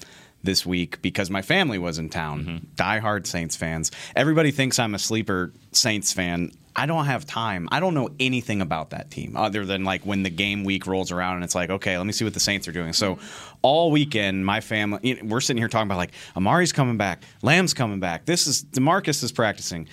this 0.43 0.65
week 0.67 1.03
because 1.03 1.29
my 1.31 1.43
family 1.43 1.79
was 1.79 1.99
in 1.99 2.09
town. 2.09 2.45
Mm-hmm. 2.45 2.57
Diehard 2.77 3.27
Saints 3.27 3.57
fans. 3.57 3.91
Everybody 4.15 4.51
thinks 4.51 4.79
I'm 4.79 4.95
a 4.95 4.99
sleeper 4.99 5.53
Saints 5.73 6.13
fan. 6.13 6.53
I 6.79 6.85
don't 6.85 7.07
have 7.07 7.25
time. 7.25 7.69
I 7.73 7.81
don't 7.81 7.95
know 7.95 8.11
anything 8.21 8.61
about 8.61 8.91
that 8.91 9.11
team 9.11 9.35
other 9.35 9.65
than 9.65 9.85
like 9.85 10.05
when 10.05 10.23
the 10.23 10.31
game 10.31 10.63
week 10.63 10.87
rolls 10.87 11.11
around 11.11 11.37
and 11.37 11.45
it's 11.45 11.55
like, 11.55 11.71
okay, 11.71 11.97
let 11.97 12.07
me 12.07 12.13
see 12.13 12.25
what 12.25 12.35
the 12.35 12.41
Saints 12.41 12.69
are 12.69 12.73
doing. 12.73 12.93
So 12.93 13.19
all 13.63 13.91
weekend, 13.91 14.45
my 14.45 14.61
family, 14.61 15.01
you 15.03 15.17
know, 15.17 15.23
we're 15.25 15.41
sitting 15.41 15.61
here 15.61 15.69
talking 15.69 15.89
about 15.89 15.97
like 15.97 16.13
Amari's 16.37 16.73
coming 16.73 16.99
back, 16.99 17.23
Lamb's 17.41 17.73
coming 17.73 17.99
back. 17.99 18.27
This 18.27 18.47
is 18.47 18.63
Demarcus 18.63 19.25
is 19.25 19.33
practicing. 19.33 19.89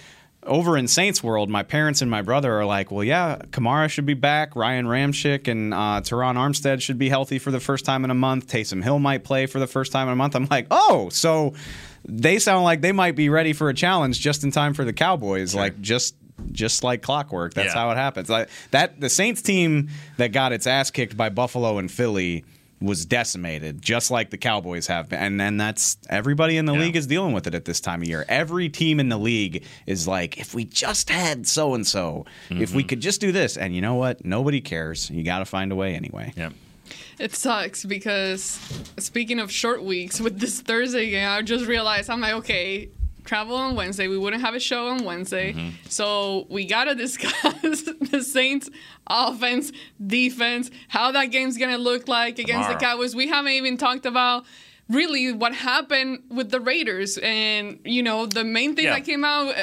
Over 0.45 0.77
in 0.77 0.89
Saints 0.89 1.23
World, 1.23 1.49
my 1.49 1.63
parents 1.63 2.01
and 2.01 2.11
my 2.11 2.21
brother 2.21 2.53
are 2.59 2.65
like, 2.65 2.91
well, 2.91 3.05
yeah, 3.05 3.37
Kamara 3.51 3.89
should 3.89 4.05
be 4.05 4.13
back. 4.13 4.57
Ryan 4.57 4.85
Ramczyk 4.87 5.47
and 5.47 5.73
uh, 5.73 6.01
Terron 6.01 6.35
Armstead 6.35 6.81
should 6.81 6.97
be 6.97 7.07
healthy 7.07 7.39
for 7.39 7.49
the 7.49 7.61
first 7.61 7.85
time 7.85 8.03
in 8.03 8.11
a 8.11 8.13
month. 8.13 8.47
Taysom 8.47 8.83
Hill 8.83 8.99
might 8.99 9.23
play 9.23 9.45
for 9.45 9.59
the 9.59 9.67
first 9.67 9.93
time 9.93 10.07
in 10.07 10.13
a 10.13 10.17
month. 10.17 10.35
I'm 10.35 10.49
like, 10.51 10.67
oh, 10.69 11.07
so 11.07 11.53
they 12.03 12.39
sound 12.39 12.65
like 12.65 12.81
they 12.81 12.91
might 12.91 13.15
be 13.15 13.29
ready 13.29 13.53
for 13.53 13.69
a 13.69 13.73
challenge 13.73 14.19
just 14.19 14.43
in 14.43 14.51
time 14.51 14.73
for 14.73 14.83
the 14.83 14.91
Cowboys. 14.91 15.55
Like 15.55 15.79
just 15.79 16.15
just 16.53 16.83
like 16.83 17.01
clockwork. 17.01 17.53
That's 17.53 17.73
Yeah. 17.73 17.81
how 17.81 17.91
it 17.91 17.95
happens. 17.95 18.29
Like 18.29 18.49
that 18.71 18.99
the 18.99 19.09
Saints 19.09 19.41
team 19.41 19.89
that 20.17 20.31
got 20.31 20.53
its 20.53 20.67
ass 20.67 20.91
kicked 20.91 21.17
by 21.17 21.29
Buffalo 21.29 21.77
and 21.77 21.91
Philly 21.91 22.45
was 22.83 23.05
decimated, 23.05 23.81
just 23.81 24.11
like 24.11 24.29
the 24.29 24.37
Cowboys 24.37 24.87
have 24.87 25.07
been. 25.07 25.19
And 25.19 25.39
then 25.39 25.55
that's 25.55 25.97
everybody 26.09 26.57
in 26.57 26.65
the 26.65 26.73
league 26.73 26.97
is 26.97 27.07
dealing 27.07 27.33
with 27.33 27.47
it 27.47 27.55
at 27.55 27.63
this 27.63 27.79
time 27.79 28.01
of 28.01 28.09
year. 28.09 28.25
Every 28.27 28.67
team 28.67 28.99
in 28.99 29.07
the 29.07 29.17
league 29.17 29.63
is 29.87 30.05
like, 30.05 30.37
if 30.37 30.53
we 30.53 30.65
just 30.65 31.09
had 31.09 31.47
so 31.47 31.75
and 31.75 31.87
so, 31.87 32.25
if 32.49 32.73
we 32.73 32.81
mm-hmm. 32.81 32.89
could 32.89 32.99
just 32.99 33.21
do 33.21 33.31
this. 33.31 33.55
And 33.55 33.73
you 33.73 33.81
know 33.81 33.95
what? 33.95 34.25
Nobody 34.25 34.59
cares. 34.59 35.09
You 35.09 35.23
got 35.23 35.39
to 35.39 35.45
find 35.45 35.71
a 35.71 35.75
way 35.75 35.95
anyway. 35.95 36.33
Yep. 36.35 36.53
It 37.19 37.33
sucks 37.33 37.85
because 37.85 38.59
speaking 38.97 39.39
of 39.39 39.49
short 39.49 39.83
weeks, 39.83 40.19
with 40.19 40.39
this 40.39 40.59
Thursday 40.59 41.09
game, 41.09 41.29
I 41.29 41.41
just 41.41 41.65
realized 41.65 42.09
I'm 42.09 42.19
like, 42.19 42.33
okay, 42.33 42.89
travel 43.23 43.55
on 43.55 43.75
Wednesday. 43.75 44.07
We 44.07 44.17
wouldn't 44.17 44.43
have 44.43 44.55
a 44.55 44.59
show 44.59 44.87
on 44.87 45.03
Wednesday. 45.05 45.53
Mm-hmm. 45.53 45.69
So 45.89 46.45
we 46.49 46.65
got 46.65 46.85
to 46.85 46.95
discuss 47.05 47.83
the 48.11 48.21
Saints 48.23 48.69
offense, 49.07 49.71
defense, 50.05 50.69
how 50.87 51.11
that 51.11 51.25
game's 51.27 51.57
going 51.57 51.71
to 51.71 51.77
look 51.77 52.07
like 52.07 52.39
against 52.39 52.69
the 52.69 52.75
Cowboys. 52.75 53.15
We 53.15 53.27
haven't 53.27 53.53
even 53.53 53.77
talked 53.77 54.05
about 54.05 54.45
really 54.89 55.31
what 55.31 55.53
happened 55.55 56.23
with 56.29 56.51
the 56.51 56.59
Raiders. 56.59 57.17
And, 57.17 57.79
you 57.85 58.03
know, 58.03 58.25
the 58.25 58.43
main 58.43 58.75
thing 58.75 58.85
Yeah. 58.85 58.95
that 58.95 59.05
came 59.05 59.23
out. 59.23 59.55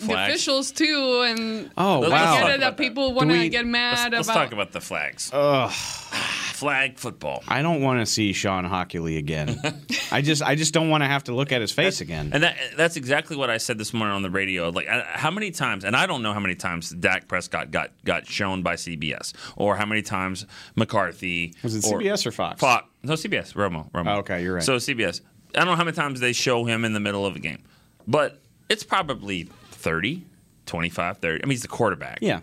The 0.00 0.06
Flags. 0.06 0.30
officials 0.34 0.72
too, 0.72 1.22
and 1.26 1.70
Oh, 1.76 2.04
I 2.04 2.08
wow. 2.08 2.40
get 2.40 2.50
it 2.56 2.60
that 2.60 2.76
people 2.76 3.12
want 3.12 3.30
to 3.30 3.38
we- 3.38 3.48
get 3.48 3.66
mad 3.66 4.12
Let's, 4.12 4.12
let's 4.12 4.28
about. 4.28 4.34
talk 4.44 4.52
about 4.52 4.72
the 4.72 4.80
flags. 4.80 5.30
Ugh. 5.32 5.70
Flag 5.70 6.98
football. 6.98 7.42
I 7.48 7.62
don't 7.62 7.80
want 7.80 8.00
to 8.00 8.06
see 8.06 8.32
Shawn 8.34 8.64
Hochuli 8.66 9.16
again. 9.18 9.58
I 10.12 10.20
just 10.20 10.42
I 10.42 10.54
just 10.56 10.74
don't 10.74 10.90
want 10.90 11.02
to 11.02 11.06
have 11.06 11.24
to 11.24 11.34
look 11.34 11.52
at 11.52 11.60
his 11.62 11.72
face 11.72 12.00
again. 12.02 12.30
And 12.34 12.42
that, 12.42 12.56
that's 12.76 12.96
exactly 12.96 13.34
what 13.36 13.48
I 13.48 13.56
said 13.56 13.78
this 13.78 13.94
morning 13.94 14.14
on 14.14 14.20
the 14.22 14.28
radio. 14.30 14.68
Like, 14.68 14.86
uh, 14.88 15.02
how 15.06 15.30
many 15.30 15.50
times, 15.52 15.84
and 15.84 15.96
I 15.96 16.06
don't 16.06 16.22
know 16.22 16.34
how 16.34 16.40
many 16.40 16.54
times 16.54 16.90
Dak 16.90 17.28
Prescott 17.28 17.70
got, 17.70 17.92
got 18.04 18.26
shown 18.26 18.62
by 18.62 18.74
CBS, 18.74 19.32
or 19.56 19.76
how 19.76 19.86
many 19.86 20.02
times 20.02 20.44
McCarthy. 20.76 21.54
Was 21.62 21.76
it 21.76 21.84
or 21.90 22.00
CBS 22.00 22.26
or 22.26 22.32
Fox? 22.32 22.60
Fox. 22.60 22.86
No, 23.02 23.14
CBS. 23.14 23.54
Romo. 23.54 23.90
Romo. 23.92 24.16
Oh, 24.16 24.18
okay, 24.18 24.42
you're 24.42 24.54
right. 24.56 24.62
So 24.62 24.76
CBS. 24.76 25.20
I 25.54 25.58
don't 25.60 25.66
know 25.68 25.76
how 25.76 25.84
many 25.84 25.96
times 25.96 26.20
they 26.20 26.32
show 26.32 26.64
him 26.64 26.84
in 26.84 26.92
the 26.92 27.00
middle 27.00 27.24
of 27.24 27.36
a 27.36 27.38
game, 27.40 27.62
but 28.06 28.38
it's 28.68 28.84
probably 28.84 29.48
30, 29.80 30.24
25, 30.66 31.18
30. 31.18 31.42
I 31.42 31.46
mean, 31.46 31.50
he's 31.50 31.62
the 31.62 31.68
quarterback. 31.68 32.18
Yeah. 32.20 32.40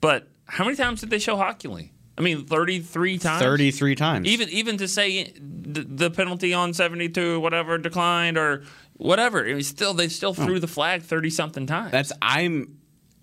But 0.00 0.28
how 0.46 0.64
many 0.64 0.76
times 0.76 1.00
did 1.00 1.10
they 1.10 1.18
show 1.18 1.36
Hochuli? 1.36 1.90
I 2.18 2.22
mean, 2.22 2.46
33 2.46 3.18
times. 3.18 3.42
33 3.42 3.94
times. 3.94 4.26
Even 4.26 4.48
even 4.48 4.78
to 4.78 4.88
say 4.88 5.32
the, 5.36 5.82
the 5.82 6.10
penalty 6.10 6.54
on 6.54 6.72
72 6.72 7.40
whatever 7.40 7.76
declined 7.76 8.38
or 8.38 8.64
whatever, 8.94 9.44
it 9.44 9.54
was 9.54 9.66
still 9.66 9.92
they 9.92 10.08
still 10.08 10.30
oh. 10.30 10.44
threw 10.44 10.58
the 10.58 10.66
flag 10.66 11.02
30 11.02 11.30
something 11.30 11.66
times. 11.66 11.92
That's 11.92 12.12
I'm 12.22 12.78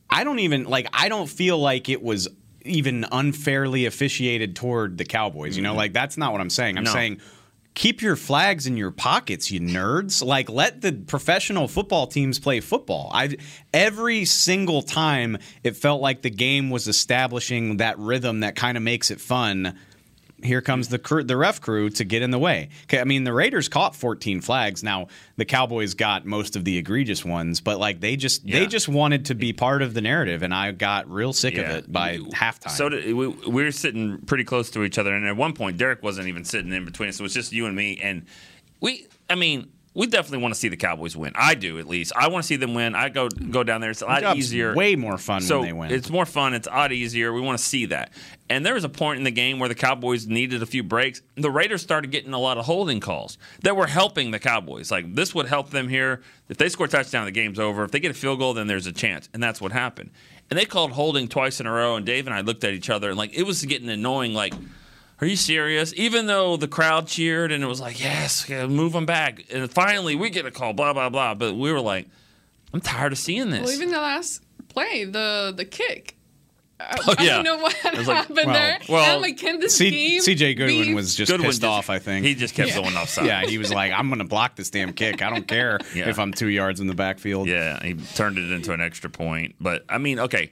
I 0.10 0.24
don't 0.24 0.40
even 0.40 0.66
like 0.66 0.88
I 0.94 1.10
don't 1.10 1.28
feel 1.28 1.58
like 1.58 1.90
it 1.90 2.04
was 2.04 2.28
even 2.66 3.06
unfairly 3.12 3.86
officiated 3.86 4.56
toward 4.56 4.98
the 4.98 5.06
Cowboys. 5.06 5.58
You 5.58 5.64
know, 5.64 5.70
mm-hmm. 5.70 5.78
like 5.78 5.94
that's 5.94 6.18
not 6.18 6.32
what 6.32 6.42
I'm 6.42 6.52
saying. 6.52 6.78
I'm 6.78 6.84
No. 6.84 6.94
saying 6.94 7.20
keep 7.76 8.02
your 8.02 8.16
flags 8.16 8.68
in 8.68 8.78
your 8.78 8.92
pockets, 8.92 9.52
you 9.52 9.60
nerds. 9.60 10.24
Like 10.24 10.50
let 10.50 10.82
the 10.82 10.94
professional 10.94 11.68
football 11.68 12.08
teams 12.08 12.40
play 12.40 12.60
football. 12.60 13.10
I 13.14 13.38
every 13.74 14.26
single 14.26 14.82
time 14.82 15.38
it 15.64 15.76
felt 15.76 16.02
like 16.02 16.22
the 16.22 16.30
game 16.30 16.70
was 16.70 16.88
establishing 16.88 17.78
that 17.78 17.98
rhythm 17.98 18.42
that 18.42 18.56
kind 18.56 18.78
of 18.78 18.84
makes 18.84 19.12
it 19.12 19.20
fun. 19.20 19.78
Here 20.44 20.62
comes 20.62 20.90
the 20.90 21.00
crew, 21.00 21.24
the 21.24 21.38
ref 21.38 21.62
crew 21.62 21.90
to 21.92 22.04
get 22.04 22.22
in 22.22 22.32
the 22.32 22.40
way. 22.40 22.70
Okay, 22.84 23.00
I 23.00 23.04
mean 23.04 23.24
the 23.24 23.34
Raiders 23.34 23.70
caught 23.70 23.96
14 23.96 24.42
flags. 24.42 24.84
Now 24.84 25.08
the 25.38 25.46
Cowboys 25.46 25.94
got 25.94 26.26
most 26.26 26.56
of 26.56 26.66
the 26.66 26.78
egregious 26.78 27.26
ones, 27.26 27.62
but 27.62 27.80
like 27.80 28.00
they 28.00 28.16
just 28.16 28.46
they 28.46 28.68
just 28.68 28.88
wanted 28.88 29.26
to 29.26 29.36
be 29.36 29.54
part 29.54 29.82
of 29.82 29.94
the 29.94 30.02
narrative, 30.02 30.44
and 30.44 30.54
I 30.54 30.72
got 30.72 31.10
real 31.10 31.34
sick 31.34 31.58
of 31.58 31.66
it 31.66 31.92
by 31.92 32.18
halftime. 32.18 32.72
So 32.72 32.90
did, 32.90 33.14
we, 33.14 33.28
we 33.28 33.64
were 33.64 33.72
sitting 33.72 34.20
pretty 34.20 34.44
close 34.44 34.70
to 34.72 34.84
each 34.84 34.98
other, 34.98 35.14
and 35.14 35.26
at 35.26 35.36
one 35.36 35.54
point, 35.54 35.78
Derek 35.78 36.04
wasn't 36.04 36.28
even 36.28 36.46
sitting 36.46 36.72
in 36.72 36.86
between 36.86 37.10
us. 37.10 37.18
So 37.18 37.24
It 37.24 37.26
was 37.26 37.34
just 37.34 37.52
you 37.52 37.66
and 37.66 37.76
me, 37.76 38.00
and 38.02 38.26
we. 38.80 39.08
I 39.30 39.36
mean, 39.36 39.72
we 39.96 40.08
definitely 40.08 40.40
want 40.40 40.54
to 40.54 40.60
see 40.60 40.70
the 40.70 40.78
Cowboys 40.78 41.16
win. 41.16 41.34
I 41.36 41.54
do, 41.54 41.78
at 41.78 41.88
least. 41.88 42.14
I 42.16 42.28
want 42.28 42.44
to 42.44 42.48
see 42.48 42.56
them 42.56 42.74
win. 42.74 42.96
I 42.96 43.10
go 43.10 43.30
go 43.30 43.64
down 43.64 43.82
there. 43.82 43.92
It's 43.92 44.02
a 44.02 44.06
lot 44.06 44.22
Job's 44.22 44.40
easier. 44.40 44.74
way 44.74 44.96
more 44.96 45.18
fun 45.18 45.42
so 45.42 45.60
when 45.60 45.68
they 45.68 45.74
win. 45.74 45.92
It's 45.92 46.10
more 46.10 46.26
fun. 46.26 46.54
It's 46.54 46.68
a 46.68 46.72
lot 46.72 46.92
easier. 46.92 47.32
We 47.32 47.42
want 47.42 47.60
to 47.60 47.64
see 47.64 47.86
that. 47.88 48.12
And 48.50 48.66
there 48.66 48.74
was 48.74 48.84
a 48.84 48.90
point 48.90 49.18
in 49.20 49.24
the 49.24 49.32
game 49.32 49.60
where 49.60 49.70
the 49.70 49.76
Cowboys 49.76 50.28
needed 50.28 50.64
a 50.64 50.66
few 50.66 50.84
breaks. 50.84 51.22
The 51.36 51.52
Raiders 51.52 51.82
started 51.82 52.12
getting 52.12 52.34
a 52.34 52.40
lot 52.40 52.58
of 52.58 52.66
holding 52.66 53.00
calls 53.00 53.38
that 53.62 53.76
were 53.76 53.88
helping 53.88 54.32
the 54.32 54.40
Cowboys. 54.40 54.90
Like 54.92 55.14
this 55.14 55.36
would 55.36 55.48
help 55.48 55.70
them 55.70 55.90
here. 55.90 56.22
If 56.50 56.58
they 56.58 56.70
score 56.70 56.88
a 56.88 56.90
touchdown, 56.90 57.26
the 57.26 57.32
game's 57.32 57.60
over. 57.60 57.84
If 57.84 57.92
they 57.92 58.00
get 58.00 58.12
a 58.12 58.16
field 58.16 58.40
goal, 58.40 58.54
then 58.54 58.68
there's 58.68 58.88
a 58.88 58.92
chance. 58.92 59.30
And 59.34 59.42
that's 59.42 59.62
what 59.62 59.72
happened. 59.72 60.10
And 60.50 60.60
they 60.60 60.66
called 60.66 60.92
holding 60.92 61.28
twice 61.28 61.60
in 61.60 61.68
a 61.68 61.72
row. 61.72 61.96
And 61.96 62.06
Dave 62.06 62.26
and 62.26 62.36
I 62.36 62.42
looked 62.42 62.64
at 62.64 62.74
each 62.74 62.90
other 62.90 63.10
and 63.10 63.18
like 63.18 63.34
it 63.38 63.44
was 63.44 63.64
getting 63.64 63.90
annoying. 63.90 64.34
Like, 64.34 64.54
are 65.24 65.28
you 65.28 65.36
serious? 65.38 65.94
Even 65.96 66.26
though 66.28 66.58
the 66.58 66.68
crowd 66.68 67.08
cheered 67.08 67.52
and 67.54 67.64
it 67.64 67.68
was 67.68 67.80
like, 67.80 68.02
yes, 68.04 68.48
yeah, 68.50 68.68
move 68.68 68.92
them 68.94 69.06
back. 69.06 69.46
And 69.52 69.72
finally 69.72 70.16
we 70.16 70.30
get 70.30 70.46
a 70.46 70.52
call, 70.52 70.74
blah 70.74 70.92
blah 70.94 71.10
blah. 71.10 71.34
But 71.34 71.56
we 71.56 71.72
were 71.72 71.80
like, 71.82 72.08
I'm 72.74 72.82
tired 72.82 73.14
of 73.14 73.18
seeing 73.18 73.50
this. 73.50 73.62
Well, 73.62 73.72
even 73.72 73.90
the 73.92 73.98
last 74.02 74.42
play, 74.68 75.06
the 75.06 75.54
the 75.56 75.66
kick. 75.66 76.18
I, 76.80 76.98
Oh, 77.08 77.16
I 77.18 77.24
yeah. 77.24 77.36
don't 77.36 77.44
know 77.46 77.58
what 77.60 77.76
It 77.86 77.98
was 77.98 78.08
like- 78.08 78.18
happened 78.18 78.36
well- 78.48 78.54
there. 78.54 78.80
well, 78.90 79.14
and 79.14 79.22
like, 79.22 79.38
can 79.38 79.60
this 79.60 79.78
C- 79.78 79.90
game 79.92 80.22
CJ 80.22 80.58
Goodwin 80.58 80.88
be- 80.88 80.94
was 80.94 81.16
just 81.16 81.32
Goodwin 81.32 81.48
pissed 81.52 81.62
just- 81.62 81.70
off. 81.72 81.90
I 81.90 82.00
think 82.00 82.26
he 82.26 82.36
just 82.36 82.56
kept 82.56 82.70
Yeah. 82.70 82.82
going 82.82 82.96
offside. 82.98 83.26
Yeah, 83.28 83.46
he 83.46 83.58
was 83.58 83.72
like, 83.72 83.94
"I'm 83.94 84.10
going 84.10 84.20
to 84.20 84.26
block 84.26 84.56
this 84.58 84.70
damn 84.72 84.92
kick. 84.92 85.22
I 85.22 85.30
don't 85.30 85.48
care 85.48 85.80
Yeah. 85.96 86.10
if 86.10 86.20
I'm 86.20 86.34
two 86.34 86.50
yards 86.50 86.82
in 86.82 86.88
the 86.88 86.96
backfield." 86.96 87.48
Yeah, 87.48 87.82
he 87.82 87.94
turned 87.94 88.38
it 88.38 88.52
into 88.52 88.74
an 88.74 88.82
extra 88.82 89.10
point. 89.10 89.56
But 89.62 89.86
I 89.88 89.98
mean, 90.00 90.20
okay, 90.20 90.52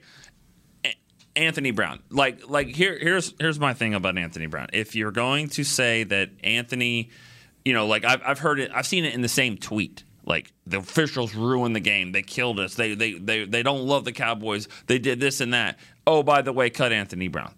Anthony 1.36 1.70
Brown. 1.70 2.00
Like, 2.10 2.48
like 2.48 2.68
here, 2.68 2.98
here's 2.98 3.34
here's 3.38 3.58
my 3.58 3.74
thing 3.74 3.94
about 3.94 4.18
Anthony 4.18 4.46
Brown. 4.46 4.68
If 4.72 4.94
you're 4.94 5.12
going 5.12 5.48
to 5.50 5.64
say 5.64 6.04
that 6.04 6.30
Anthony, 6.42 7.10
you 7.64 7.72
know, 7.72 7.86
like 7.86 8.04
I've 8.04 8.22
I've 8.24 8.38
heard 8.38 8.60
it, 8.60 8.70
I've 8.74 8.86
seen 8.86 9.04
it 9.04 9.14
in 9.14 9.22
the 9.22 9.28
same 9.28 9.56
tweet. 9.56 10.04
Like 10.24 10.52
the 10.66 10.78
officials 10.78 11.34
ruined 11.34 11.74
the 11.74 11.80
game. 11.80 12.12
They 12.12 12.22
killed 12.22 12.60
us. 12.60 12.74
They 12.74 12.94
they 12.94 13.14
they 13.14 13.44
they 13.44 13.62
don't 13.62 13.86
love 13.86 14.04
the 14.04 14.12
Cowboys. 14.12 14.68
They 14.86 14.98
did 14.98 15.20
this 15.20 15.40
and 15.40 15.52
that. 15.52 15.78
Oh, 16.06 16.22
by 16.22 16.42
the 16.42 16.52
way, 16.52 16.70
cut 16.70 16.92
Anthony 16.92 17.28
Brown. 17.28 17.54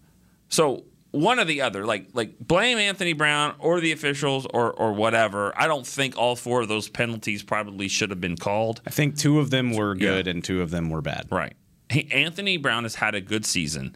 So 0.49 0.85
one 1.11 1.39
or 1.39 1.45
the 1.45 1.61
other, 1.61 1.85
like 1.85 2.09
like 2.13 2.39
blame 2.39 2.77
Anthony 2.77 3.13
Brown 3.13 3.55
or 3.59 3.79
the 3.79 3.91
officials 3.91 4.47
or 4.53 4.71
or 4.71 4.93
whatever. 4.93 5.53
I 5.55 5.67
don't 5.67 5.85
think 5.85 6.17
all 6.17 6.35
four 6.35 6.61
of 6.61 6.67
those 6.67 6.89
penalties 6.89 7.43
probably 7.43 7.87
should 7.87 8.09
have 8.09 8.21
been 8.21 8.37
called. 8.37 8.81
I 8.85 8.89
think 8.89 9.17
two 9.17 9.39
of 9.39 9.49
them 9.49 9.73
were 9.73 9.95
good 9.95 10.27
and 10.27 10.43
two 10.43 10.61
of 10.61 10.71
them 10.71 10.89
were 10.89 11.01
bad. 11.01 11.27
Right. 11.31 11.53
He, 11.89 12.11
Anthony 12.11 12.57
Brown 12.57 12.83
has 12.83 12.95
had 12.95 13.15
a 13.15 13.21
good 13.21 13.45
season. 13.45 13.95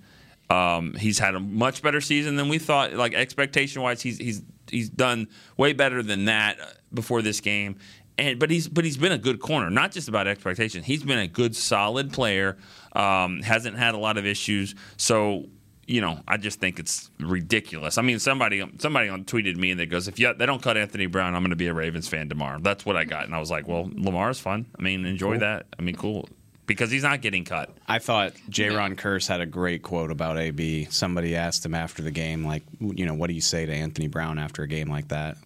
Um, 0.49 0.93
he's 0.95 1.19
had 1.19 1.35
a 1.35 1.39
much 1.39 1.81
better 1.81 2.01
season 2.01 2.35
than 2.35 2.49
we 2.49 2.57
thought. 2.57 2.93
Like 2.93 3.13
expectation 3.13 3.81
wise, 3.81 4.01
he's 4.01 4.17
he's 4.17 4.41
he's 4.69 4.89
done 4.89 5.27
way 5.57 5.73
better 5.73 6.01
than 6.01 6.25
that 6.25 6.59
uh, 6.59 6.65
before 6.93 7.21
this 7.21 7.39
game. 7.39 7.77
And 8.17 8.39
but 8.39 8.49
he's 8.49 8.67
but 8.67 8.83
he's 8.83 8.97
been 8.97 9.11
a 9.11 9.17
good 9.17 9.39
corner. 9.39 9.69
Not 9.69 9.91
just 9.91 10.07
about 10.07 10.27
expectation. 10.27 10.83
He's 10.83 11.03
been 11.03 11.19
a 11.19 11.27
good 11.27 11.55
solid 11.55 12.11
player. 12.11 12.57
Um, 12.93 13.41
hasn't 13.43 13.77
had 13.77 13.93
a 13.93 13.97
lot 13.97 14.17
of 14.17 14.25
issues. 14.25 14.75
So 14.97 15.45
you 15.85 16.01
know, 16.01 16.19
I 16.27 16.37
just 16.37 16.59
think 16.59 16.77
it's 16.77 17.09
ridiculous. 17.19 17.97
I 17.97 18.03
mean, 18.03 18.19
somebody 18.19 18.63
somebody 18.77 19.09
on 19.09 19.23
tweeted 19.25 19.55
me 19.55 19.71
and 19.71 19.79
they 19.79 19.87
goes, 19.87 20.07
if 20.07 20.19
you, 20.19 20.31
they 20.35 20.45
don't 20.45 20.61
cut 20.61 20.77
Anthony 20.77 21.07
Brown, 21.07 21.33
I'm 21.33 21.41
going 21.41 21.49
to 21.49 21.55
be 21.55 21.65
a 21.65 21.73
Ravens 21.73 22.07
fan 22.07 22.29
tomorrow. 22.29 22.59
That's 22.59 22.85
what 22.85 22.95
I 22.95 23.05
got, 23.05 23.25
and 23.25 23.33
I 23.33 23.39
was 23.39 23.49
like, 23.49 23.67
well, 23.67 23.89
Lamar's 23.95 24.39
fun. 24.39 24.67
I 24.77 24.83
mean, 24.83 25.05
enjoy 25.05 25.31
Cool. 25.31 25.39
that. 25.39 25.65
I 25.79 25.81
mean, 25.81 25.95
cool 25.95 26.29
because 26.69 26.91
he's 26.91 27.01
not 27.01 27.19
getting 27.21 27.43
cut. 27.43 27.75
I 27.87 27.97
thought 27.97 28.33
Jayron 28.47 28.95
Kearse 28.95 29.27
had 29.27 29.41
a 29.41 29.47
great 29.47 29.81
quote 29.81 30.11
about 30.11 30.37
AB. 30.37 30.85
Somebody 30.91 31.35
asked 31.35 31.65
him 31.65 31.73
after 31.73 32.03
the 32.03 32.11
game, 32.11 32.45
like, 32.45 32.61
you 32.79 33.07
know, 33.07 33.15
what 33.15 33.25
do 33.27 33.33
you 33.33 33.41
say 33.41 33.65
to 33.65 33.73
Anthony 33.73 34.07
Brown 34.07 34.37
after 34.37 34.61
a 34.61 34.67
game 34.67 34.87
like 34.87 35.07
that? 35.07 35.37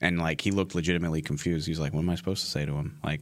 And 0.00 0.18
like, 0.18 0.40
he 0.40 0.50
looked 0.50 0.74
legitimately 0.74 1.22
confused. 1.22 1.68
He's 1.68 1.78
like, 1.78 1.94
what 1.94 2.00
am 2.00 2.10
I 2.10 2.16
supposed 2.16 2.44
to 2.44 2.50
say 2.50 2.66
to 2.66 2.72
him? 2.72 2.98
Like, 3.04 3.20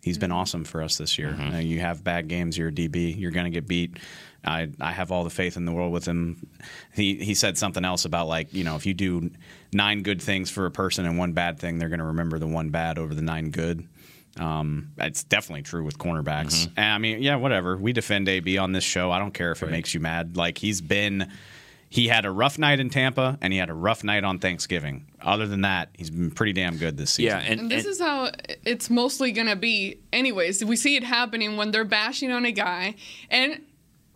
he's 0.00 0.16
been 0.16 0.30
awesome 0.30 0.62
for 0.62 0.80
us 0.80 0.96
this 0.96 1.18
year. 1.18 1.34
Uh, 1.34 1.58
you 1.58 1.80
have 1.80 2.04
bad 2.04 2.28
games, 2.28 2.56
you're 2.56 2.68
a 2.68 2.72
DB, 2.72 3.18
you're 3.18 3.32
going 3.32 3.46
to 3.46 3.50
get 3.50 3.66
beat. 3.66 3.98
I, 4.44 4.68
I 4.80 4.92
have 4.92 5.10
all 5.10 5.24
the 5.24 5.30
faith 5.30 5.56
in 5.56 5.64
the 5.64 5.72
world 5.72 5.92
with 5.92 6.06
him. 6.06 6.46
He 6.94 7.16
he 7.16 7.34
said 7.34 7.58
something 7.58 7.84
else 7.84 8.04
about 8.04 8.28
like 8.28 8.52
you 8.52 8.62
know 8.62 8.76
if 8.76 8.84
you 8.84 8.92
do 8.92 9.30
nine 9.72 10.02
good 10.02 10.20
things 10.20 10.50
for 10.50 10.66
a 10.66 10.70
person 10.70 11.04
and 11.06 11.18
one 11.18 11.32
bad 11.32 11.58
thing, 11.58 11.78
they're 11.78 11.88
going 11.88 11.98
to 11.98 12.04
remember 12.04 12.38
the 12.38 12.46
one 12.46 12.68
bad 12.68 12.98
over 12.98 13.14
the 13.14 13.22
nine 13.22 13.50
good. 13.50 13.88
Um, 14.38 14.92
it's 14.98 15.22
definitely 15.24 15.62
true 15.62 15.84
with 15.84 15.98
cornerbacks. 15.98 16.66
And 16.76 16.86
I 16.86 16.98
mean, 16.98 17.22
yeah, 17.22 17.36
whatever. 17.36 17.76
We 17.76 17.92
defend 17.92 18.28
AB 18.28 18.58
on 18.58 18.72
this 18.72 18.84
show. 18.84 19.10
I 19.10 19.18
don't 19.18 19.32
care 19.34 19.52
if 19.52 19.62
it 19.62 19.70
makes 19.70 19.94
you 19.94 20.00
mad. 20.00 20.36
Like 20.36 20.58
he's 20.58 20.80
been, 20.80 21.30
he 21.88 22.08
had 22.08 22.24
a 22.24 22.30
rough 22.30 22.58
night 22.58 22.80
in 22.80 22.90
Tampa 22.90 23.38
and 23.40 23.52
he 23.52 23.58
had 23.58 23.70
a 23.70 23.74
rough 23.74 24.02
night 24.02 24.24
on 24.24 24.40
Thanksgiving. 24.40 25.06
Other 25.22 25.46
than 25.46 25.60
that, 25.60 25.90
he's 25.94 26.10
been 26.10 26.32
pretty 26.32 26.52
damn 26.52 26.76
good 26.76 26.96
this 26.96 27.12
season. 27.12 27.40
Yeah, 27.40 27.46
And, 27.52 27.70
this 27.70 27.84
is 27.84 28.00
how 28.00 28.30
it's 28.64 28.90
mostly 28.90 29.30
gonna 29.30 29.54
be. 29.56 29.98
Anyways, 30.12 30.64
we 30.64 30.74
see 30.76 30.96
it 30.96 31.04
happening 31.04 31.56
when 31.56 31.70
they're 31.70 31.84
bashing 31.84 32.32
on 32.32 32.44
a 32.44 32.52
guy, 32.52 32.96
and 33.30 33.60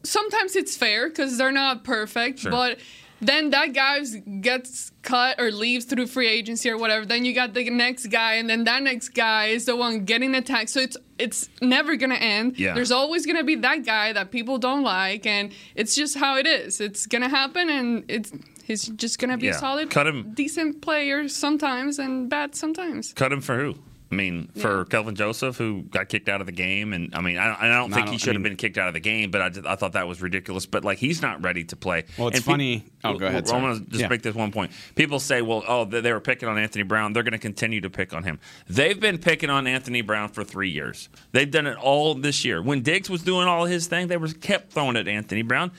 sometimes 0.02 0.56
it's 0.56 0.76
fair 0.76 1.08
because 1.08 1.38
they're 1.38 1.52
not 1.52 1.84
perfect, 1.84 2.40
Sure. 2.40 2.50
but. 2.50 2.78
Then 3.20 3.50
that 3.50 3.72
guy 3.72 4.00
gets 4.40 4.92
cut 5.02 5.40
or 5.40 5.50
leaves 5.50 5.84
through 5.86 6.06
free 6.06 6.28
agency 6.28 6.70
or 6.70 6.76
whatever. 6.78 7.04
Then 7.04 7.24
you 7.24 7.34
got 7.34 7.52
the 7.52 7.68
next 7.68 8.06
guy, 8.06 8.34
and 8.34 8.48
then 8.48 8.64
that 8.64 8.82
next 8.82 9.08
guy 9.10 9.46
is 9.46 9.64
the 9.64 9.74
one 9.74 10.04
getting 10.04 10.34
attacked. 10.34 10.70
So 10.70 10.80
it's 10.80 10.96
it's 11.18 11.48
never 11.60 11.96
gonna 11.96 12.14
end. 12.14 12.58
Yeah. 12.58 12.74
There's 12.74 12.92
always 12.92 13.26
gonna 13.26 13.42
be 13.42 13.56
that 13.56 13.84
guy 13.84 14.12
that 14.12 14.30
people 14.30 14.58
don't 14.58 14.82
like, 14.84 15.26
and 15.26 15.52
it's 15.74 15.96
just 15.96 16.16
how 16.16 16.36
it 16.36 16.46
is. 16.46 16.80
It's 16.80 17.06
gonna 17.06 17.28
happen, 17.28 17.68
and 17.68 18.04
it's 18.08 18.32
he's 18.64 18.84
just 18.86 19.18
gonna 19.18 19.36
be 19.36 19.46
Yeah. 19.46 19.56
a 19.56 19.58
solid, 19.58 19.90
Cut 19.90 20.06
him. 20.06 20.32
decent 20.34 20.80
player 20.80 21.26
sometimes 21.28 21.98
and 21.98 22.28
bad 22.30 22.54
sometimes. 22.54 23.12
Cut 23.14 23.32
him 23.32 23.40
for 23.40 23.58
who? 23.58 23.74
I 24.10 24.14
mean, 24.14 24.48
for 24.56 24.86
Kelvin 24.86 25.14
Joseph, 25.16 25.58
who 25.58 25.82
got 25.82 26.08
kicked 26.08 26.30
out 26.30 26.40
of 26.40 26.46
the 26.46 26.52
game, 26.52 26.94
and 26.94 27.14
I 27.14 27.20
mean, 27.20 27.36
I, 27.36 27.54
I 27.60 27.68
don't 27.68 27.90
No, 27.90 27.96
think 27.96 28.06
I 28.06 28.10
he 28.10 28.16
don't- 28.16 28.18
should 28.20 28.28
I 28.30 28.32
have 28.32 28.40
mean- 28.42 28.52
been 28.52 28.56
kicked 28.56 28.78
out 28.78 28.88
of 28.88 28.94
the 28.94 29.00
game, 29.00 29.30
but 29.30 29.42
I, 29.42 29.50
just, 29.50 29.66
I 29.66 29.74
thought 29.74 29.92
that 29.92 30.08
was 30.08 30.22
ridiculous. 30.22 30.64
But 30.64 30.82
like, 30.82 30.96
he's 30.96 31.20
not 31.20 31.42
ready 31.44 31.62
to 31.64 31.76
play. 31.76 32.04
Well, 32.16 32.28
it's 32.28 32.38
And 32.38 32.44
peop- 32.44 32.52
funny- 32.52 32.84
oh, 33.04 33.18
go 33.18 33.26
ahead, 33.26 33.50
I'm 33.50 33.60
going 33.60 33.84
to 33.84 33.90
just 33.90 34.00
Yeah. 34.00 34.08
make 34.08 34.22
this 34.22 34.34
one 34.34 34.50
point. 34.50 34.72
People 34.94 35.20
say, 35.20 35.42
well, 35.42 35.62
oh, 35.68 35.84
they, 35.84 36.00
they 36.00 36.12
were 36.14 36.20
picking 36.20 36.48
on 36.48 36.56
Anthony 36.56 36.84
Brown. 36.84 37.12
They're 37.12 37.22
going 37.22 37.32
to 37.32 37.38
continue 37.38 37.82
to 37.82 37.90
pick 37.90 38.14
on 38.14 38.22
him. 38.24 38.40
They've 38.66 38.98
been 38.98 39.18
picking 39.18 39.50
on 39.50 39.66
Anthony 39.66 40.00
Brown 40.00 40.30
for 40.30 40.42
three 40.42 40.70
years. 40.70 41.10
They've 41.32 41.50
done 41.50 41.66
it 41.66 41.76
all 41.76 42.14
this 42.14 42.46
year. 42.46 42.62
When 42.62 42.80
Diggs 42.80 43.10
was 43.10 43.22
doing 43.22 43.46
all 43.46 43.66
his 43.66 43.88
thing, 43.88 44.06
they 44.08 44.16
were 44.16 44.28
kept 44.28 44.72
throwing 44.72 44.96
at 44.96 45.06
Anthony 45.06 45.42
Brown, 45.42 45.70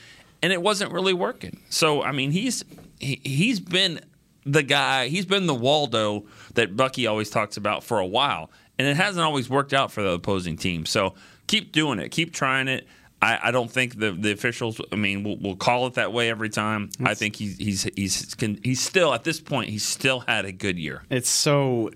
and 0.44 0.54
it 0.54 0.62
wasn't 0.62 0.92
really 0.92 1.14
working. 1.14 1.60
So 1.70 2.04
I 2.04 2.12
mean, 2.12 2.30
he's 2.30 2.64
he, 3.00 3.20
he's 3.24 3.60
been 3.60 4.02
the 4.46 4.64
guy. 4.64 5.08
He's 5.08 5.26
been 5.26 5.46
the 5.48 5.54
Waldo 5.56 6.26
that 6.56 6.76
Bucky 6.76 7.08
always 7.08 7.30
talks 7.30 7.58
about 7.58 7.84
for 7.84 8.00
a 8.00 8.06
while, 8.06 8.50
and 8.78 8.88
it 8.88 8.96
hasn't 8.98 9.24
always 9.24 9.50
worked 9.50 9.74
out 9.74 9.92
for 9.92 10.02
the 10.04 10.12
opposing 10.12 10.58
team. 10.58 10.86
So 10.86 11.14
keep 11.48 11.72
doing 11.72 12.00
it. 12.00 12.10
Keep 12.10 12.34
trying 12.34 12.68
it. 12.68 12.88
I, 13.22 13.38
I 13.44 13.52
don't 13.52 13.70
think 13.70 14.00
the, 14.00 14.12
the 14.12 14.32
officials. 14.32 14.80
I 14.94 14.96
mean, 14.96 15.24
will 15.24 15.38
will 15.40 15.58
call 15.58 15.88
it 15.88 15.96
that 15.96 16.14
way 16.14 16.30
every 16.30 16.50
time. 16.50 16.90
I 17.04 17.14
think 17.16 17.36
he's 17.36 17.58
he's 17.58 17.84
he's 17.96 18.34
can, 18.36 18.60
he's 18.64 18.82
still 18.82 19.14
at 19.14 19.24
this 19.26 19.42
point. 19.42 19.70
He's 19.70 19.86
still 19.86 20.22
had 20.22 20.46
a 20.46 20.52
good 20.54 20.80
year. 20.80 21.04
It's 21.10 21.30
so. 21.30 21.90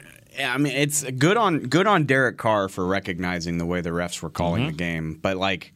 I 0.43 0.57
mean, 0.57 0.73
it's 0.75 1.03
good 1.11 1.37
on 1.37 1.59
good 1.59 1.87
on 1.87 2.05
Derek 2.05 2.37
Carr 2.37 2.67
for 2.67 2.85
recognizing 2.85 3.57
the 3.59 3.65
way 3.65 3.81
the 3.81 3.91
refs 3.91 4.21
were 4.21 4.31
calling 4.31 4.63
Mhm. 4.63 4.67
the 4.71 4.73
game, 4.73 5.19
but 5.21 5.37
like 5.37 5.73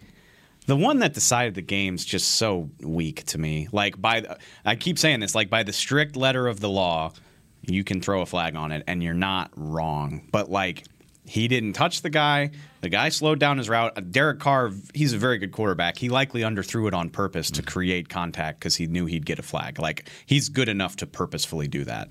the 0.67 0.75
one 0.75 0.99
that 0.99 1.13
decided 1.13 1.55
the 1.55 1.61
game's 1.61 2.05
just 2.05 2.35
so 2.35 2.69
weak 2.81 3.25
to 3.25 3.37
me. 3.37 3.67
Like 3.71 3.99
by 3.99 4.19
the, 4.19 4.37
I 4.63 4.75
keep 4.75 4.99
saying 4.99 5.21
this, 5.21 5.33
like 5.33 5.49
by 5.49 5.63
the 5.63 5.73
strict 5.73 6.15
letter 6.15 6.47
of 6.47 6.59
the 6.59 6.69
law, 6.69 7.13
you 7.61 7.83
can 7.83 8.01
throw 8.01 8.21
a 8.21 8.25
flag 8.25 8.55
on 8.55 8.71
it 8.71 8.83
and 8.85 9.01
you're 9.01 9.13
not 9.13 9.49
wrong. 9.55 10.27
But 10.31 10.51
like 10.51 10.83
he 11.25 11.47
didn't 11.47 11.73
touch 11.73 12.01
the 12.01 12.09
guy. 12.09 12.51
The 12.81 12.89
guy 12.89 13.09
slowed 13.09 13.39
down 13.39 13.57
his 13.57 13.67
route. 13.67 14.11
Derek 14.11 14.39
Carr, 14.39 14.71
he's 14.93 15.13
a 15.13 15.17
very 15.17 15.37
good 15.37 15.51
quarterback. 15.51 15.97
He 15.97 16.09
likely 16.09 16.41
underthrew 16.41 16.87
it 16.87 16.93
on 16.93 17.09
purpose 17.09 17.51
to 17.51 17.61
mm. 17.61 17.65
create 17.65 18.07
contact 18.07 18.59
because 18.59 18.75
he 18.75 18.87
knew 18.87 19.05
he'd 19.05 19.25
get 19.25 19.39
a 19.39 19.43
flag. 19.43 19.79
Like 19.79 20.09
he's 20.25 20.49
good 20.49 20.69
enough 20.69 20.97
to 20.97 21.07
purposefully 21.07 21.67
do 21.67 21.83
that. 21.85 22.09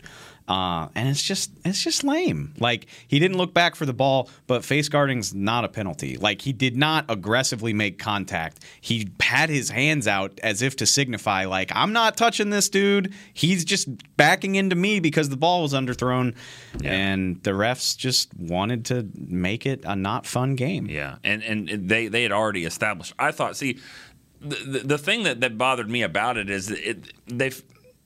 Uh, 0.49 0.89
and 0.95 1.09
it's 1.09 1.23
just 1.23 1.51
it's 1.65 1.83
just 1.83 2.05
lame. 2.05 2.55
Like 2.59 2.87
he 3.09 3.19
didn't 3.19 3.37
look 3.37 3.53
back 3.53 3.75
for 3.75 3.85
the 3.85 3.93
ball, 3.93 4.31
but 4.47 4.65
face 4.65 4.89
guarding's 4.89 5.35
not 5.35 5.65
a 5.65 5.69
penalty. 5.69 6.17
Like 6.17 6.43
he 6.43 6.53
did 6.53 6.77
not 6.77 7.05
aggressively 7.09 7.73
make 7.73 7.99
contact. 7.99 8.65
He 8.81 9.09
had 9.21 9.49
his 9.49 9.71
hands 9.71 10.07
out 10.07 10.39
as 10.45 10.63
if 10.63 10.77
to 10.77 10.87
signify 10.87 11.47
like 11.47 11.73
I'm 11.75 11.93
not 11.93 12.17
touching 12.17 12.51
this 12.51 12.69
dude. 12.69 13.13
He's 13.35 13.65
just 13.65 13.89
backing 14.17 14.55
into 14.55 14.77
me 14.77 15.01
because 15.01 15.29
the 15.31 15.37
ball 15.37 15.63
was 15.63 15.73
underthrown, 15.73 16.37
and 16.85 17.43
the 17.43 17.51
refs 17.51 17.97
just 17.97 18.33
wanted 18.39 18.85
to 18.87 19.09
make 19.17 19.67
it 19.67 19.83
a 19.85 19.97
not 19.97 20.27
fun 20.27 20.55
game. 20.55 20.87
Yeah, 20.87 21.17
and 21.25 21.43
and 21.43 21.89
they 21.89 22.07
they 22.07 22.23
had 22.23 22.33
already 22.33 22.65
established. 22.65 23.15
I 23.19 23.33
thought, 23.33 23.57
see, 23.57 23.79
the 24.41 24.57
the, 24.57 24.79
the 24.81 24.99
thing 24.99 25.25
that, 25.25 25.41
that 25.41 25.59
bothered 25.59 25.91
me 25.91 26.03
about 26.03 26.37
it 26.37 26.51
is 26.51 26.69
that 26.69 26.89
it 26.89 27.13
they 27.27 27.51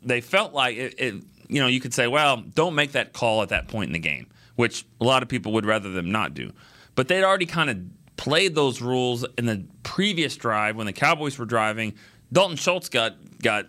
they 0.03 0.21
felt 0.21 0.55
like 0.55 0.77
it, 0.77 0.95
it. 0.99 1.15
You 1.51 1.61
know, 1.61 1.67
you 1.67 1.81
could 1.81 1.93
say, 1.95 2.07
well, 2.07 2.39
don't 2.39 2.75
make 2.75 2.93
that 2.93 3.13
call 3.13 3.43
at 3.43 3.49
that 3.51 3.69
point 3.69 3.89
in 3.89 3.93
the 3.93 3.99
game, 3.99 4.29
which 4.57 4.87
a 5.01 5.05
lot 5.05 5.23
of 5.23 5.29
people 5.29 5.53
would 5.53 5.67
rather 5.67 5.91
them 5.91 6.11
not 6.11 6.35
do. 6.35 6.53
But 6.95 7.09
they'd 7.09 7.25
already 7.25 7.47
kind 7.47 7.71
of 7.71 7.79
played 8.17 8.55
those 8.55 8.81
rules 8.81 9.25
in 9.39 9.47
the 9.47 9.65
previous 9.83 10.37
drive 10.37 10.77
when 10.77 10.87
the 10.87 10.93
Cowboys 10.93 11.39
were 11.39 11.47
driving. 11.47 11.95
Dalton 12.33 12.57
Schultz 12.57 12.89
got 12.89 13.17
got 13.43 13.67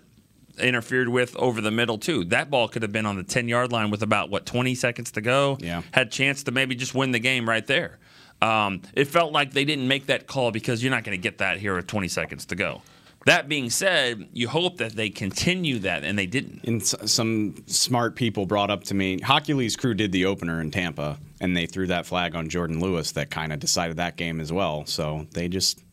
interfered 0.59 1.09
with 1.09 1.35
over 1.37 1.61
the 1.61 1.71
middle 1.71 1.97
too. 1.97 2.25
That 2.25 2.49
ball 2.49 2.67
could 2.67 2.81
have 2.81 2.91
been 2.91 3.05
on 3.05 3.15
the 3.15 3.23
10 3.23 3.47
yard 3.47 3.71
line 3.71 3.89
with 3.89 4.03
about 4.03 4.29
what 4.29 4.45
20 4.45 4.75
seconds 4.75 5.11
to 5.11 5.21
go. 5.21 5.57
Yeah. 5.59 5.81
Had 5.91 6.11
chance 6.11 6.43
to 6.43 6.51
maybe 6.51 6.75
just 6.75 6.93
win 6.93 7.11
the 7.11 7.19
game 7.19 7.47
right 7.47 7.65
there. 7.65 7.97
Um, 8.41 8.81
it 8.93 9.05
felt 9.05 9.31
like 9.31 9.53
they 9.53 9.65
didn't 9.65 9.87
make 9.87 10.07
that 10.07 10.27
call 10.27 10.51
because 10.51 10.83
you're 10.83 10.91
not 10.91 11.03
going 11.03 11.17
to 11.17 11.21
get 11.21 11.37
that 11.37 11.59
here 11.59 11.75
with 11.75 11.87
20 11.87 12.07
seconds 12.07 12.45
to 12.47 12.55
go. 12.55 12.81
That 13.25 13.47
being 13.47 13.69
said, 13.69 14.29
you 14.33 14.47
hope 14.47 14.77
that 14.77 14.93
they 14.93 15.09
continue 15.09 15.79
that, 15.79 16.03
and 16.03 16.17
they 16.17 16.25
didn't. 16.25 16.63
And 16.63 16.81
s- 16.81 16.95
some 17.11 17.55
smart 17.67 18.15
people 18.15 18.47
brought 18.47 18.71
up 18.71 18.83
to 18.85 18.95
me, 18.95 19.19
Hochuli's 19.19 19.75
crew 19.75 19.93
did 19.93 20.11
the 20.11 20.25
opener 20.25 20.59
in 20.59 20.71
Tampa, 20.71 21.19
and 21.39 21.55
they 21.55 21.67
threw 21.67 21.87
that 21.87 22.07
flag 22.07 22.33
on 22.35 22.49
Jourdan 22.49 22.81
Lewis 22.81 23.11
that 23.11 23.29
kind 23.29 23.53
of 23.53 23.59
decided 23.59 23.97
that 23.97 24.17
game 24.17 24.41
as 24.41 24.51
well. 24.51 24.85
So 24.87 25.27
they 25.31 25.47
just. 25.47 25.83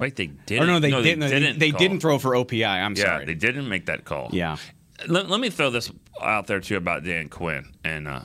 Wait, 0.00 0.16
they 0.16 0.26
didn't. 0.26 0.64
Or 0.64 0.66
no, 0.66 0.78
they 0.78 0.90
no, 0.90 1.02
didn't. 1.02 1.20
They, 1.20 1.40
didn't 1.40 1.58
they 1.58 1.70
call. 1.70 1.78
didn't 1.78 2.00
throw 2.00 2.18
for 2.18 2.32
OPI. 2.32 2.66
I'm 2.66 2.94
yeah, 2.94 3.04
sorry. 3.04 3.24
they 3.26 3.34
didn't 3.34 3.68
make 3.68 3.86
that 3.86 4.04
call. 4.04 4.30
Yeah. 4.32 4.56
Let, 5.08 5.28
let 5.28 5.40
me 5.40 5.50
throw 5.50 5.70
this 5.70 5.90
out 6.22 6.46
there 6.46 6.60
too 6.60 6.76
about 6.76 7.04
Dan 7.04 7.28
Quinn, 7.28 7.72
and 7.84 8.08
uh, 8.08 8.20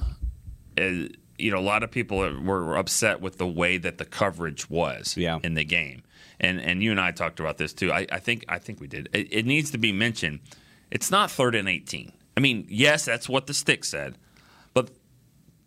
you 1.42 1.52
know, 1.52 1.58
a 1.58 1.62
lot 1.62 1.84
of 1.84 1.92
people 1.92 2.20
were 2.20 2.78
upset 2.78 3.20
with 3.20 3.38
the 3.38 3.48
way 3.48 3.78
that 3.78 3.98
the 3.98 4.06
coverage 4.06 4.70
was 4.70 5.18
in 5.18 5.54
the 5.56 5.64
game, 5.64 6.04
and 6.42 6.60
and 6.60 6.84
you 6.84 6.92
and 6.92 7.00
I 7.00 7.12
talked 7.12 7.40
about 7.40 7.58
this 7.58 7.72
too. 7.72 7.92
I, 7.94 8.06
I 8.12 8.20
think 8.20 8.44
I 8.50 8.60
think 8.60 8.82
we 8.82 8.88
did. 8.88 9.08
It, 9.14 9.32
it 9.32 9.46
needs 9.46 9.72
to 9.72 9.78
be 9.78 9.94
mentioned. 9.94 10.42
It's 10.90 11.10
not 11.10 11.32
third 11.32 11.56
and 11.56 11.70
eighteen. 11.70 12.12
I 12.36 12.42
mean, 12.42 12.66
yes, 12.68 13.06
that's 13.06 13.30
what 13.30 13.48
the 13.48 13.54
stick 13.54 13.86
said, 13.86 14.18
but 14.74 14.90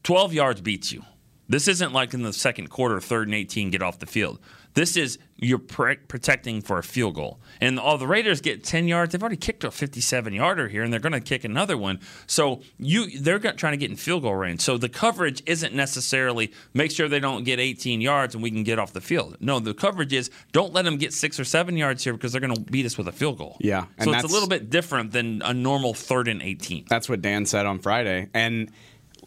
twelve 0.02 0.34
yards 0.34 0.60
beats 0.60 0.92
you. 0.92 1.04
This 1.48 1.68
isn't 1.68 1.92
like 1.92 2.14
in 2.14 2.22
the 2.22 2.32
second 2.32 2.68
quarter, 2.70 3.00
third 3.00 3.28
and 3.28 3.34
18, 3.34 3.70
get 3.70 3.82
off 3.82 3.98
the 3.98 4.06
field. 4.06 4.38
This 4.74 4.96
is 4.96 5.18
you're 5.36 5.58
pre- 5.58 5.96
protecting 5.96 6.60
for 6.60 6.78
a 6.78 6.82
field 6.82 7.14
goal. 7.14 7.40
And 7.60 7.78
all 7.78 7.98
the 7.98 8.06
Raiders 8.06 8.40
get 8.40 8.64
10 8.64 8.88
yards. 8.88 9.12
They've 9.12 9.22
already 9.22 9.36
kicked 9.36 9.64
a 9.64 9.70
57 9.70 10.32
yarder 10.32 10.68
here, 10.68 10.82
and 10.82 10.92
they're 10.92 11.00
going 11.00 11.12
to 11.12 11.20
kick 11.20 11.44
another 11.44 11.76
one. 11.76 12.00
So 12.26 12.60
you 12.78 13.18
they're 13.20 13.38
trying 13.38 13.72
to 13.72 13.76
get 13.76 13.90
in 13.90 13.96
field 13.96 14.22
goal 14.22 14.34
range. 14.34 14.60
So 14.60 14.78
the 14.78 14.88
coverage 14.88 15.42
isn't 15.46 15.74
necessarily 15.74 16.52
make 16.72 16.90
sure 16.90 17.08
they 17.08 17.20
don't 17.20 17.44
get 17.44 17.60
18 17.60 18.00
yards 18.00 18.34
and 18.34 18.42
we 18.42 18.50
can 18.50 18.64
get 18.64 18.78
off 18.78 18.92
the 18.92 19.00
field. 19.00 19.36
No, 19.40 19.60
the 19.60 19.74
coverage 19.74 20.12
is 20.12 20.30
don't 20.52 20.72
let 20.72 20.84
them 20.84 20.96
get 20.96 21.12
six 21.12 21.38
or 21.38 21.44
seven 21.44 21.76
yards 21.76 22.02
here 22.02 22.12
because 22.12 22.32
they're 22.32 22.40
going 22.40 22.54
to 22.54 22.60
beat 22.60 22.86
us 22.86 22.98
with 22.98 23.08
a 23.08 23.12
field 23.12 23.38
goal. 23.38 23.56
Yeah. 23.60 23.86
So 24.02 24.12
it's 24.12 24.24
a 24.24 24.28
little 24.28 24.48
bit 24.48 24.70
different 24.70 25.12
than 25.12 25.42
a 25.42 25.54
normal 25.54 25.94
third 25.94 26.28
and 26.28 26.42
18. 26.42 26.86
That's 26.88 27.08
what 27.08 27.22
Dan 27.22 27.46
said 27.46 27.66
on 27.66 27.78
Friday. 27.78 28.28
And 28.34 28.70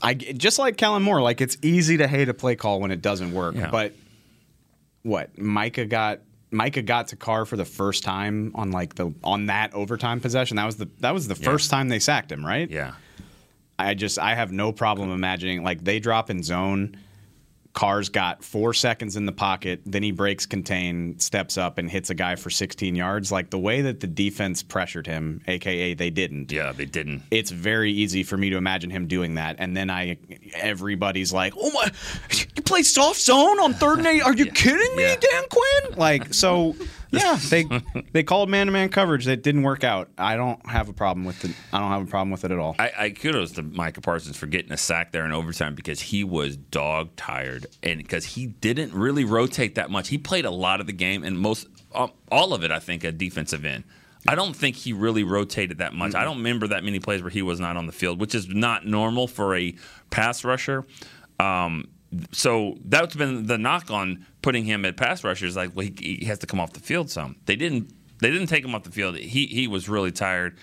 I 0.02 0.14
just 0.14 0.60
like 0.60 0.78
Kellen 0.78 1.04
Moore, 1.04 1.22
like 1.22 1.42
it's 1.42 1.58
easy 1.62 1.98
to 1.98 2.08
hate 2.08 2.30
a 2.30 2.34
play 2.34 2.56
call 2.56 2.80
when 2.80 2.92
it 2.92 3.02
doesn't 3.02 3.34
work. 3.34 3.56
Yeah. 3.56 3.70
But 3.72 3.94
what 5.08 5.38
Micah 5.38 5.86
got 5.86 6.20
Micah 6.52 6.82
got 6.82 7.08
to 7.10 7.16
Carr 7.16 7.46
for 7.46 7.58
the 7.58 7.66
first 7.66 8.04
time 8.04 8.52
on 8.56 8.72
like 8.72 8.96
the 8.96 9.14
on 9.24 9.48
that 9.48 9.74
overtime 9.74 10.20
possession. 10.20 10.58
That 10.58 10.66
was 10.66 10.78
the 10.78 10.90
that 11.00 11.14
was 11.14 11.28
the 11.28 11.36
Yeah. 11.40 11.46
first 11.52 11.70
time 11.72 11.90
they 11.90 12.00
sacked 12.00 12.32
him, 12.32 12.46
right? 12.46 12.70
Yeah. 12.70 12.94
I 13.80 13.94
just 13.94 14.18
I 14.20 14.34
have 14.36 14.52
no 14.52 14.72
problem 14.72 15.12
imagining 15.12 15.64
like 15.64 15.84
they 15.84 16.00
drop 16.00 16.30
in 16.30 16.44
zone. 16.44 16.98
Carr's 17.78 18.10
got 18.10 18.44
four 18.44 18.74
seconds 18.74 19.16
in 19.16 19.28
the 19.28 19.32
pocket, 19.32 19.82
then 19.86 20.02
he 20.02 20.10
breaks 20.10 20.48
contain, 20.48 21.20
steps 21.20 21.60
up, 21.60 21.78
and 21.78 21.88
hits 21.88 22.10
a 22.10 22.16
guy 22.16 22.36
for 22.36 22.50
16 22.50 22.96
yards. 22.96 23.32
Like 23.32 23.52
the 23.52 23.60
way 23.60 23.82
that 23.82 24.00
the 24.00 24.08
defense 24.08 24.64
pressured 24.64 25.06
him, 25.06 25.44
aka 25.48 25.94
they 25.94 26.10
didn't. 26.10 26.52
Yeah, 26.52 26.72
they 26.72 26.86
didn't. 26.86 27.22
It's 27.30 27.52
very 27.52 27.92
easy 27.92 28.24
for 28.24 28.36
me 28.36 28.50
to 28.50 28.58
imagine 28.58 28.90
him 28.90 29.06
doing 29.06 29.36
that, 29.36 29.58
and 29.60 29.78
then 29.78 29.92
I, 29.92 30.18
everybody's 30.56 31.32
like, 31.32 31.54
"Oh 31.56 31.70
my, 31.70 31.92
you 32.56 32.64
play 32.64 32.82
soft 32.82 33.20
zone 33.20 33.60
on 33.60 33.76
third 33.76 34.00
and 34.00 34.08
eight? 34.08 34.24
Are 34.24 34.34
you 34.34 34.48
kidding 34.48 34.96
me, 34.96 35.04
Dan 35.04 35.44
Quinn?" 35.48 36.00
Like 36.00 36.34
so. 36.34 36.76
Yeah, 37.12 37.38
they 37.50 37.66
they 38.12 38.24
called 38.24 38.50
man 38.50 38.68
to 38.68 38.72
man 38.72 38.90
coverage 38.90 39.26
that 39.26 39.44
didn't 39.44 39.64
work 39.64 39.84
out. 39.84 40.10
I 40.18 40.36
don't 40.36 40.66
have 40.66 40.90
a 40.90 40.94
problem 40.94 41.26
with 41.26 41.44
it. 41.46 41.52
I 41.72 41.80
don't 41.80 41.90
have 41.90 42.04
a 42.04 42.10
problem 42.10 42.32
with 42.32 42.44
it 42.44 42.52
at 42.52 42.60
all. 42.60 42.76
I, 42.80 42.92
I 42.98 43.10
kudos 43.12 43.54
to 43.54 43.64
Micah 43.64 44.02
Parsons 44.02 44.38
for 44.38 44.48
getting 44.48 44.72
a 44.72 44.78
sack 44.78 45.12
there 45.12 45.26
in 45.26 45.32
overtime 45.32 45.76
because 45.76 46.02
he 46.02 46.24
was 46.24 46.58
dog 46.58 47.16
tired 47.16 47.68
and 47.84 47.98
because 47.98 48.26
he 48.26 48.48
didn't 48.48 48.94
really 48.94 49.26
rotate 49.26 49.76
that 49.76 49.90
much. 49.90 50.10
He 50.10 50.18
played 50.18 50.46
a 50.46 50.52
lot 50.52 50.82
of 50.82 50.88
the 50.88 50.94
game 50.94 51.24
and 51.24 51.40
most 51.40 51.68
um, 51.94 52.12
all 52.32 52.54
of 52.54 52.64
it, 52.64 52.72
I 52.72 52.80
think, 52.80 53.04
a 53.04 53.12
defensive 53.12 53.66
end. 53.66 53.84
I 54.28 54.36
don't 54.36 54.56
think 54.56 54.76
he 54.76 54.92
really 54.92 55.24
rotated 55.24 55.78
that 55.78 55.94
much. 55.94 56.14
I 56.14 56.26
don't 56.26 56.38
remember 56.38 56.68
that 56.68 56.84
many 56.84 57.00
plays 57.00 57.22
where 57.22 57.30
he 57.30 57.42
was 57.42 57.62
not 57.62 57.78
on 57.78 57.86
the 57.86 57.94
field, 57.94 58.20
which 58.20 58.36
is 58.36 58.50
not 58.50 58.86
normal 58.86 59.28
for 59.28 59.56
a 59.56 59.74
pass 60.10 60.44
rusher. 60.44 60.86
Um, 61.40 61.88
so 62.32 62.78
that's 62.86 63.16
been 63.16 63.48
the 63.48 63.58
knock 63.58 63.92
on 63.92 64.26
putting 64.42 64.66
him 64.66 64.86
at 64.86 64.98
pass 64.98 65.24
rushers. 65.24 65.56
Like, 65.56 65.76
well, 65.76 65.86
he, 65.86 66.18
he 66.20 66.26
has 66.26 66.40
to 66.40 66.48
come 66.48 66.60
off 66.60 66.74
the 66.74 66.80
field 66.80 67.10
some. 67.10 67.36
They 67.46 67.56
didn't. 67.56 67.94
They 68.20 68.32
didn't 68.32 68.48
take 68.48 68.66
him 68.66 68.74
off 68.74 68.84
the 68.84 68.92
field. 68.92 69.18
He 69.18 69.46
he 69.46 69.68
was 69.68 69.88
really 69.88 70.12
tired. 70.12 70.58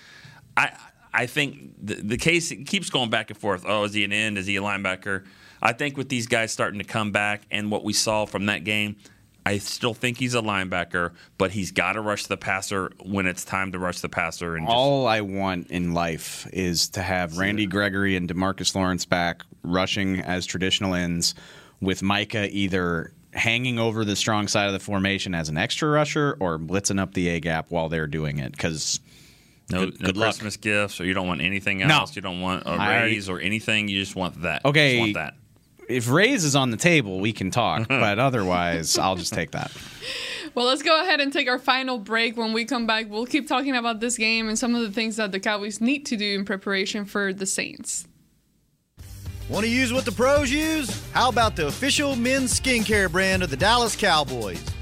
I 0.57 0.77
I 1.13 1.25
think 1.27 1.73
the, 1.81 1.95
the 1.95 2.17
case 2.17 2.51
keeps 2.65 2.89
going 2.89 3.09
back 3.09 3.29
and 3.29 3.39
forth. 3.39 3.63
Oh, 3.65 3.83
is 3.85 3.93
he 3.93 4.03
an 4.03 4.11
end? 4.11 4.37
Is 4.37 4.47
he 4.47 4.57
a 4.57 4.61
linebacker? 4.61 5.25
I 5.61 5.73
think 5.73 5.97
with 5.97 6.09
these 6.09 6.27
guys 6.27 6.51
starting 6.51 6.79
to 6.79 6.85
come 6.85 7.11
back 7.11 7.43
and 7.49 7.71
what 7.71 7.83
we 7.83 7.93
saw 7.93 8.25
from 8.25 8.47
that 8.47 8.63
game, 8.65 8.97
I 9.45 9.59
still 9.59 9.93
think 9.93 10.17
he's 10.17 10.33
a 10.33 10.41
linebacker, 10.41 11.13
but 11.37 11.51
he's 11.51 11.71
got 11.71 11.93
to 11.93 12.01
rush 12.01 12.25
the 12.25 12.37
passer 12.37 12.91
when 13.03 13.27
it's 13.27 13.45
time 13.45 13.71
to 13.73 13.79
rush 13.79 13.99
the 13.99 14.09
passer. 14.09 14.55
And 14.55 14.65
just, 14.65 14.75
All 14.75 15.05
I 15.05 15.21
want 15.21 15.67
in 15.69 15.93
life 15.93 16.47
is 16.51 16.89
to 16.89 17.01
have 17.03 17.37
Randy 17.37 17.67
Gregory 17.67 18.15
and 18.15 18.27
DeMarcus 18.27 18.73
Lawrence 18.73 19.05
back 19.05 19.43
rushing 19.61 20.19
as 20.21 20.47
traditional 20.47 20.95
ends, 20.95 21.35
with 21.79 22.01
Micah 22.01 22.49
either 22.51 23.13
hanging 23.33 23.77
over 23.77 24.03
the 24.03 24.15
strong 24.15 24.47
side 24.47 24.67
of 24.67 24.73
the 24.73 24.79
formation 24.79 25.35
as 25.35 25.49
an 25.49 25.57
extra 25.57 25.89
rusher 25.89 26.37
or 26.39 26.57
blitzing 26.57 26.99
up 26.99 27.13
the 27.13 27.27
A 27.27 27.39
gap 27.39 27.69
while 27.69 27.89
they're 27.89 28.07
doing 28.07 28.39
it. 28.39 28.51
Because 28.51 28.99
no, 29.69 29.85
good, 29.85 29.99
no 29.99 30.05
good 30.07 30.17
luck. 30.17 30.35
Christmas 30.35 30.57
gifts, 30.57 30.99
or 30.99 31.05
you 31.05 31.13
don't 31.13 31.27
want 31.27 31.41
anything 31.41 31.81
else. 31.81 32.11
No. 32.11 32.15
You 32.15 32.21
don't 32.21 32.41
want 32.41 32.63
a 32.65 32.77
raise 32.77 33.29
or 33.29 33.39
anything. 33.39 33.89
You 33.89 33.99
just 33.99 34.15
want 34.15 34.41
that. 34.41 34.65
Okay. 34.65 34.93
Just 34.93 34.99
want 35.01 35.13
that. 35.15 35.33
If 35.87 36.09
raise 36.09 36.43
is 36.43 36.55
on 36.55 36.71
the 36.71 36.77
table, 36.77 37.19
we 37.19 37.33
can 37.33 37.51
talk, 37.51 37.87
but 37.89 38.19
otherwise, 38.19 38.97
I'll 38.97 39.15
just 39.15 39.33
take 39.33 39.51
that. 39.51 39.71
Well, 40.53 40.65
let's 40.65 40.83
go 40.83 41.01
ahead 41.01 41.19
and 41.19 41.33
take 41.33 41.49
our 41.49 41.59
final 41.59 41.97
break. 41.97 42.37
When 42.37 42.53
we 42.53 42.65
come 42.65 42.87
back, 42.87 43.09
we'll 43.09 43.25
keep 43.25 43.47
talking 43.47 43.75
about 43.75 43.99
this 43.99 44.17
game 44.17 44.47
and 44.47 44.57
some 44.57 44.73
of 44.75 44.81
the 44.81 44.91
things 44.91 45.17
that 45.17 45.31
the 45.31 45.39
Cowboys 45.39 45.81
need 45.81 46.05
to 46.07 46.17
do 46.17 46.35
in 46.35 46.45
preparation 46.45 47.05
for 47.05 47.33
the 47.33 47.45
Saints. 47.45 48.07
Want 49.49 49.63
to 49.63 49.71
use 49.71 49.93
what 49.93 50.05
the 50.05 50.11
pros 50.11 50.51
use? 50.51 51.07
How 51.11 51.29
about 51.29 51.55
the 51.55 51.67
official 51.67 52.15
men's 52.15 52.59
skincare 52.59 53.11
brand 53.11 53.43
of 53.43 53.51
the 53.51 53.57
Dallas 53.57 53.95
Cowboys? 53.95 54.63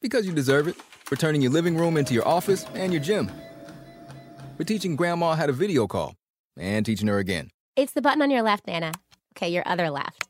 Because 0.00 0.26
you 0.26 0.32
deserve 0.32 0.68
it. 0.68 0.76
For 1.04 1.16
turning 1.16 1.42
your 1.42 1.52
living 1.52 1.76
room 1.76 1.96
into 1.96 2.14
your 2.14 2.26
office 2.26 2.64
and 2.74 2.92
your 2.92 3.02
gym. 3.02 3.30
For 4.56 4.64
teaching 4.64 4.96
grandma 4.96 5.34
how 5.34 5.46
to 5.46 5.52
video 5.52 5.86
call 5.86 6.14
and 6.56 6.86
teaching 6.86 7.08
her 7.08 7.18
again. 7.18 7.50
It's 7.76 7.92
the 7.92 8.02
button 8.02 8.22
on 8.22 8.30
your 8.30 8.42
left, 8.42 8.66
Nana. 8.66 8.92
Okay, 9.36 9.48
your 9.48 9.62
other 9.66 9.90
left. 9.90 10.29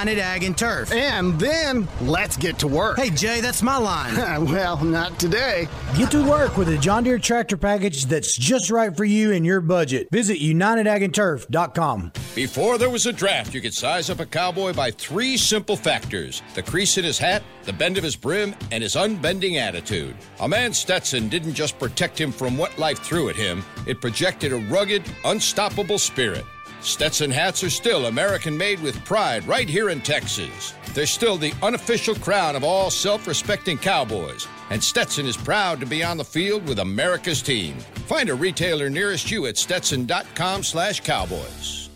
Ag 0.07 0.43
and 0.43 0.57
Turf. 0.57 0.91
and 0.91 1.39
then 1.39 1.87
let's 2.01 2.37
get 2.37 2.57
to 2.59 2.67
work. 2.67 2.97
Hey, 2.97 3.09
Jay, 3.09 3.41
that's 3.41 3.61
my 3.61 3.77
line. 3.77 4.15
well, 4.45 4.83
not 4.83 5.19
today. 5.19 5.67
Get 5.97 6.11
to 6.11 6.23
work 6.27 6.57
with 6.57 6.69
a 6.69 6.77
John 6.77 7.03
Deere 7.03 7.19
tractor 7.19 7.57
package 7.57 8.05
that's 8.05 8.35
just 8.35 8.71
right 8.71 8.95
for 8.95 9.05
you 9.05 9.31
and 9.31 9.45
your 9.45 9.61
budget. 9.61 10.07
Visit 10.11 10.39
UnitedAgAndTurf.com. 10.39 12.11
Before 12.35 12.77
there 12.77 12.89
was 12.89 13.05
a 13.05 13.13
draft, 13.13 13.53
you 13.53 13.61
could 13.61 13.73
size 13.73 14.09
up 14.09 14.19
a 14.19 14.25
cowboy 14.25 14.73
by 14.73 14.91
three 14.91 15.37
simple 15.37 15.75
factors 15.75 16.41
the 16.55 16.63
crease 16.63 16.97
in 16.97 17.03
his 17.03 17.17
hat, 17.17 17.43
the 17.63 17.73
bend 17.73 17.97
of 17.97 18.03
his 18.03 18.15
brim, 18.15 18.55
and 18.71 18.81
his 18.83 18.95
unbending 18.95 19.57
attitude. 19.57 20.15
A 20.39 20.47
man 20.47 20.73
Stetson 20.73 21.29
didn't 21.29 21.53
just 21.53 21.77
protect 21.79 22.19
him 22.19 22.31
from 22.31 22.57
what 22.57 22.77
life 22.77 22.99
threw 22.99 23.29
at 23.29 23.35
him, 23.35 23.63
it 23.87 24.01
projected 24.01 24.53
a 24.53 24.57
rugged, 24.57 25.03
unstoppable 25.25 25.97
spirit. 25.99 26.45
Stetson 26.81 27.29
hats 27.29 27.63
are 27.63 27.69
still 27.69 28.07
American 28.07 28.57
made 28.57 28.79
with 28.79 29.05
pride 29.05 29.47
right 29.47 29.69
here 29.69 29.89
in 29.89 30.01
Texas. 30.01 30.73
They're 30.95 31.05
still 31.05 31.37
the 31.37 31.53
unofficial 31.61 32.15
crown 32.15 32.55
of 32.55 32.63
all 32.63 32.89
self 32.89 33.27
respecting 33.27 33.77
cowboys. 33.77 34.47
And 34.71 34.83
Stetson 34.83 35.27
is 35.27 35.37
proud 35.37 35.79
to 35.81 35.85
be 35.85 36.03
on 36.03 36.17
the 36.17 36.23
field 36.23 36.67
with 36.67 36.79
America's 36.79 37.43
team. 37.43 37.77
Find 38.07 38.29
a 38.29 38.33
retailer 38.33 38.89
nearest 38.89 39.29
you 39.29 39.45
at 39.45 39.57
stetson.com 39.57 40.63
slash 40.63 41.01
cowboys. 41.01 41.89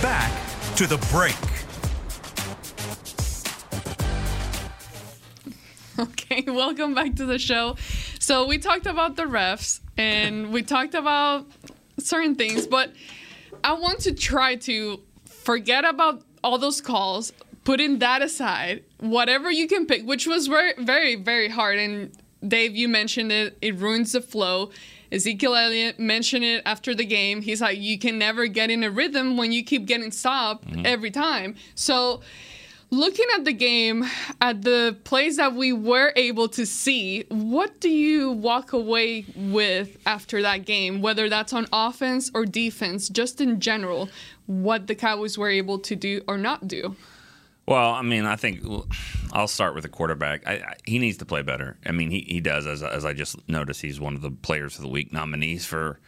Back 0.00 0.32
to 0.76 0.86
the 0.86 0.98
break. 1.10 1.36
Okay, 5.98 6.42
welcome 6.48 6.94
back 6.94 7.14
to 7.16 7.26
the 7.26 7.38
show. 7.38 7.76
So 8.18 8.46
we 8.46 8.56
talked 8.56 8.86
about 8.86 9.14
the 9.14 9.24
refs 9.24 9.80
and 9.98 10.50
we 10.50 10.62
talked 10.62 10.94
about 10.94 11.46
certain 11.98 12.34
things, 12.34 12.66
but 12.66 12.90
I 13.64 13.74
want 13.74 14.00
to 14.00 14.12
try 14.12 14.56
to 14.56 15.00
forget 15.24 15.84
about 15.84 16.22
all 16.42 16.58
those 16.58 16.80
calls, 16.80 17.32
putting 17.64 17.98
that 18.00 18.22
aside, 18.22 18.84
whatever 18.98 19.50
you 19.50 19.68
can 19.68 19.86
pick, 19.86 20.04
which 20.04 20.26
was 20.26 20.46
very, 20.46 20.74
very, 20.78 21.14
very 21.16 21.48
hard. 21.48 21.78
And 21.78 22.12
Dave, 22.46 22.74
you 22.74 22.88
mentioned 22.88 23.30
it, 23.32 23.56
it 23.62 23.76
ruins 23.76 24.12
the 24.12 24.20
flow. 24.20 24.70
Ezekiel 25.12 25.54
Elliott 25.54 26.00
mentioned 26.00 26.44
it 26.44 26.62
after 26.64 26.94
the 26.94 27.04
game. 27.04 27.42
He's 27.42 27.60
like, 27.60 27.78
you 27.78 27.98
can 27.98 28.18
never 28.18 28.46
get 28.46 28.70
in 28.70 28.82
a 28.82 28.90
rhythm 28.90 29.36
when 29.36 29.52
you 29.52 29.62
keep 29.62 29.84
getting 29.86 30.10
stopped 30.10 30.66
mm-hmm. 30.66 30.86
every 30.86 31.10
time. 31.10 31.54
So, 31.74 32.22
looking 32.92 33.24
at 33.34 33.46
the 33.46 33.54
game, 33.54 34.04
at 34.40 34.62
the 34.62 34.96
plays 35.02 35.38
that 35.38 35.54
we 35.54 35.72
were 35.72 36.12
able 36.14 36.46
to 36.50 36.66
see, 36.66 37.24
what 37.30 37.80
do 37.80 37.88
you 37.88 38.30
walk 38.30 38.74
away 38.74 39.24
with 39.34 39.96
after 40.04 40.42
that 40.42 40.66
game, 40.66 41.00
whether 41.00 41.28
that's 41.30 41.54
on 41.54 41.66
offense 41.72 42.30
or 42.34 42.44
defense, 42.44 43.08
just 43.08 43.40
in 43.40 43.58
general, 43.60 44.10
what 44.46 44.86
the 44.86 44.94
Cowboys 44.94 45.38
were 45.38 45.48
able 45.48 45.78
to 45.78 45.96
do 45.96 46.20
or 46.28 46.36
not 46.36 46.68
do? 46.68 46.94
Well, 47.66 47.92
I 47.92 48.02
mean, 48.02 48.26
I 48.26 48.36
think 48.36 48.60
I'll 49.32 49.46
start 49.46 49.74
with 49.74 49.84
the 49.84 49.88
quarterback. 49.88 50.46
I, 50.46 50.52
I, 50.54 50.74
he 50.84 50.98
needs 50.98 51.18
to 51.18 51.24
play 51.24 51.42
better. 51.42 51.76
I 51.86 51.92
mean, 51.92 52.10
he, 52.10 52.20
he 52.20 52.40
does. 52.40 52.66
As, 52.66 52.82
as 52.82 53.04
I 53.04 53.12
just 53.12 53.36
noticed, 53.48 53.80
he's 53.80 54.00
one 54.00 54.16
of 54.16 54.20
the 54.20 54.30
players 54.32 54.76
of 54.76 54.82
the 54.82 54.88
week 54.88 55.12
nominees 55.12 55.64
for 55.64 56.00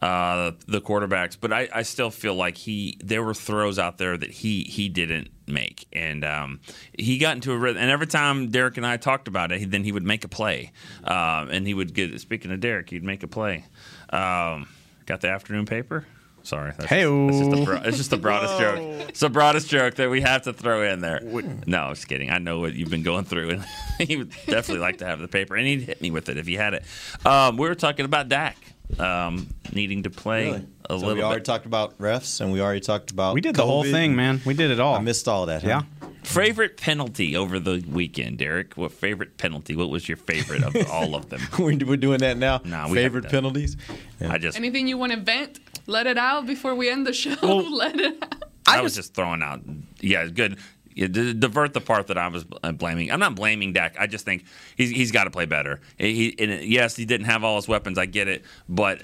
uh, 0.00 0.52
the 0.66 0.80
quarterbacks. 0.80 1.36
But 1.38 1.52
I, 1.52 1.68
I 1.72 1.82
still 1.82 2.10
feel 2.10 2.34
like 2.34 2.56
he 2.56 2.98
there 3.04 3.22
were 3.22 3.34
throws 3.34 3.78
out 3.78 3.98
there 3.98 4.16
that 4.16 4.30
he 4.30 4.64
he 4.64 4.88
didn't 4.88 5.28
make, 5.46 5.86
and 5.92 6.24
um, 6.24 6.60
he 6.98 7.18
got 7.18 7.36
into 7.36 7.52
a 7.52 7.58
rhythm. 7.58 7.82
And 7.82 7.90
every 7.90 8.06
time 8.06 8.50
Derek 8.50 8.78
and 8.78 8.86
I 8.86 8.96
talked 8.96 9.28
about 9.28 9.52
it, 9.52 9.58
he, 9.58 9.64
then 9.66 9.84
he 9.84 9.92
would 9.92 10.04
make 10.04 10.24
a 10.24 10.28
play, 10.28 10.72
um, 11.04 11.50
and 11.50 11.66
he 11.66 11.74
would 11.74 11.92
get. 11.92 12.18
Speaking 12.20 12.50
of 12.50 12.60
Derek, 12.60 12.88
he'd 12.88 13.04
make 13.04 13.22
a 13.22 13.28
play. 13.28 13.66
Um, 14.08 14.66
got 15.04 15.20
the 15.20 15.28
afternoon 15.28 15.66
paper. 15.66 16.06
Sorry, 16.44 16.72
that's, 16.76 16.88
Hey-o. 16.90 17.26
that's 17.26 17.38
just 17.38 17.50
the 17.50 17.64
bro- 17.64 17.80
it's 17.84 17.96
just 17.96 18.10
the 18.10 18.16
broadest 18.16 18.58
joke. 18.58 18.78
It's 19.08 19.20
the 19.20 19.30
broadest 19.30 19.68
joke 19.68 19.94
that 19.94 20.10
we 20.10 20.20
have 20.22 20.42
to 20.42 20.52
throw 20.52 20.82
in 20.90 21.00
there. 21.00 21.20
No, 21.66 21.82
I'm 21.84 21.94
just 21.94 22.08
kidding. 22.08 22.30
I 22.30 22.38
know 22.38 22.60
what 22.60 22.74
you've 22.74 22.90
been 22.90 23.02
going 23.04 23.24
through, 23.24 23.50
and 23.50 23.64
he 24.08 24.16
would 24.16 24.30
definitely 24.46 24.78
like 24.80 24.98
to 24.98 25.06
have 25.06 25.20
the 25.20 25.28
paper, 25.28 25.54
and 25.56 25.66
he'd 25.66 25.82
hit 25.82 26.00
me 26.00 26.10
with 26.10 26.28
it 26.28 26.36
if 26.38 26.46
he 26.46 26.54
had 26.54 26.74
it. 26.74 26.84
Um, 27.24 27.56
we 27.56 27.68
were 27.68 27.74
talking 27.74 28.04
about 28.04 28.28
Dak 28.28 28.56
um, 28.98 29.48
needing 29.72 30.02
to 30.02 30.10
play 30.10 30.46
Really? 30.46 30.66
a 30.90 30.92
So 30.94 30.96
little 30.96 31.14
we 31.14 31.22
already 31.22 31.38
bit. 31.40 31.44
talked 31.46 31.66
about 31.66 31.96
refs, 31.98 32.40
and 32.40 32.52
we 32.52 32.60
already 32.60 32.80
talked 32.80 33.10
about. 33.10 33.34
We 33.34 33.40
did 33.40 33.54
the 33.54 33.64
whole 33.66 33.84
COVID. 33.84 33.92
thing, 33.92 34.16
man. 34.16 34.40
We 34.44 34.54
did 34.54 34.70
it 34.70 34.80
all. 34.80 34.96
I 34.96 35.00
missed 35.00 35.28
all 35.28 35.46
that. 35.46 35.62
Huh? 35.62 35.68
Yeah. 35.68 36.08
Favorite 36.24 36.76
penalty 36.76 37.34
over 37.36 37.58
the 37.58 37.84
weekend, 37.90 38.38
Derek? 38.38 38.74
What 38.74 38.92
favorite 38.92 39.38
penalty? 39.38 39.74
What 39.74 39.90
was 39.90 40.08
your 40.08 40.16
favorite 40.16 40.62
of 40.62 40.76
all 40.90 41.16
of 41.16 41.28
them? 41.30 41.40
we're 41.58 41.76
we're 41.84 41.96
doing 41.96 42.18
that 42.18 42.36
now. 42.36 42.60
Nah, 42.64 42.88
we 42.88 42.94
Favorite 42.94 43.24
haven't 43.24 43.42
done 43.42 43.52
it. 43.52 43.54
penalties. 43.54 43.76
I 44.20 44.38
just 44.38 44.56
Anything 44.56 44.86
you 44.86 44.96
want 44.96 45.10
to 45.12 45.18
vent? 45.18 45.58
Let 45.86 46.06
it 46.06 46.18
out 46.18 46.46
before 46.46 46.74
we 46.74 46.88
end 46.88 47.06
the 47.06 47.12
show. 47.12 47.34
Let 47.42 47.98
it 47.98 48.22
out. 48.22 48.44
I, 48.66 48.80
was 48.80 48.94
just 48.94 49.14
throwing 49.14 49.42
out. 49.42 49.60
Yeah, 50.00 50.26
good. 50.26 50.58
Yeah, 50.94 51.06
divert 51.08 51.72
the 51.72 51.80
part 51.80 52.08
that 52.08 52.18
I 52.18 52.28
was 52.28 52.44
blaming. 52.44 53.10
I'm 53.10 53.18
not 53.18 53.34
blaming 53.34 53.72
Dak. 53.72 53.96
I 53.98 54.06
just 54.06 54.26
think 54.26 54.44
he's, 54.76 54.90
he's 54.90 55.10
got 55.10 55.24
to 55.24 55.30
play 55.30 55.46
better. 55.46 55.80
He, 55.96 56.34
and 56.38 56.62
yes, 56.62 56.94
he 56.94 57.06
didn't 57.06 57.26
have 57.26 57.44
all 57.44 57.56
his 57.56 57.66
weapons. 57.66 57.96
I 57.96 58.04
get 58.04 58.28
it, 58.28 58.44
but 58.68 59.02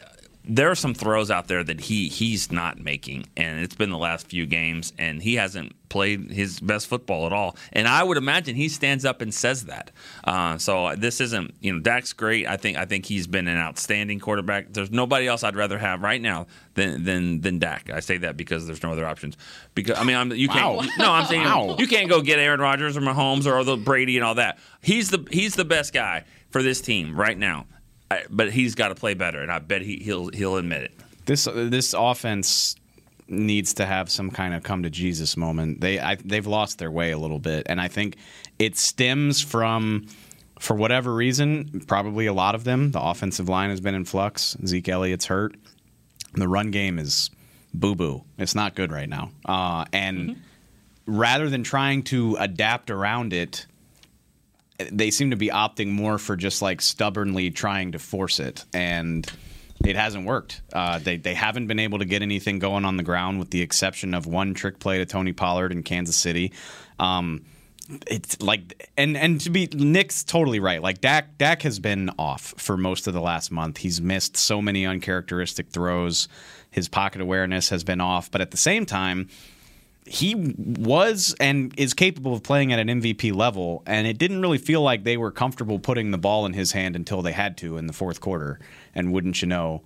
there 0.48 0.70
are 0.70 0.74
some 0.74 0.94
throws 0.94 1.30
out 1.30 1.46
there 1.46 1.62
that 1.62 1.78
he 1.80 2.08
he's 2.08 2.50
not 2.50 2.78
making, 2.80 3.26
and 3.36 3.60
it's 3.60 3.74
been 3.74 3.90
the 3.90 3.98
last 3.98 4.26
few 4.28 4.46
games, 4.46 4.92
and 4.98 5.22
he 5.22 5.34
hasn't 5.34 5.74
played 5.90 6.30
his 6.30 6.58
best 6.60 6.86
football 6.86 7.26
at 7.26 7.32
all. 7.32 7.56
And 7.72 7.86
I 7.86 8.02
would 8.02 8.16
imagine 8.16 8.56
he 8.56 8.68
stands 8.68 9.04
up 9.04 9.20
and 9.22 9.32
says 9.32 9.66
that. 9.66 9.90
Uh, 10.24 10.58
so 10.58 10.94
this 10.96 11.20
isn't, 11.20 11.54
you 11.60 11.72
know, 11.72 11.80
Dak's 11.80 12.12
great. 12.12 12.46
I 12.46 12.56
think 12.56 12.78
I 12.78 12.86
think 12.86 13.04
he's 13.06 13.26
been 13.26 13.46
an 13.46 13.56
outstanding 13.58 14.20
quarterback. 14.20 14.72
There's 14.72 14.90
nobody 14.90 15.26
else 15.26 15.44
I'd 15.44 15.56
rather 15.56 15.78
have 15.78 16.02
right 16.02 16.20
now 16.20 16.46
than 16.74 17.04
than 17.04 17.40
than 17.42 17.58
Dak. 17.58 17.90
I 17.90 18.00
say 18.00 18.16
that 18.18 18.36
because 18.36 18.66
there's 18.66 18.82
no 18.82 18.92
other 18.92 19.06
options. 19.06 19.36
Because 19.74 19.98
I 19.98 20.04
mean, 20.04 20.16
I'm, 20.16 20.32
you 20.32 20.48
can't. 20.48 20.76
Wow. 20.78 20.86
No, 20.98 21.12
I'm 21.12 21.26
saying 21.26 21.44
Wow. 21.44 21.76
you 21.78 21.86
can't 21.86 22.08
go 22.08 22.22
get 22.22 22.38
Aaron 22.38 22.60
Rodgers 22.60 22.96
or 22.96 23.00
Mahomes 23.00 23.46
or 23.46 23.62
the 23.64 23.76
Brady 23.76 24.16
and 24.16 24.24
all 24.24 24.36
that. 24.36 24.58
He's 24.80 25.10
the 25.10 25.26
he's 25.30 25.54
the 25.54 25.64
best 25.66 25.92
guy 25.92 26.24
for 26.50 26.62
this 26.62 26.80
team 26.80 27.18
right 27.18 27.36
now. 27.38 27.66
I, 28.10 28.24
but 28.30 28.52
he's 28.52 28.74
got 28.74 28.88
to 28.88 28.94
play 28.94 29.14
better, 29.14 29.40
and 29.42 29.52
I 29.52 29.58
bet 29.58 29.82
he, 29.82 29.96
he'll 29.98 30.28
he'll 30.28 30.56
admit 30.56 30.82
it. 30.82 30.92
This 31.26 31.44
this 31.52 31.94
offense 31.96 32.76
needs 33.28 33.74
to 33.74 33.84
have 33.84 34.10
some 34.10 34.30
kind 34.30 34.54
of 34.54 34.62
come 34.62 34.82
to 34.82 34.90
Jesus 34.90 35.36
moment. 35.36 35.80
They 35.80 36.00
I, 36.00 36.14
they've 36.16 36.46
lost 36.46 36.78
their 36.78 36.90
way 36.90 37.10
a 37.10 37.18
little 37.18 37.38
bit, 37.38 37.66
and 37.68 37.80
I 37.80 37.88
think 37.88 38.16
it 38.58 38.76
stems 38.76 39.40
from. 39.42 40.06
For 40.60 40.74
whatever 40.74 41.14
reason, 41.14 41.84
probably 41.86 42.26
a 42.26 42.32
lot 42.32 42.56
of 42.56 42.64
them, 42.64 42.90
the 42.90 43.00
offensive 43.00 43.48
line 43.48 43.70
has 43.70 43.80
been 43.80 43.94
in 43.94 44.04
flux. 44.04 44.56
Zeke 44.66 44.88
Elliott's 44.88 45.26
hurt. 45.26 45.54
The 46.34 46.48
run 46.48 46.72
game 46.72 46.98
is 46.98 47.30
boo 47.72 47.94
boo. 47.94 48.24
It's 48.38 48.56
not 48.56 48.74
good 48.74 48.90
right 48.90 49.08
now. 49.08 49.30
Uh, 49.44 49.84
and 49.92 50.42
rather 51.06 51.48
than 51.48 51.62
trying 51.62 52.02
to 52.04 52.36
adapt 52.40 52.90
around 52.90 53.32
it, 53.32 53.66
they 54.90 55.10
seem 55.10 55.30
to 55.30 55.36
be 55.36 55.48
opting 55.48 55.88
more 55.88 56.18
for 56.18 56.36
just 56.36 56.62
like 56.62 56.80
stubbornly 56.80 57.50
trying 57.50 57.92
to 57.92 57.98
force 57.98 58.40
it, 58.40 58.64
and 58.72 59.30
it 59.84 59.96
hasn't 59.96 60.24
worked. 60.24 60.62
Uh, 60.72 60.98
they 60.98 61.16
they 61.16 61.34
haven't 61.34 61.66
been 61.66 61.78
able 61.78 61.98
to 61.98 62.04
get 62.04 62.22
anything 62.22 62.58
going 62.58 62.84
on 62.84 62.96
the 62.96 63.02
ground, 63.02 63.38
with 63.38 63.50
the 63.50 63.62
exception 63.62 64.14
of 64.14 64.26
one 64.26 64.54
trick 64.54 64.78
play 64.78 64.98
to 64.98 65.06
Tony 65.06 65.32
Pollard 65.32 65.72
in 65.72 65.82
Kansas 65.82 66.16
City. 66.16 66.52
Um, 66.98 67.44
it's 68.06 68.40
like 68.42 68.90
and 68.96 69.16
and 69.16 69.40
to 69.40 69.50
be 69.50 69.68
Nick's 69.72 70.22
totally 70.22 70.60
right. 70.60 70.82
Like 70.82 71.00
Dak 71.00 71.38
Dak 71.38 71.62
has 71.62 71.78
been 71.78 72.10
off 72.18 72.54
for 72.56 72.76
most 72.76 73.06
of 73.06 73.14
the 73.14 73.20
last 73.20 73.50
month. 73.50 73.78
He's 73.78 74.00
missed 74.00 74.36
so 74.36 74.60
many 74.60 74.86
uncharacteristic 74.86 75.70
throws. 75.70 76.28
His 76.70 76.88
pocket 76.88 77.20
awareness 77.20 77.70
has 77.70 77.82
been 77.82 78.00
off, 78.00 78.30
but 78.30 78.40
at 78.40 78.50
the 78.50 78.56
same 78.58 78.84
time, 78.84 79.28
he 80.08 80.34
was 80.34 81.34
and 81.40 81.72
is 81.76 81.94
capable 81.94 82.34
of 82.34 82.42
playing 82.42 82.72
at 82.72 82.78
an 82.78 82.88
MVP 83.00 83.34
level, 83.34 83.82
and 83.86 84.06
it 84.06 84.18
didn't 84.18 84.40
really 84.40 84.58
feel 84.58 84.82
like 84.82 85.04
they 85.04 85.16
were 85.16 85.30
comfortable 85.30 85.78
putting 85.78 86.10
the 86.10 86.18
ball 86.18 86.46
in 86.46 86.52
his 86.52 86.72
hand 86.72 86.96
until 86.96 87.22
they 87.22 87.32
had 87.32 87.56
to 87.58 87.76
in 87.76 87.86
the 87.86 87.92
fourth 87.92 88.20
quarter. 88.20 88.58
And 88.94 89.12
wouldn't 89.12 89.42
you 89.42 89.48
know, 89.48 89.82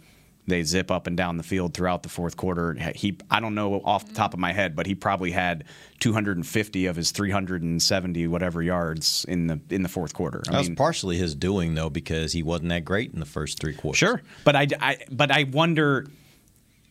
they 0.47 0.63
zip 0.63 0.91
up 0.91 1.07
and 1.07 1.17
down 1.17 1.37
the 1.37 1.43
field 1.43 1.75
throughout 1.75 2.03
the 2.03 2.09
fourth 2.09 2.37
quarter. 2.37 2.75
He, 2.95 3.17
I 3.31 3.41
don't 3.41 3.55
know 3.55 3.75
off 3.85 4.07
the 4.07 4.15
top 4.15 4.35
of 4.35 4.41
my 4.41 4.53
head, 4.53 4.75
but 4.75 4.87
he 4.87 4.95
probably 4.95 5.31
had 5.31 5.65
250 6.01 6.87
of 6.87 6.97
his 6.97 7.13
370 7.13 8.27
whatever 8.27 8.63
yards 8.63 9.25
in 9.29 9.47
the 9.47 9.61
in 9.71 9.83
the 9.83 9.89
fourth 9.89 10.15
quarter. 10.15 10.43
That 10.51 10.59
was 10.59 10.71
partially 10.71 11.17
his 11.17 11.35
doing 11.35 11.75
though, 11.75 11.91
because 11.91 12.33
he 12.33 12.43
wasn't 12.43 12.71
that 12.71 12.85
great 12.85 13.13
in 13.13 13.21
the 13.21 13.27
first 13.27 13.61
three 13.61 13.75
quarters. 13.75 13.99
Sure, 13.99 14.23
but 14.45 14.57
I, 14.57 14.67
I 14.81 14.99
but 15.11 15.31
I 15.31 15.45
wonder. 15.45 16.07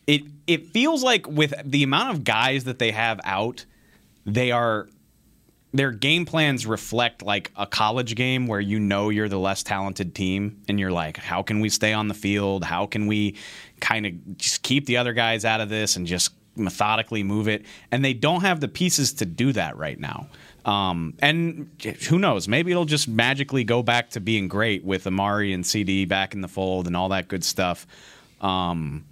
It 0.06 0.22
it 0.46 0.66
feels 0.66 1.02
like 1.02 1.28
with 1.28 1.54
the 1.64 1.82
amount 1.82 2.10
of 2.10 2.24
guys 2.24 2.64
that 2.64 2.78
they 2.78 2.90
have 2.90 3.20
out, 3.24 3.64
they 4.26 4.50
are 4.50 4.88
their 5.74 5.90
game 5.90 6.26
plans 6.26 6.66
reflect 6.66 7.22
like 7.22 7.50
a 7.56 7.66
college 7.66 8.14
game 8.14 8.46
where 8.46 8.60
you 8.60 8.78
know 8.78 9.08
you're 9.08 9.28
the 9.28 9.38
less 9.38 9.62
talented 9.62 10.14
team 10.14 10.62
and 10.68 10.78
you're 10.78 10.92
like 10.92 11.16
how 11.16 11.42
can 11.42 11.60
we 11.60 11.68
stay 11.68 11.92
on 11.92 12.08
the 12.08 12.14
field? 12.14 12.64
How 12.64 12.86
can 12.86 13.06
we 13.06 13.36
kind 13.80 14.06
of 14.06 14.38
just 14.38 14.62
keep 14.62 14.86
the 14.86 14.98
other 14.98 15.12
guys 15.12 15.44
out 15.44 15.60
of 15.60 15.68
this 15.68 15.96
and 15.96 16.06
just 16.06 16.32
methodically 16.56 17.22
move 17.22 17.48
it? 17.48 17.64
And 17.90 18.04
they 18.04 18.12
don't 18.12 18.42
have 18.42 18.60
the 18.60 18.68
pieces 18.68 19.14
to 19.14 19.24
do 19.24 19.52
that 19.52 19.76
right 19.76 19.98
now. 19.98 20.26
Um, 20.64 21.14
and 21.20 21.70
who 22.08 22.18
knows? 22.18 22.46
Maybe 22.46 22.70
it'll 22.70 22.84
just 22.84 23.08
magically 23.08 23.64
go 23.64 23.82
back 23.82 24.10
to 24.10 24.20
being 24.20 24.48
great 24.48 24.84
with 24.84 25.06
amari 25.06 25.52
and 25.52 25.64
CeeDee 25.64 26.06
back 26.06 26.34
in 26.34 26.40
the 26.40 26.48
fold 26.48 26.86
and 26.86 26.96
all 26.96 27.08
that 27.08 27.28
good 27.28 27.42
stuff. 27.42 27.86
Um, 28.40 29.04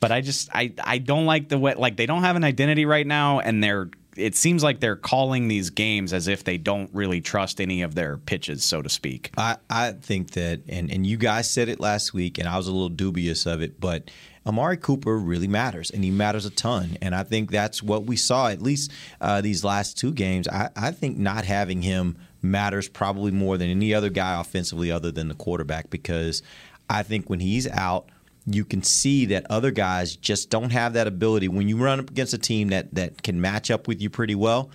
but 0.00 0.12
I 0.12 0.20
just 0.20 0.48
I 0.54 0.72
I 0.82 0.98
don't 0.98 1.26
like 1.26 1.48
the 1.48 1.58
way 1.58 1.74
like 1.74 1.96
they 1.96 2.06
don't 2.06 2.22
have 2.22 2.36
an 2.36 2.44
identity 2.44 2.86
right 2.86 3.06
now, 3.06 3.40
and 3.40 3.62
they're 3.62 3.90
it 4.18 4.34
seems 4.34 4.62
like 4.62 4.80
they're 4.80 4.96
calling 4.96 5.48
these 5.48 5.70
games 5.70 6.12
as 6.12 6.28
if 6.28 6.44
they 6.44 6.58
don't 6.58 6.90
really 6.92 7.20
trust 7.20 7.60
any 7.60 7.82
of 7.82 7.94
their 7.94 8.18
pitches, 8.18 8.64
so 8.64 8.82
to 8.82 8.88
speak. 8.88 9.30
I, 9.36 9.56
I 9.70 9.92
think 9.92 10.32
that, 10.32 10.62
and, 10.68 10.90
and 10.90 11.06
you 11.06 11.16
guys 11.16 11.48
said 11.48 11.68
it 11.68 11.78
last 11.78 12.12
week, 12.12 12.38
and 12.38 12.48
I 12.48 12.56
was 12.56 12.66
a 12.66 12.72
little 12.72 12.88
dubious 12.88 13.46
of 13.46 13.62
it, 13.62 13.80
but 13.80 14.10
Amari 14.44 14.76
Cooper 14.76 15.16
really 15.16 15.46
matters, 15.46 15.90
and 15.90 16.02
he 16.02 16.10
matters 16.10 16.44
a 16.46 16.50
ton. 16.50 16.98
And 17.00 17.14
I 17.14 17.22
think 17.22 17.50
that's 17.50 17.82
what 17.82 18.04
we 18.04 18.16
saw, 18.16 18.48
at 18.48 18.60
least 18.60 18.90
uh, 19.20 19.40
these 19.40 19.62
last 19.62 19.96
two 19.96 20.12
games. 20.12 20.48
I, 20.48 20.70
I 20.74 20.90
think 20.90 21.16
not 21.16 21.44
having 21.44 21.82
him 21.82 22.18
matters 22.42 22.88
probably 22.88 23.30
more 23.30 23.56
than 23.56 23.68
any 23.70 23.94
other 23.94 24.10
guy 24.10 24.40
offensively 24.40 24.90
other 24.90 25.10
than 25.10 25.28
the 25.28 25.34
quarterback 25.34 25.90
because 25.90 26.42
I 26.88 27.02
think 27.02 27.28
when 27.28 27.40
he's 27.40 27.68
out, 27.68 28.08
you 28.50 28.64
can 28.64 28.82
see 28.82 29.26
that 29.26 29.46
other 29.50 29.70
guys 29.70 30.16
just 30.16 30.50
don't 30.50 30.70
have 30.70 30.94
that 30.94 31.06
ability. 31.06 31.48
When 31.48 31.68
you 31.68 31.76
run 31.76 32.00
up 32.00 32.10
against 32.10 32.32
a 32.32 32.38
team 32.38 32.68
that 32.68 32.94
that 32.94 33.22
can 33.22 33.40
match 33.40 33.70
up 33.70 33.86
with 33.86 34.00
you 34.00 34.08
pretty 34.10 34.34
well, 34.34 34.70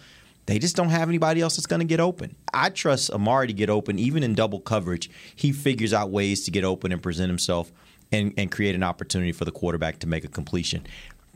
they 0.45 0.59
just 0.59 0.75
don't 0.75 0.89
have 0.89 1.09
anybody 1.09 1.41
else 1.41 1.55
that's 1.55 1.65
going 1.65 1.79
to 1.79 1.85
get 1.85 1.99
open. 1.99 2.35
I 2.53 2.69
trust 2.69 3.09
Amari 3.11 3.47
to 3.47 3.53
get 3.53 3.69
open, 3.69 3.97
even 3.97 4.23
in 4.23 4.35
double 4.35 4.59
coverage. 4.59 5.09
He 5.35 5.51
figures 5.51 5.93
out 5.93 6.11
ways 6.11 6.43
to 6.45 6.51
get 6.51 6.63
open 6.63 6.91
and 6.91 7.01
present 7.01 7.29
himself 7.29 7.71
and, 8.11 8.33
and 8.37 8.51
create 8.51 8.75
an 8.75 8.83
opportunity 8.83 9.31
for 9.31 9.45
the 9.45 9.51
quarterback 9.51 9.99
to 9.99 10.07
make 10.07 10.23
a 10.23 10.27
completion. 10.27 10.85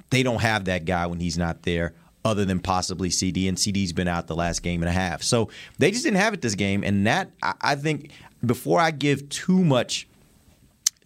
They 0.09 0.23
don't 0.23 0.41
have 0.41 0.65
that 0.65 0.85
guy 0.85 1.07
when 1.07 1.19
he's 1.19 1.38
not 1.38 1.63
there 1.63 1.93
other 2.23 2.43
than 2.43 2.59
possibly 2.59 3.09
CeeDee, 3.09 3.47
and 3.47 3.57
CeeDee's 3.57 3.93
been 3.93 4.07
out 4.07 4.27
the 4.27 4.35
last 4.35 4.61
game 4.61 4.81
and 4.81 4.89
a 4.89 4.93
half. 4.93 5.23
So 5.23 5.49
they 5.79 5.91
just 5.91 6.03
didn't 6.03 6.19
have 6.19 6.33
it 6.33 6.41
this 6.41 6.55
game, 6.55 6.83
and 6.83 7.07
that 7.07 7.31
I, 7.41 7.53
I 7.61 7.75
think 7.75 8.11
before 8.45 8.79
I 8.79 8.91
give 8.91 9.29
too 9.29 9.63
much 9.63 10.07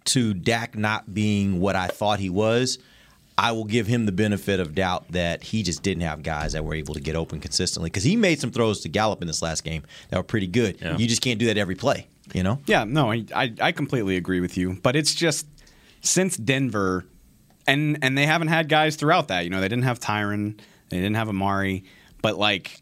to 0.05 0.33
Dak 0.33 0.77
not 0.77 1.13
being 1.13 1.59
what 1.59 1.75
I 1.75 1.87
thought 1.87 2.19
he 2.19 2.29
was, 2.29 2.79
I 3.37 3.51
will 3.53 3.65
give 3.65 3.87
him 3.87 4.05
the 4.05 4.11
benefit 4.11 4.59
of 4.59 4.75
doubt 4.75 5.05
that 5.11 5.41
he 5.41 5.63
just 5.63 5.83
didn't 5.83 6.03
have 6.03 6.21
guys 6.21 6.53
that 6.53 6.63
were 6.63 6.75
able 6.75 6.93
to 6.93 6.99
get 6.99 7.15
open 7.15 7.39
consistently 7.39 7.89
because 7.89 8.03
he 8.03 8.15
made 8.15 8.39
some 8.39 8.51
throws 8.51 8.81
to 8.81 8.89
Gallup 8.89 9.21
in 9.21 9.27
this 9.27 9.41
last 9.41 9.63
game 9.63 9.83
that 10.09 10.17
were 10.17 10.23
pretty 10.23 10.47
good. 10.47 10.79
Yeah. 10.81 10.97
You 10.97 11.07
just 11.07 11.21
can't 11.21 11.39
do 11.39 11.47
that 11.47 11.57
every 11.57 11.75
play, 11.75 12.07
you 12.33 12.43
know? 12.43 12.59
Yeah, 12.67 12.83
no, 12.83 13.11
I, 13.11 13.25
I 13.35 13.53
I 13.61 13.71
completely 13.71 14.17
agree 14.17 14.41
with 14.41 14.57
you, 14.57 14.77
but 14.83 14.95
it's 14.95 15.15
just 15.15 15.47
since 16.01 16.37
Denver, 16.37 17.05
and 17.65 17.97
and 18.01 18.17
they 18.17 18.25
haven't 18.25 18.49
had 18.49 18.69
guys 18.69 18.95
throughout 18.95 19.29
that. 19.29 19.43
You 19.43 19.49
know, 19.49 19.61
they 19.61 19.69
didn't 19.69 19.85
have 19.85 19.99
Tyron, 19.99 20.59
they 20.89 20.97
didn't 20.97 21.15
have 21.15 21.29
Amari, 21.29 21.83
but 22.21 22.37
like 22.37 22.79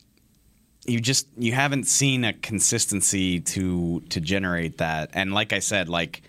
you 0.86 1.00
just 1.00 1.28
you 1.38 1.54
haven't 1.54 1.86
seen 1.86 2.26
a 2.26 2.34
consistency 2.34 3.40
to 3.42 4.02
to 4.10 4.20
generate 4.20 4.80
that. 4.80 5.12
And 5.14 5.34
like 5.34 5.54
I 5.54 5.60
said, 5.60 5.88
like 5.90 6.24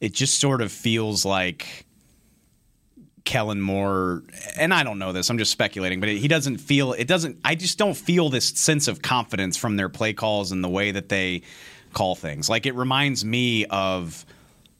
it 0.00 0.12
just 0.12 0.40
sort 0.40 0.60
of 0.60 0.70
feels 0.70 1.24
like 1.24 1.86
Kellen 3.24 3.60
Moore, 3.60 4.22
and 4.56 4.72
I 4.72 4.84
don't 4.84 4.98
know 4.98 5.12
this, 5.12 5.28
I'm 5.28 5.38
just 5.38 5.50
speculating, 5.50 6.00
but 6.00 6.08
he 6.08 6.28
doesn't 6.28 6.58
feel, 6.58 6.92
it 6.92 7.08
doesn't, 7.08 7.38
I 7.44 7.54
just 7.54 7.76
don't 7.76 7.96
feel 7.96 8.28
this 8.30 8.48
sense 8.50 8.88
of 8.88 9.02
confidence 9.02 9.56
from 9.56 9.76
their 9.76 9.88
play 9.88 10.12
calls 10.12 10.52
and 10.52 10.62
the 10.62 10.68
way 10.68 10.92
that 10.92 11.08
they 11.08 11.42
call 11.92 12.14
things. 12.14 12.48
Like 12.48 12.66
it 12.66 12.74
reminds 12.74 13.24
me 13.24 13.64
of 13.66 14.24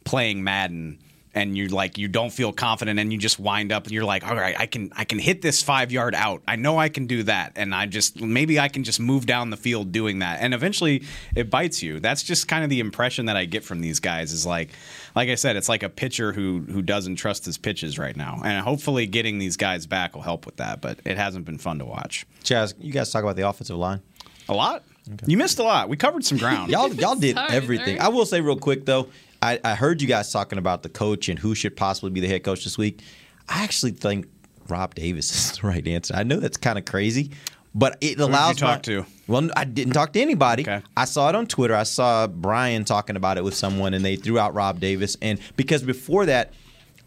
playing 0.04 0.44
Madden 0.44 0.98
and 1.37 1.57
you're 1.57 1.68
like 1.68 1.99
you 1.99 2.09
don't 2.09 2.30
feel 2.30 2.53
confident 2.53 2.99
and 2.99 3.12
you 3.12 3.18
just 3.18 3.39
wind 3.39 3.70
up 3.70 3.84
and 3.84 3.93
you're 3.93 4.05
like 4.05 4.26
all 4.26 4.34
right 4.34 4.59
I 4.59 4.66
can 4.66 4.91
I 4.97 5.05
can 5.05 5.18
hit 5.20 5.43
this 5.43 5.62
5 5.62 5.93
yard 5.93 6.14
out. 6.16 6.43
I 6.49 6.57
know 6.57 6.78
I 6.78 6.89
can 6.89 7.07
do 7.07 7.22
that 7.24 7.53
and 7.55 7.72
I 7.74 7.87
just 7.87 8.20
maybe 8.20 8.59
I 8.59 8.68
can 8.68 8.82
just 8.82 8.99
move 8.99 9.26
down 9.26 9.51
the 9.51 9.57
field 9.57 9.93
doing 9.93 10.18
that. 10.20 10.41
And 10.41 10.55
eventually 10.55 11.05
it 11.37 11.51
bites 11.51 11.82
you. 11.82 12.01
That's 12.01 12.22
just 12.24 12.49
kind 12.49 12.64
of 12.64 12.70
the 12.70 12.80
impression 12.80 13.26
that 13.26 13.37
I 13.37 13.45
get 13.45 13.62
from 13.62 13.80
these 13.80 14.01
guys 14.01 14.32
is 14.32 14.45
like 14.47 14.70
like 15.14 15.28
I 15.28 15.34
said 15.37 15.57
it's 15.57 15.68
like 15.68 15.82
a 15.82 15.89
pitcher 15.91 16.32
who 16.32 16.61
who 16.61 16.82
doesn't 16.82 17.16
trust 17.16 17.45
his 17.45 17.59
pitches 17.59 17.99
right 17.99 18.16
now. 18.16 18.41
And 18.43 18.64
hopefully 18.64 19.07
getting 19.07 19.39
these 19.39 19.57
guys 19.57 19.87
back 19.87 20.14
will 20.14 20.22
help 20.22 20.47
with 20.47 20.57
that, 20.57 20.80
but 20.80 20.99
it 21.05 21.18
hasn't 21.18 21.45
been 21.45 21.59
fun 21.59 21.78
to 21.80 21.84
watch. 21.84 22.26
Chaz, 22.43 22.74
you 22.80 22.93
guys 22.93 23.11
talk 23.12 23.22
about 23.22 23.37
the 23.37 23.47
offensive 23.47 23.76
line? 23.76 24.01
A 24.49 24.55
lot? 24.55 24.84
You 25.26 25.37
missed 25.37 25.59
a 25.59 25.62
lot. 25.62 25.89
We 25.89 25.97
covered 25.97 26.24
some 26.24 26.39
ground. 26.39 26.70
y'all 26.72 26.93
y'all 26.95 27.14
did 27.14 27.37
Sorry, 27.37 27.53
everything. 27.53 27.97
sorry. 27.97 28.01
I 28.01 28.09
will 28.09 28.26
say 28.26 28.41
real 28.41 28.57
quick 28.57 28.84
though, 28.87 29.09
I, 29.47 29.61
I 29.64 29.74
heard 29.74 30.03
you 30.03 30.09
guys 30.09 30.32
talking 30.32 30.59
about 30.59 30.82
the 30.82 30.88
coach 30.88 31.28
and 31.28 31.38
who 31.38 31.55
should 31.55 31.76
possibly 31.76 32.11
be 32.11 32.20
the 32.20 32.28
head 32.28 32.42
coach 32.42 32.64
this 32.64 32.76
week. 32.76 33.01
I 33.49 33.62
actually 33.62 33.92
think 33.92 34.26
Rob 34.68 34.94
Davis 34.94 35.30
is 35.53 35.59
the 35.59 35.66
right 35.68 35.86
answer. 35.86 36.14
I 36.16 36.22
know 36.24 36.40
that's 36.40 36.57
kind 36.57 36.78
of 36.78 36.84
crazy, 36.84 37.30
but 37.74 37.97
it 38.01 38.05
Who 38.05 38.11
did 38.14 38.18
you 38.18 38.24
allows 38.26 38.57
talk 38.57 38.78
my- 38.78 38.82
to? 38.82 39.07
Well, 39.28 39.49
I 39.57 39.64
didn't 39.64 39.92
talk 39.92 40.12
to 40.14 40.20
anybody. 40.20 40.66
I 40.97 41.05
saw 41.05 41.28
it 41.28 41.34
on 41.34 41.47
Twitter. 41.47 41.74
I 41.74 41.82
saw 41.82 42.26
Brian 42.28 42.84
talking 42.84 43.16
about 43.16 43.38
it 43.38 43.44
with 43.44 43.55
someone, 43.55 43.92
and 43.94 44.05
they 44.05 44.14
threw 44.16 44.38
out 44.38 44.55
Rob 44.55 44.78
Davis. 44.80 45.16
And 45.20 45.40
because 45.57 45.82
before 45.82 46.26
that, 46.26 46.53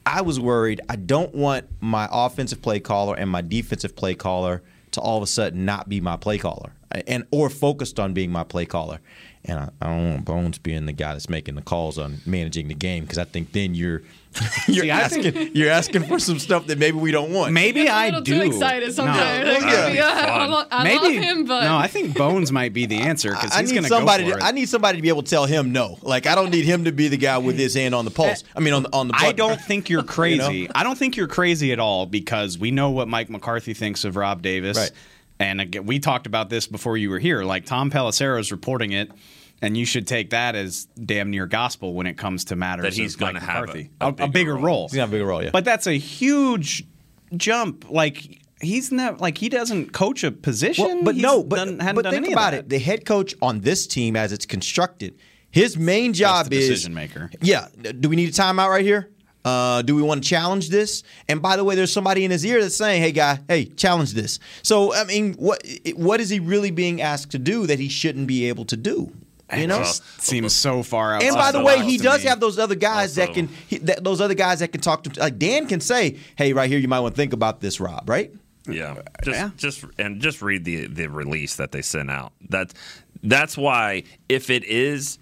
I 0.05 0.21
was 0.21 0.39
worried. 0.39 0.81
I 0.89 0.95
don't 0.97 1.33
want 1.33 1.65
my 1.81 2.07
offensive 2.11 2.61
play 2.61 2.79
caller 2.81 3.15
and 3.15 3.29
my 3.29 3.41
defensive 3.41 3.95
play 3.95 4.15
caller 4.15 4.61
to 4.91 4.99
all 5.01 5.15
of 5.17 5.23
a 5.23 5.27
sudden 5.27 5.65
not 5.65 5.87
be 5.87 6.01
my 6.01 6.17
play 6.17 6.37
caller, 6.37 6.73
and 7.07 7.25
or 7.31 7.49
focused 7.49 7.99
on 7.99 8.13
being 8.13 8.31
my 8.31 8.43
play 8.43 8.65
caller. 8.65 8.99
And 9.45 9.57
I, 9.57 9.69
I 9.81 9.87
don't 9.87 10.09
want 10.11 10.25
Bones 10.25 10.57
being 10.57 10.85
the 10.85 10.91
guy 10.91 11.13
that's 11.13 11.29
making 11.29 11.55
the 11.55 11.61
calls 11.61 11.97
on 11.97 12.17
managing 12.25 12.67
the 12.67 12.73
game 12.73 13.03
because 13.03 13.17
I 13.17 13.23
think 13.23 13.53
then 13.53 13.73
you're 13.73 14.01
you're 14.67 14.83
See, 14.83 14.91
I 14.91 15.07
think- 15.07 15.25
asking 15.27 15.55
you're 15.55 15.69
asking 15.71 16.03
for 16.03 16.19
some 16.19 16.37
stuff 16.39 16.67
that 16.67 16.77
maybe 16.77 16.97
we 16.97 17.11
don't 17.11 17.31
want. 17.31 17.53
Maybe 17.53 17.83
Gets 17.83 17.91
a 17.91 17.95
I 17.95 18.09
do. 18.11 18.21
too 18.21 18.41
excited 18.41 18.93
sometimes. 18.93 19.45
No. 19.47 19.53
Like, 19.53 19.61
Yeah. 19.61 19.87
yeah, 19.87 20.25
I, 20.27 20.45
lo- 20.45 20.65
I 20.69 20.83
Maybe 20.83 21.15
love 21.15 21.23
him, 21.23 21.45
but 21.45 21.63
no. 21.63 21.77
I 21.77 21.87
think 21.87 22.17
Bones 22.17 22.51
might 22.51 22.73
be 22.73 22.85
the 22.85 22.97
answer 22.99 23.29
because 23.31 23.51
I 23.53 23.61
he's 23.61 23.69
need 23.71 23.75
going 23.75 23.83
to 23.85 23.89
go 23.89 23.95
somebody. 23.97 24.25
for 24.25 24.31
To, 24.31 24.37
it. 24.37 24.43
I 24.43 24.51
need 24.51 24.67
somebody 24.67 24.97
to 24.97 25.01
be 25.01 25.09
able 25.09 25.23
to 25.23 25.29
tell 25.29 25.45
him 25.45 25.71
no. 25.71 25.97
Like 26.01 26.27
I 26.27 26.35
don't 26.35 26.51
need 26.51 26.65
him 26.65 26.83
to 26.83 26.91
be 26.91 27.07
the 27.07 27.17
guy 27.17 27.37
with 27.37 27.57
his 27.57 27.73
hand 27.75 27.95
on 27.95 28.03
the 28.05 28.11
pulse. 28.11 28.43
Eh, 28.43 28.47
I 28.57 28.59
mean, 28.59 28.73
on 28.73 28.83
the 28.83 28.93
on 28.93 29.07
the. 29.07 29.13
I 29.17 29.31
don't 29.31 29.59
think 29.59 29.89
you're 29.89 30.03
crazy. 30.03 30.57
You 30.57 30.67
know? 30.67 30.73
I 30.75 30.83
don't 30.83 30.97
think 30.97 31.15
you're 31.15 31.27
crazy 31.29 31.71
at 31.71 31.79
all 31.79 32.05
because 32.05 32.57
we 32.59 32.71
know 32.71 32.89
what 32.91 33.07
Mike 33.07 33.29
McCarthy 33.29 33.73
thinks 33.73 34.03
of 34.03 34.17
Rob 34.17 34.41
Davis. 34.41 34.77
Right. 34.77 34.91
And 35.39 35.61
again, 35.61 35.85
we 35.85 35.99
talked 35.99 36.27
about 36.27 36.49
this 36.49 36.67
before 36.67 36.97
you 36.97 37.09
were 37.09 37.19
here. 37.19 37.43
Like 37.43 37.65
Tom 37.65 37.89
Pelissero's 37.89 38.51
reporting 38.51 38.91
it, 38.91 39.09
and 39.61 39.77
you 39.77 39.85
should 39.85 40.05
take 40.05 40.31
that 40.31 40.55
as 40.55 40.85
damn 41.03 41.29
near 41.31 41.45
gospel 41.45 41.93
when 41.93 42.07
it 42.07 42.17
comes 42.17 42.45
to 42.45 42.55
matters 42.55 42.83
That 42.83 42.93
he's 42.93 43.15
of 43.15 43.21
Mike 43.21 43.33
gonna 43.35 43.45
have 43.45 43.69
a- 43.75 43.89
a 44.01 44.07
a, 44.07 44.25
a 44.25 44.27
bigger 44.27 44.55
role. 44.55 44.87
He's 44.89 44.97
got 44.97 45.07
a 45.07 45.11
bigger 45.11 45.25
role, 45.25 45.43
yeah. 45.43 45.51
But 45.51 45.63
that's 45.65 45.87
a 45.87 45.93
huge 45.93 46.83
jump. 47.37 47.89
Like 47.89 48.41
he's 48.61 48.91
not 48.91 49.21
like 49.21 49.37
he 49.37 49.47
doesn't 49.49 49.93
coach 49.93 50.23
a 50.25 50.31
position. 50.31 50.85
Well, 50.85 51.03
but 51.03 51.15
He's 51.15 51.23
no, 51.23 51.43
but, 51.43 51.55
done, 51.57 51.79
hadn't 51.79 51.95
but 51.95 52.01
done 52.03 52.13
think 52.13 52.25
any 52.25 52.33
about 52.33 52.53
it. 52.53 52.67
The 52.69 52.79
head 52.79 53.05
coach 53.05 53.33
on 53.41 53.61
this 53.61 53.87
team, 53.87 54.15
as 54.17 54.33
it's 54.33 54.45
constructed, 54.45 55.17
his 55.51 55.77
main 55.77 56.13
job 56.13 56.49
the 56.49 56.57
is 56.57 56.67
decision 56.67 56.93
maker. 56.93 57.31
Yeah. 57.41 57.67
Do 57.99 58.09
we 58.09 58.15
need 58.17 58.29
a 58.29 58.33
timeout 58.33 58.69
right 58.69 58.83
here? 58.85 59.09
Uh, 59.45 59.81
do 59.81 59.95
we 59.95 60.01
want 60.01 60.21
to 60.23 60.29
challenge 60.29 60.69
this? 60.69 61.03
And 61.29 61.41
by 61.41 61.55
the 61.55 61.63
way, 61.63 61.75
there's 61.75 61.93
somebody 61.93 62.25
in 62.25 62.31
his 62.31 62.45
ear 62.45 62.61
that's 62.61 62.75
saying, 62.75 63.01
"Hey, 63.01 63.11
guy, 63.11 63.39
hey, 63.47 63.65
challenge 63.65 64.13
this." 64.13 64.39
So, 64.63 64.93
I 64.93 65.05
mean, 65.05 65.33
what 65.35 65.65
what 65.95 66.19
is 66.19 66.29
he 66.29 66.39
really 66.39 66.71
being 66.71 67.01
asked 67.01 67.31
to 67.31 67.39
do 67.39 67.65
that 67.67 67.79
he 67.79 67.87
shouldn't 67.89 68.27
be 68.27 68.49
able 68.49 68.65
to 68.65 68.75
do? 68.77 69.11
You 69.55 69.65
know, 69.65 69.81
It 69.81 69.87
seems 70.19 70.53
so 70.53 70.83
far 70.83 71.15
out. 71.15 71.23
and 71.23 71.33
by 71.35 71.51
the 71.51 71.63
way, 71.63 71.81
he 71.83 71.97
does 71.97 72.21
have 72.23 72.39
those 72.39 72.59
other 72.59 72.75
guys 72.75 73.15
that 73.15 73.33
can 73.33 73.47
he, 73.67 73.77
that, 73.79 74.03
those 74.03 74.21
other 74.21 74.35
guys 74.35 74.59
that 74.59 74.71
can 74.71 74.81
talk 74.81 75.03
to 75.05 75.09
him. 75.09 75.15
Like 75.17 75.39
Dan 75.39 75.65
can 75.65 75.79
say, 75.79 76.17
"Hey, 76.35 76.53
right 76.53 76.69
here, 76.69 76.77
you 76.77 76.87
might 76.87 76.99
want 76.99 77.15
to 77.15 77.17
think 77.17 77.33
about 77.33 77.59
this, 77.61 77.79
Rob." 77.79 78.07
Right? 78.09 78.31
Yeah, 78.67 78.97
just 79.23 79.57
just 79.57 79.85
and 79.97 80.21
just 80.21 80.41
read 80.43 80.65
the 80.65 80.85
the 80.85 81.07
release 81.07 81.55
that 81.55 81.71
they 81.71 81.81
sent 81.81 82.11
out. 82.11 82.33
That 82.49 82.73
that's 83.23 83.57
why 83.57 84.03
if 84.27 84.49
it 84.51 84.63
is 84.65 85.17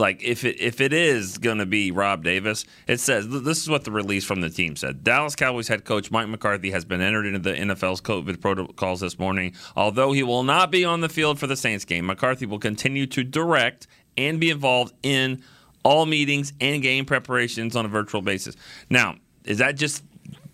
like 0.00 0.22
if 0.22 0.44
it 0.44 0.60
if 0.60 0.80
it 0.80 0.92
is 0.92 1.38
going 1.38 1.58
to 1.58 1.66
be 1.66 1.90
Rob 1.90 2.24
Davis, 2.24 2.64
it 2.86 2.98
says 2.98 3.28
this 3.28 3.58
is 3.58 3.68
what 3.68 3.84
the 3.84 3.90
release 3.90 4.24
from 4.24 4.40
the 4.40 4.50
team 4.50 4.74
said. 4.74 5.04
Dallas 5.04 5.36
Cowboys 5.36 5.68
head 5.68 5.84
coach 5.84 6.10
Mike 6.10 6.28
McCarthy 6.28 6.70
has 6.70 6.84
been 6.84 7.00
entered 7.00 7.26
into 7.26 7.38
the 7.38 7.52
NFL's 7.52 8.00
COVID 8.00 8.40
protocols 8.40 9.00
this 9.00 9.18
morning. 9.18 9.54
Although 9.76 10.12
he 10.12 10.22
will 10.22 10.42
not 10.42 10.70
be 10.70 10.84
on 10.84 11.02
the 11.02 11.08
field 11.08 11.38
for 11.38 11.46
the 11.46 11.56
Saints 11.56 11.84
game, 11.84 12.06
McCarthy 12.06 12.46
will 12.46 12.58
continue 12.58 13.06
to 13.06 13.22
direct 13.22 13.86
and 14.16 14.40
be 14.40 14.50
involved 14.50 14.94
in 15.02 15.42
all 15.84 16.06
meetings 16.06 16.52
and 16.60 16.82
game 16.82 17.04
preparations 17.04 17.76
on 17.76 17.84
a 17.84 17.88
virtual 17.88 18.22
basis. 18.22 18.56
Now, 18.88 19.16
is 19.44 19.58
that 19.58 19.76
just 19.76 20.02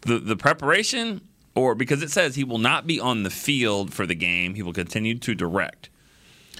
the 0.03 0.18
the 0.18 0.36
preparation 0.36 1.20
or 1.55 1.74
because 1.74 2.03
it 2.03 2.11
says 2.11 2.34
he 2.34 2.44
will 2.44 2.59
not 2.59 2.86
be 2.86 3.01
on 3.01 3.22
the 3.22 3.30
field 3.30 3.94
for 3.94 4.07
the 4.07 4.14
game, 4.14 4.55
he 4.55 4.62
will 4.62 4.72
continue 4.72 5.16
to 5.18 5.34
direct. 5.34 5.88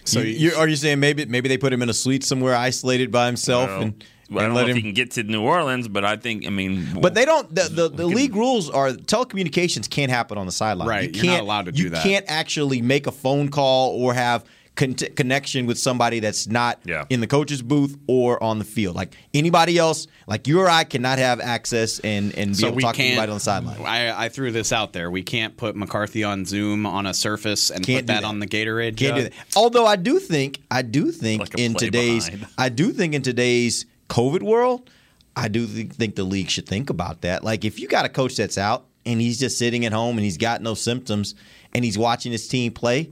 So 0.07 0.21
you, 0.21 0.55
are 0.55 0.69
you 0.69 0.77
saying 0.77 1.01
maybe 1.01 1.25
maybe 1.27 1.49
they 1.49 1.59
put 1.59 1.73
him 1.73 1.83
in 1.83 1.89
a 1.89 1.95
suite 1.95 2.25
somewhere 2.25 2.55
isolated 2.55 3.11
by 3.11 3.27
himself 3.27 3.69
Well, 3.69 3.83
and 3.83 4.05
Well, 4.31 4.45
I 4.45 4.47
don't 4.47 4.55
know 4.55 4.67
if 4.67 4.77
he 4.77 4.83
can 4.83 4.93
get 4.93 5.13
to 5.13 5.23
New 5.23 5.43
Orleans, 5.43 5.89
but 5.89 6.05
I 6.05 6.17
think 6.17 6.47
I 6.47 6.51
mean, 6.51 6.87
But 7.01 7.15
they 7.15 7.25
don't. 7.25 7.53
The, 7.55 7.69
the, 7.71 7.89
the 7.89 8.07
league 8.07 8.35
rules 8.35 8.69
are 8.71 8.91
telecommunications 8.91 9.89
can't 9.89 10.11
happen 10.11 10.39
on 10.39 10.47
the 10.47 10.53
sideline. 10.53 10.89
Right, 10.89 11.15
You 11.15 11.23
you're 11.23 11.33
can't, 11.33 11.43
allowed 11.43 11.67
to 11.67 11.73
do 11.73 11.83
you 11.85 11.91
that. 11.91 12.05
You 12.05 12.11
can't 12.11 12.25
actually 12.29 12.83
make 12.83 13.07
a 13.07 13.13
phone 13.13 13.49
call 13.49 13.91
or 14.01 14.15
have 14.15 14.45
con- 14.77 14.95
connection 14.95 15.67
with 15.67 15.79
somebody 15.79 16.21
that's 16.21 16.47
not 16.47 16.79
in 17.11 17.21
the 17.21 17.27
coach's 17.27 17.63
booth 17.63 17.99
or 18.07 18.41
on 18.43 18.59
the 18.59 18.65
field. 18.65 18.95
Like 18.95 19.15
anybody 19.35 19.79
else, 19.79 20.07
like 20.27 20.47
you 20.47 20.61
or 20.61 20.69
I 20.69 20.85
cannot 20.85 21.19
have 21.19 21.41
access 21.41 21.99
and 22.01 22.33
and 22.37 22.51
be 22.51 22.55
so 22.55 22.69
able 22.69 22.77
to 22.77 22.83
talk 22.83 22.95
to 22.95 22.99
can't. 22.99 23.13
anybody 23.13 23.31
on 23.33 23.37
the 23.37 23.41
sideline. 23.41 23.81
I, 23.83 24.27
I 24.27 24.29
threw 24.29 24.53
this 24.53 24.73
out 24.73 24.93
there. 24.93 25.11
We 25.11 25.23
can't 25.23 25.57
put 25.57 25.75
McCarthy 25.77 26.23
on 26.23 26.45
Zoom 26.45 26.87
on 26.87 27.07
a 27.07 27.15
surface 27.15 27.71
and 27.71 27.85
Can't 27.85 28.03
put 28.03 28.07
that, 28.09 28.21
that. 28.23 28.27
on 28.27 28.39
the 28.39 28.47
Gatorade. 28.47 28.97
Can't 28.97 29.17
do 29.17 29.23
that. 29.25 29.33
Although 29.57 29.87
I 29.87 29.97
do 29.97 30.19
think, 30.19 30.61
I 30.71 30.83
do 30.83 31.11
think 31.11 31.41
Like 31.41 31.59
in 31.59 31.75
today's, 31.75 32.29
behind. 32.31 32.47
I 32.59 32.69
do 32.69 32.93
think 32.93 33.15
in 33.15 33.23
today's 33.23 33.87
COVID 34.09 34.43
world, 34.43 34.89
I 35.35 35.49
do 35.49 35.67
th- 35.67 35.93
think 35.93 36.15
the 36.17 36.25
league 36.25 36.51
should 36.51 36.67
think 36.67 36.91
about 36.91 37.23
that. 37.23 37.43
Like 37.45 37.65
if 37.65 37.81
you 37.81 37.89
got 37.89 38.05
a 38.07 38.09
coach 38.09 38.37
that's 38.37 38.57
out 38.59 38.87
and 39.05 39.21
he's 39.21 39.39
just 39.39 39.59
sitting 39.59 39.85
at 39.87 39.93
home 39.93 40.17
and 40.19 40.25
he's 40.25 40.37
got 40.39 40.63
no 40.63 40.75
symptoms 40.75 41.35
and 41.73 41.85
he's 41.85 41.99
watching 41.99 42.33
his 42.33 42.47
team 42.49 42.73
play. 42.73 43.11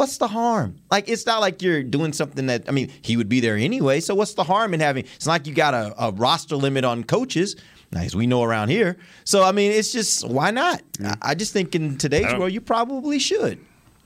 What's 0.00 0.16
the 0.16 0.28
harm? 0.28 0.76
Like 0.90 1.10
it's 1.10 1.26
not 1.26 1.42
like 1.42 1.60
you're 1.60 1.82
doing 1.82 2.14
something 2.14 2.46
that 2.46 2.66
I 2.66 2.72
mean 2.72 2.90
he 3.02 3.18
would 3.18 3.28
be 3.28 3.40
there 3.40 3.58
anyway. 3.58 4.00
So 4.00 4.14
what's 4.14 4.32
the 4.32 4.44
harm 4.44 4.72
in 4.72 4.80
having? 4.80 5.04
It's 5.04 5.26
not 5.26 5.32
like 5.32 5.46
you 5.46 5.52
got 5.52 5.74
a, 5.74 5.94
a 6.02 6.10
roster 6.12 6.56
limit 6.56 6.86
on 6.86 7.04
coaches, 7.04 7.54
as 7.92 8.16
we 8.16 8.26
know 8.26 8.42
around 8.42 8.70
here. 8.70 8.96
So 9.24 9.42
I 9.42 9.52
mean, 9.52 9.72
it's 9.72 9.92
just 9.92 10.26
why 10.26 10.52
not? 10.52 10.80
I, 11.04 11.16
I 11.20 11.34
just 11.34 11.52
think 11.52 11.74
in 11.74 11.98
today's 11.98 12.32
world, 12.32 12.50
you 12.50 12.62
probably 12.62 13.18
should. 13.18 13.58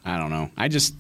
I 0.05 0.19
don't 0.19 0.31
know. 0.31 0.51
I 0.57 0.67
just 0.67 0.97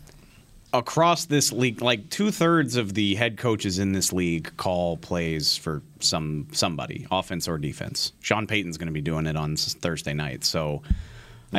across 0.72 1.24
this 1.24 1.50
league, 1.50 1.82
like 1.82 2.08
two 2.08 2.30
thirds 2.30 2.76
of 2.76 2.94
the 2.94 3.16
head 3.16 3.36
coaches 3.36 3.80
in 3.80 3.90
this 3.90 4.12
league 4.12 4.56
call 4.56 4.96
plays 4.96 5.56
for 5.56 5.82
some 5.98 6.46
somebody, 6.52 7.04
offense 7.10 7.48
or 7.48 7.58
defense. 7.58 8.12
Sean 8.20 8.46
Payton's 8.46 8.78
going 8.78 8.86
to 8.86 8.92
be 8.92 9.02
doing 9.02 9.26
it 9.26 9.34
on 9.34 9.56
Thursday 9.56 10.14
night. 10.14 10.44
So, 10.44 10.82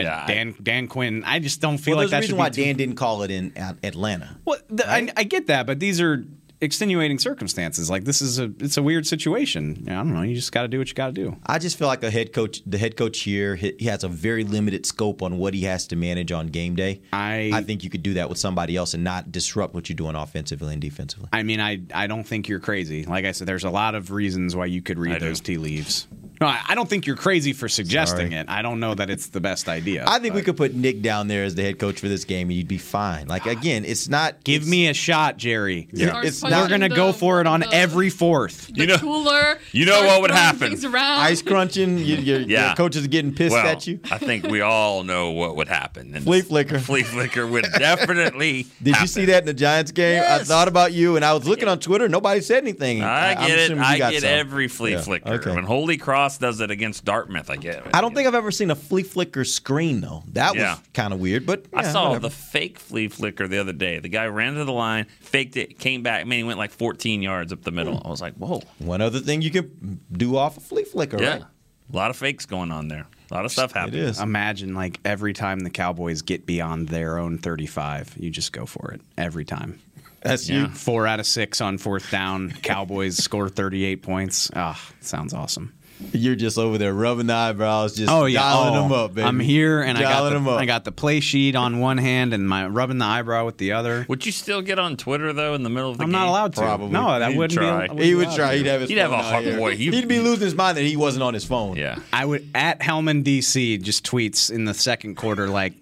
Yeah, 0.03 0.23
I- 0.23 0.27
Dan 0.27 0.55
Dan 0.61 0.87
Quinn. 0.87 1.23
I 1.25 1.39
just 1.39 1.61
don't 1.61 1.77
feel 1.77 1.95
well, 1.95 2.05
like 2.05 2.11
that's 2.11 2.11
a 2.11 2.15
that 2.15 2.21
reason 2.21 2.35
should 2.35 2.39
why 2.39 2.49
too- 2.49 2.63
Dan 2.63 2.75
didn't 2.75 2.95
call 2.95 3.23
it 3.23 3.31
in 3.31 3.55
at 3.57 3.77
Atlanta. 3.83 4.37
Well, 4.45 4.59
the, 4.69 4.89
I, 4.89 5.09
I 5.15 5.23
get 5.23 5.47
that, 5.47 5.65
but 5.65 5.79
these 5.79 5.99
are 6.01 6.23
extenuating 6.61 7.19
circumstances. 7.19 7.89
Like 7.89 8.05
this 8.05 8.21
is 8.21 8.39
a 8.39 8.51
it's 8.59 8.77
a 8.77 8.83
weird 8.83 9.05
situation. 9.07 9.85
I 9.87 9.91
don't 9.91 10.13
know. 10.13 10.21
You 10.21 10.35
just 10.35 10.51
got 10.51 10.63
to 10.63 10.67
do 10.67 10.79
what 10.79 10.87
you 10.87 10.93
got 10.93 11.07
to 11.07 11.11
do. 11.13 11.37
I 11.45 11.59
just 11.59 11.77
feel 11.77 11.87
like 11.87 12.03
a 12.03 12.09
head 12.09 12.33
coach, 12.33 12.61
the 12.65 12.77
head 12.77 12.97
coach 12.97 13.19
here, 13.21 13.55
he 13.55 13.75
he 13.79 13.85
has 13.85 14.03
a 14.03 14.09
very 14.09 14.43
limited 14.43 14.85
scope 14.85 15.21
on 15.21 15.37
what 15.37 15.53
he 15.53 15.63
has 15.63 15.87
to 15.87 15.95
manage 15.95 16.31
on 16.31 16.47
game 16.47 16.75
day. 16.75 17.01
I 17.13 17.51
I 17.53 17.63
think 17.63 17.83
you 17.83 17.89
could 17.89 18.03
do 18.03 18.15
that 18.15 18.29
with 18.29 18.37
somebody 18.37 18.75
else 18.75 18.93
and 18.93 19.03
not 19.03 19.31
disrupt 19.31 19.73
what 19.73 19.89
you're 19.89 19.95
doing 19.95 20.15
offensively 20.15 20.73
and 20.73 20.81
defensively. 20.81 21.29
I 21.31 21.43
mean, 21.43 21.59
I 21.59 21.81
I 21.93 22.07
don't 22.07 22.23
think 22.23 22.47
you're 22.47 22.59
crazy. 22.59 23.05
Like 23.05 23.25
I 23.25 23.31
said, 23.31 23.47
there's 23.47 23.63
a 23.63 23.69
lot 23.69 23.95
of 23.95 24.11
reasons 24.11 24.55
why 24.55 24.65
you 24.65 24.81
could 24.81 24.99
read 24.99 25.21
those 25.21 25.41
tea 25.41 25.57
leaves. 25.57 26.07
No, 26.41 26.47
I, 26.47 26.61
I 26.69 26.75
don't 26.75 26.89
think 26.89 27.07
you're 27.07 27.15
crazy 27.15 27.53
for 27.53 27.69
suggesting 27.69 28.31
Sorry. 28.31 28.41
it. 28.41 28.49
I 28.49 28.61
don't 28.61 28.79
know 28.79 28.93
that 28.93 29.09
it's 29.09 29.27
the 29.27 29.39
best 29.39 29.69
idea. 29.69 30.03
I 30.05 30.19
think 30.19 30.35
we 30.35 30.41
could 30.41 30.57
put 30.57 30.73
Nick 30.75 31.01
down 31.01 31.27
there 31.29 31.45
as 31.45 31.55
the 31.55 31.63
head 31.63 31.79
coach 31.79 31.99
for 31.99 32.09
this 32.09 32.25
game, 32.25 32.49
and 32.49 32.57
you'd 32.57 32.67
be 32.67 32.77
fine. 32.77 33.27
Like 33.27 33.47
ah, 33.47 33.51
again, 33.51 33.85
it's 33.85 34.09
not. 34.09 34.43
Give 34.43 34.67
me 34.67 34.87
a 34.87 34.93
shot, 34.93 35.37
Jerry. 35.37 35.87
Yeah. 35.93 36.21
It's 36.23 36.43
We're 36.51 36.67
gonna 36.69 36.89
go 36.89 37.11
for 37.11 37.41
it 37.41 37.47
on 37.47 37.63
every 37.73 38.09
fourth. 38.09 38.67
The 38.73 38.97
cooler. 38.99 39.59
you 39.71 39.85
know 39.85 40.05
what 40.05 40.21
would 40.21 40.31
happen. 40.31 40.73
Ice 40.95 41.41
crunching. 41.41 41.97
You, 41.97 42.15
your, 42.17 42.39
Yeah. 42.41 42.67
your 42.67 42.75
coaches 42.75 43.05
are 43.05 43.09
getting 43.09 43.33
pissed 43.33 43.53
well, 43.53 43.65
at 43.65 43.87
you. 43.87 43.99
I 44.11 44.17
think 44.17 44.45
we 44.47 44.61
all 44.61 45.03
know 45.03 45.31
what 45.31 45.55
would 45.55 45.67
happen. 45.67 46.13
And 46.15 46.23
Flea 46.23 46.41
flicker. 46.41 46.79
Flea 46.79 47.03
flicker 47.03 47.45
would 47.47 47.65
definitely. 47.77 48.67
Did 48.81 48.99
you 48.99 49.07
see 49.07 49.25
that 49.25 49.43
in 49.43 49.45
the 49.45 49.53
Giants 49.53 49.91
game? 49.91 50.23
I 50.27 50.39
thought 50.43 50.67
about 50.67 50.93
you, 50.93 51.15
and 51.15 51.25
I 51.25 51.33
was 51.33 51.47
looking 51.47 51.67
on 51.67 51.79
Twitter. 51.79 52.07
Nobody 52.09 52.41
said 52.41 52.63
anything. 52.63 53.01
I 53.03 53.33
I'm 53.33 53.47
get 53.47 53.59
it. 53.71 53.77
I 53.77 53.97
get 53.97 54.21
some. 54.21 54.29
every 54.29 54.67
flea 54.67 54.91
Yeah, 54.93 55.01
flicker. 55.01 55.29
okay. 55.33 55.53
When 55.55 55.63
Holy 55.63 55.97
Cross 55.97 56.37
does 56.39 56.59
it 56.61 56.71
against 56.71 57.05
Dartmouth, 57.05 57.49
I 57.49 57.55
get 57.57 57.77
it. 57.77 57.83
I 57.93 58.01
don't 58.01 58.13
think 58.13 58.27
I've 58.27 58.35
ever 58.35 58.51
seen 58.51 58.71
a 58.71 58.75
flea 58.75 59.03
flicker 59.03 59.43
screen 59.43 60.01
though. 60.01 60.23
That 60.33 60.55
Yeah. 60.55 60.75
was 60.75 60.81
kind 60.93 61.13
of 61.13 61.19
weird, 61.19 61.45
but 61.45 61.65
I 61.73 61.83
saw 61.83 62.09
whatever. 62.09 62.23
the 62.27 62.29
fake 62.29 62.79
flea 62.79 63.07
flicker 63.07 63.47
the 63.47 63.57
other 63.59 63.73
day. 63.73 63.99
The 63.99 64.09
guy 64.09 64.25
ran 64.27 64.55
to 64.55 64.65
the 64.65 64.73
line, 64.73 65.05
faked 65.21 65.57
it, 65.57 65.79
came 65.79 66.03
back. 66.03 66.25
Man, 66.35 66.39
he 66.39 66.43
went 66.43 66.59
like 66.59 66.71
14 66.71 67.21
yards 67.21 67.53
up 67.53 67.61
the 67.63 67.71
middle. 67.71 68.01
I 68.03 68.09
was 68.09 68.21
like, 68.21 68.33
whoa. 68.35 68.61
One 68.79 69.01
other 69.01 69.19
thing 69.19 69.41
you 69.41 69.51
can 69.51 69.99
do 70.11 70.35
off 70.37 70.57
a 70.57 70.59
flea 70.59 70.83
flicker, 70.83 71.21
yeah. 71.21 71.29
right? 71.29 71.43
A 71.91 71.95
lot 71.95 72.09
of 72.09 72.17
fakes 72.17 72.45
going 72.45 72.71
on 72.71 72.87
there. 72.87 73.05
A 73.31 73.33
lot 73.33 73.45
of 73.45 73.51
stuff 73.51 73.71
happening. 73.71 74.13
Imagine 74.21 74.73
like 74.75 74.99
every 75.05 75.33
time 75.33 75.61
the 75.61 75.69
Cowboys 75.69 76.21
get 76.21 76.45
beyond 76.45 76.89
their 76.89 77.17
own 77.17 77.37
35, 77.37 78.15
you 78.19 78.29
just 78.29 78.51
go 78.51 78.65
for 78.65 78.91
it 78.91 79.01
every 79.17 79.45
time. 79.45 79.79
That's 80.21 80.49
Yeah. 80.49 80.61
you. 80.61 80.67
Four 80.69 81.07
out 81.07 81.19
of 81.19 81.25
six 81.27 81.61
on 81.61 81.77
fourth 81.77 82.09
down. 82.11 82.51
Cowboys 82.63 83.17
score 83.23 83.47
38 83.49 84.01
points. 84.01 84.51
Ah, 84.55 84.79
sounds 85.01 85.33
awesome. 85.33 85.73
You're 86.11 86.35
just 86.35 86.57
over 86.57 86.77
there 86.77 86.93
rubbing 86.93 87.27
the 87.27 87.33
eyebrows, 87.33 87.95
just 87.95 88.11
oh 88.11 88.25
yeah, 88.25 88.41
dialing 88.41 88.75
oh, 88.75 88.83
them 88.83 88.91
up, 88.91 89.13
baby. 89.13 89.25
I'm 89.27 89.39
here 89.39 89.81
and 89.81 89.97
I 89.97 90.01
got 90.01 90.09
Dialing 90.23 90.33
them 90.33 90.43
the, 90.43 90.51
up. 90.51 90.59
I 90.59 90.65
got 90.65 90.83
the 90.83 90.91
play 90.91 91.21
sheet 91.21 91.55
on 91.55 91.79
one 91.79 91.97
hand 91.97 92.33
and 92.33 92.47
my 92.47 92.67
rubbing 92.67 92.97
the 92.97 93.05
eyebrow 93.05 93.45
with 93.45 93.57
the 93.59 93.71
other. 93.71 94.05
Would 94.09 94.25
you 94.25 94.33
still 94.33 94.61
get 94.61 94.77
on 94.77 94.97
Twitter 94.97 95.31
though 95.31 95.53
in 95.53 95.63
the 95.63 95.69
middle 95.69 95.91
of 95.91 95.97
the 95.97 96.03
I'm 96.03 96.09
game? 96.09 96.19
not 96.19 96.27
allowed 96.27 96.53
to. 96.55 96.61
Probably. 96.61 96.89
No, 96.89 97.17
that 97.17 97.31
He'd 97.31 97.37
wouldn't 97.37 97.57
be. 97.59 97.65
try. 97.65 97.69
I 97.69 97.81
wouldn't 97.83 97.99
he 98.01 98.15
would 98.15 98.31
try. 98.31 98.51
to. 98.51 98.57
He'd 98.57 98.65
have 98.65 98.81
his 98.81 98.89
He'd 98.89 98.97
have 98.97 99.13
a 99.13 99.23
hard 99.23 99.45
boy. 99.57 99.77
He- 99.77 99.89
He'd 99.91 100.07
be 100.09 100.19
losing 100.19 100.43
his 100.45 100.55
mind 100.55 100.77
that 100.77 100.83
he 100.83 100.97
wasn't 100.97 101.23
on 101.23 101.33
his 101.33 101.45
phone. 101.45 101.77
Yeah. 101.77 101.99
I 102.11 102.25
would 102.25 102.45
at 102.53 102.81
Helman 102.81 103.23
DC 103.23 103.81
just 103.81 104.05
tweets 104.05 104.51
in 104.51 104.65
the 104.65 104.73
second 104.73 105.15
quarter 105.15 105.47
like, 105.47 105.73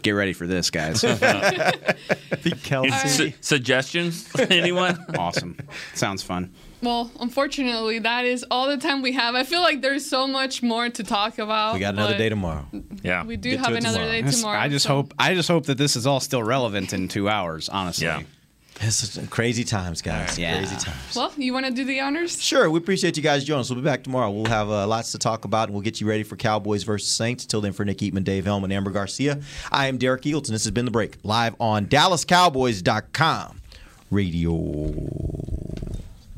"Get 0.00 0.12
ready 0.12 0.32
for 0.32 0.46
this, 0.46 0.70
guys." 0.70 1.00
Su- 3.06 3.32
suggestions? 3.42 4.30
Anyone? 4.50 4.98
awesome. 5.18 5.58
Sounds 5.94 6.22
fun. 6.22 6.52
Well, 6.80 7.10
unfortunately, 7.20 7.98
that 8.00 8.24
is 8.24 8.44
all 8.50 8.68
the 8.68 8.76
time 8.76 9.02
we 9.02 9.12
have. 9.12 9.34
I 9.34 9.42
feel 9.44 9.60
like 9.60 9.80
there's 9.82 10.08
so 10.08 10.26
much 10.28 10.62
more 10.62 10.88
to 10.88 11.02
talk 11.02 11.38
about. 11.38 11.74
We 11.74 11.80
got 11.80 11.94
another 11.94 12.16
day 12.16 12.28
tomorrow. 12.28 12.66
Yeah. 13.02 13.24
We 13.24 13.36
do 13.36 13.50
Get 13.50 13.60
have 13.60 13.72
it 13.74 13.78
another 13.78 13.98
tomorrow. 13.98 14.22
day 14.22 14.30
tomorrow. 14.30 14.58
I 14.60 14.68
just 14.68 14.84
so- 14.86 14.94
hope. 14.94 15.14
I 15.18 15.34
just 15.34 15.48
hope 15.48 15.66
that 15.66 15.76
this 15.78 15.96
is 15.96 16.06
all 16.06 16.20
still 16.20 16.42
relevant 16.42 16.92
in 16.92 17.08
two 17.08 17.28
hours. 17.28 17.68
Honestly. 17.68 18.06
Yeah. 18.06 18.22
It's 18.80 19.00
just 19.00 19.28
crazy 19.30 19.64
times, 19.64 20.02
guys. 20.02 20.38
Yeah. 20.38 20.56
Crazy 20.58 20.76
times. 20.76 21.16
Well, 21.16 21.32
you 21.36 21.52
want 21.52 21.66
to 21.66 21.72
do 21.72 21.84
the 21.84 21.98
honors? 21.98 22.40
Sure, 22.40 22.70
we 22.70 22.78
appreciate 22.78 23.16
you 23.16 23.24
guys 23.24 23.42
joining 23.42 23.62
us. 23.62 23.70
We'll 23.70 23.80
be 23.80 23.84
back 23.84 24.04
tomorrow. 24.04 24.30
We'll 24.30 24.44
have 24.44 24.70
uh, 24.70 24.86
lots 24.86 25.10
to 25.12 25.18
talk 25.18 25.44
about, 25.44 25.64
and 25.66 25.74
we'll 25.74 25.82
get 25.82 26.00
you 26.00 26.06
ready 26.08 26.22
for 26.22 26.36
Cowboys 26.36 26.84
versus 26.84 27.10
Saints. 27.10 27.44
Till 27.44 27.60
then, 27.60 27.72
for 27.72 27.84
Nick 27.84 27.98
Eatman, 27.98 28.22
Dave 28.22 28.44
Helman, 28.44 28.70
Amber 28.70 28.92
Garcia, 28.92 29.40
I 29.72 29.88
am 29.88 29.98
Derek 29.98 30.22
Eagleton. 30.22 30.50
This 30.50 30.62
has 30.62 30.70
been 30.70 30.84
The 30.84 30.92
Break, 30.92 31.16
live 31.24 31.56
on 31.58 31.86
DallasCowboys.com 31.86 33.60
radio. 34.12 34.54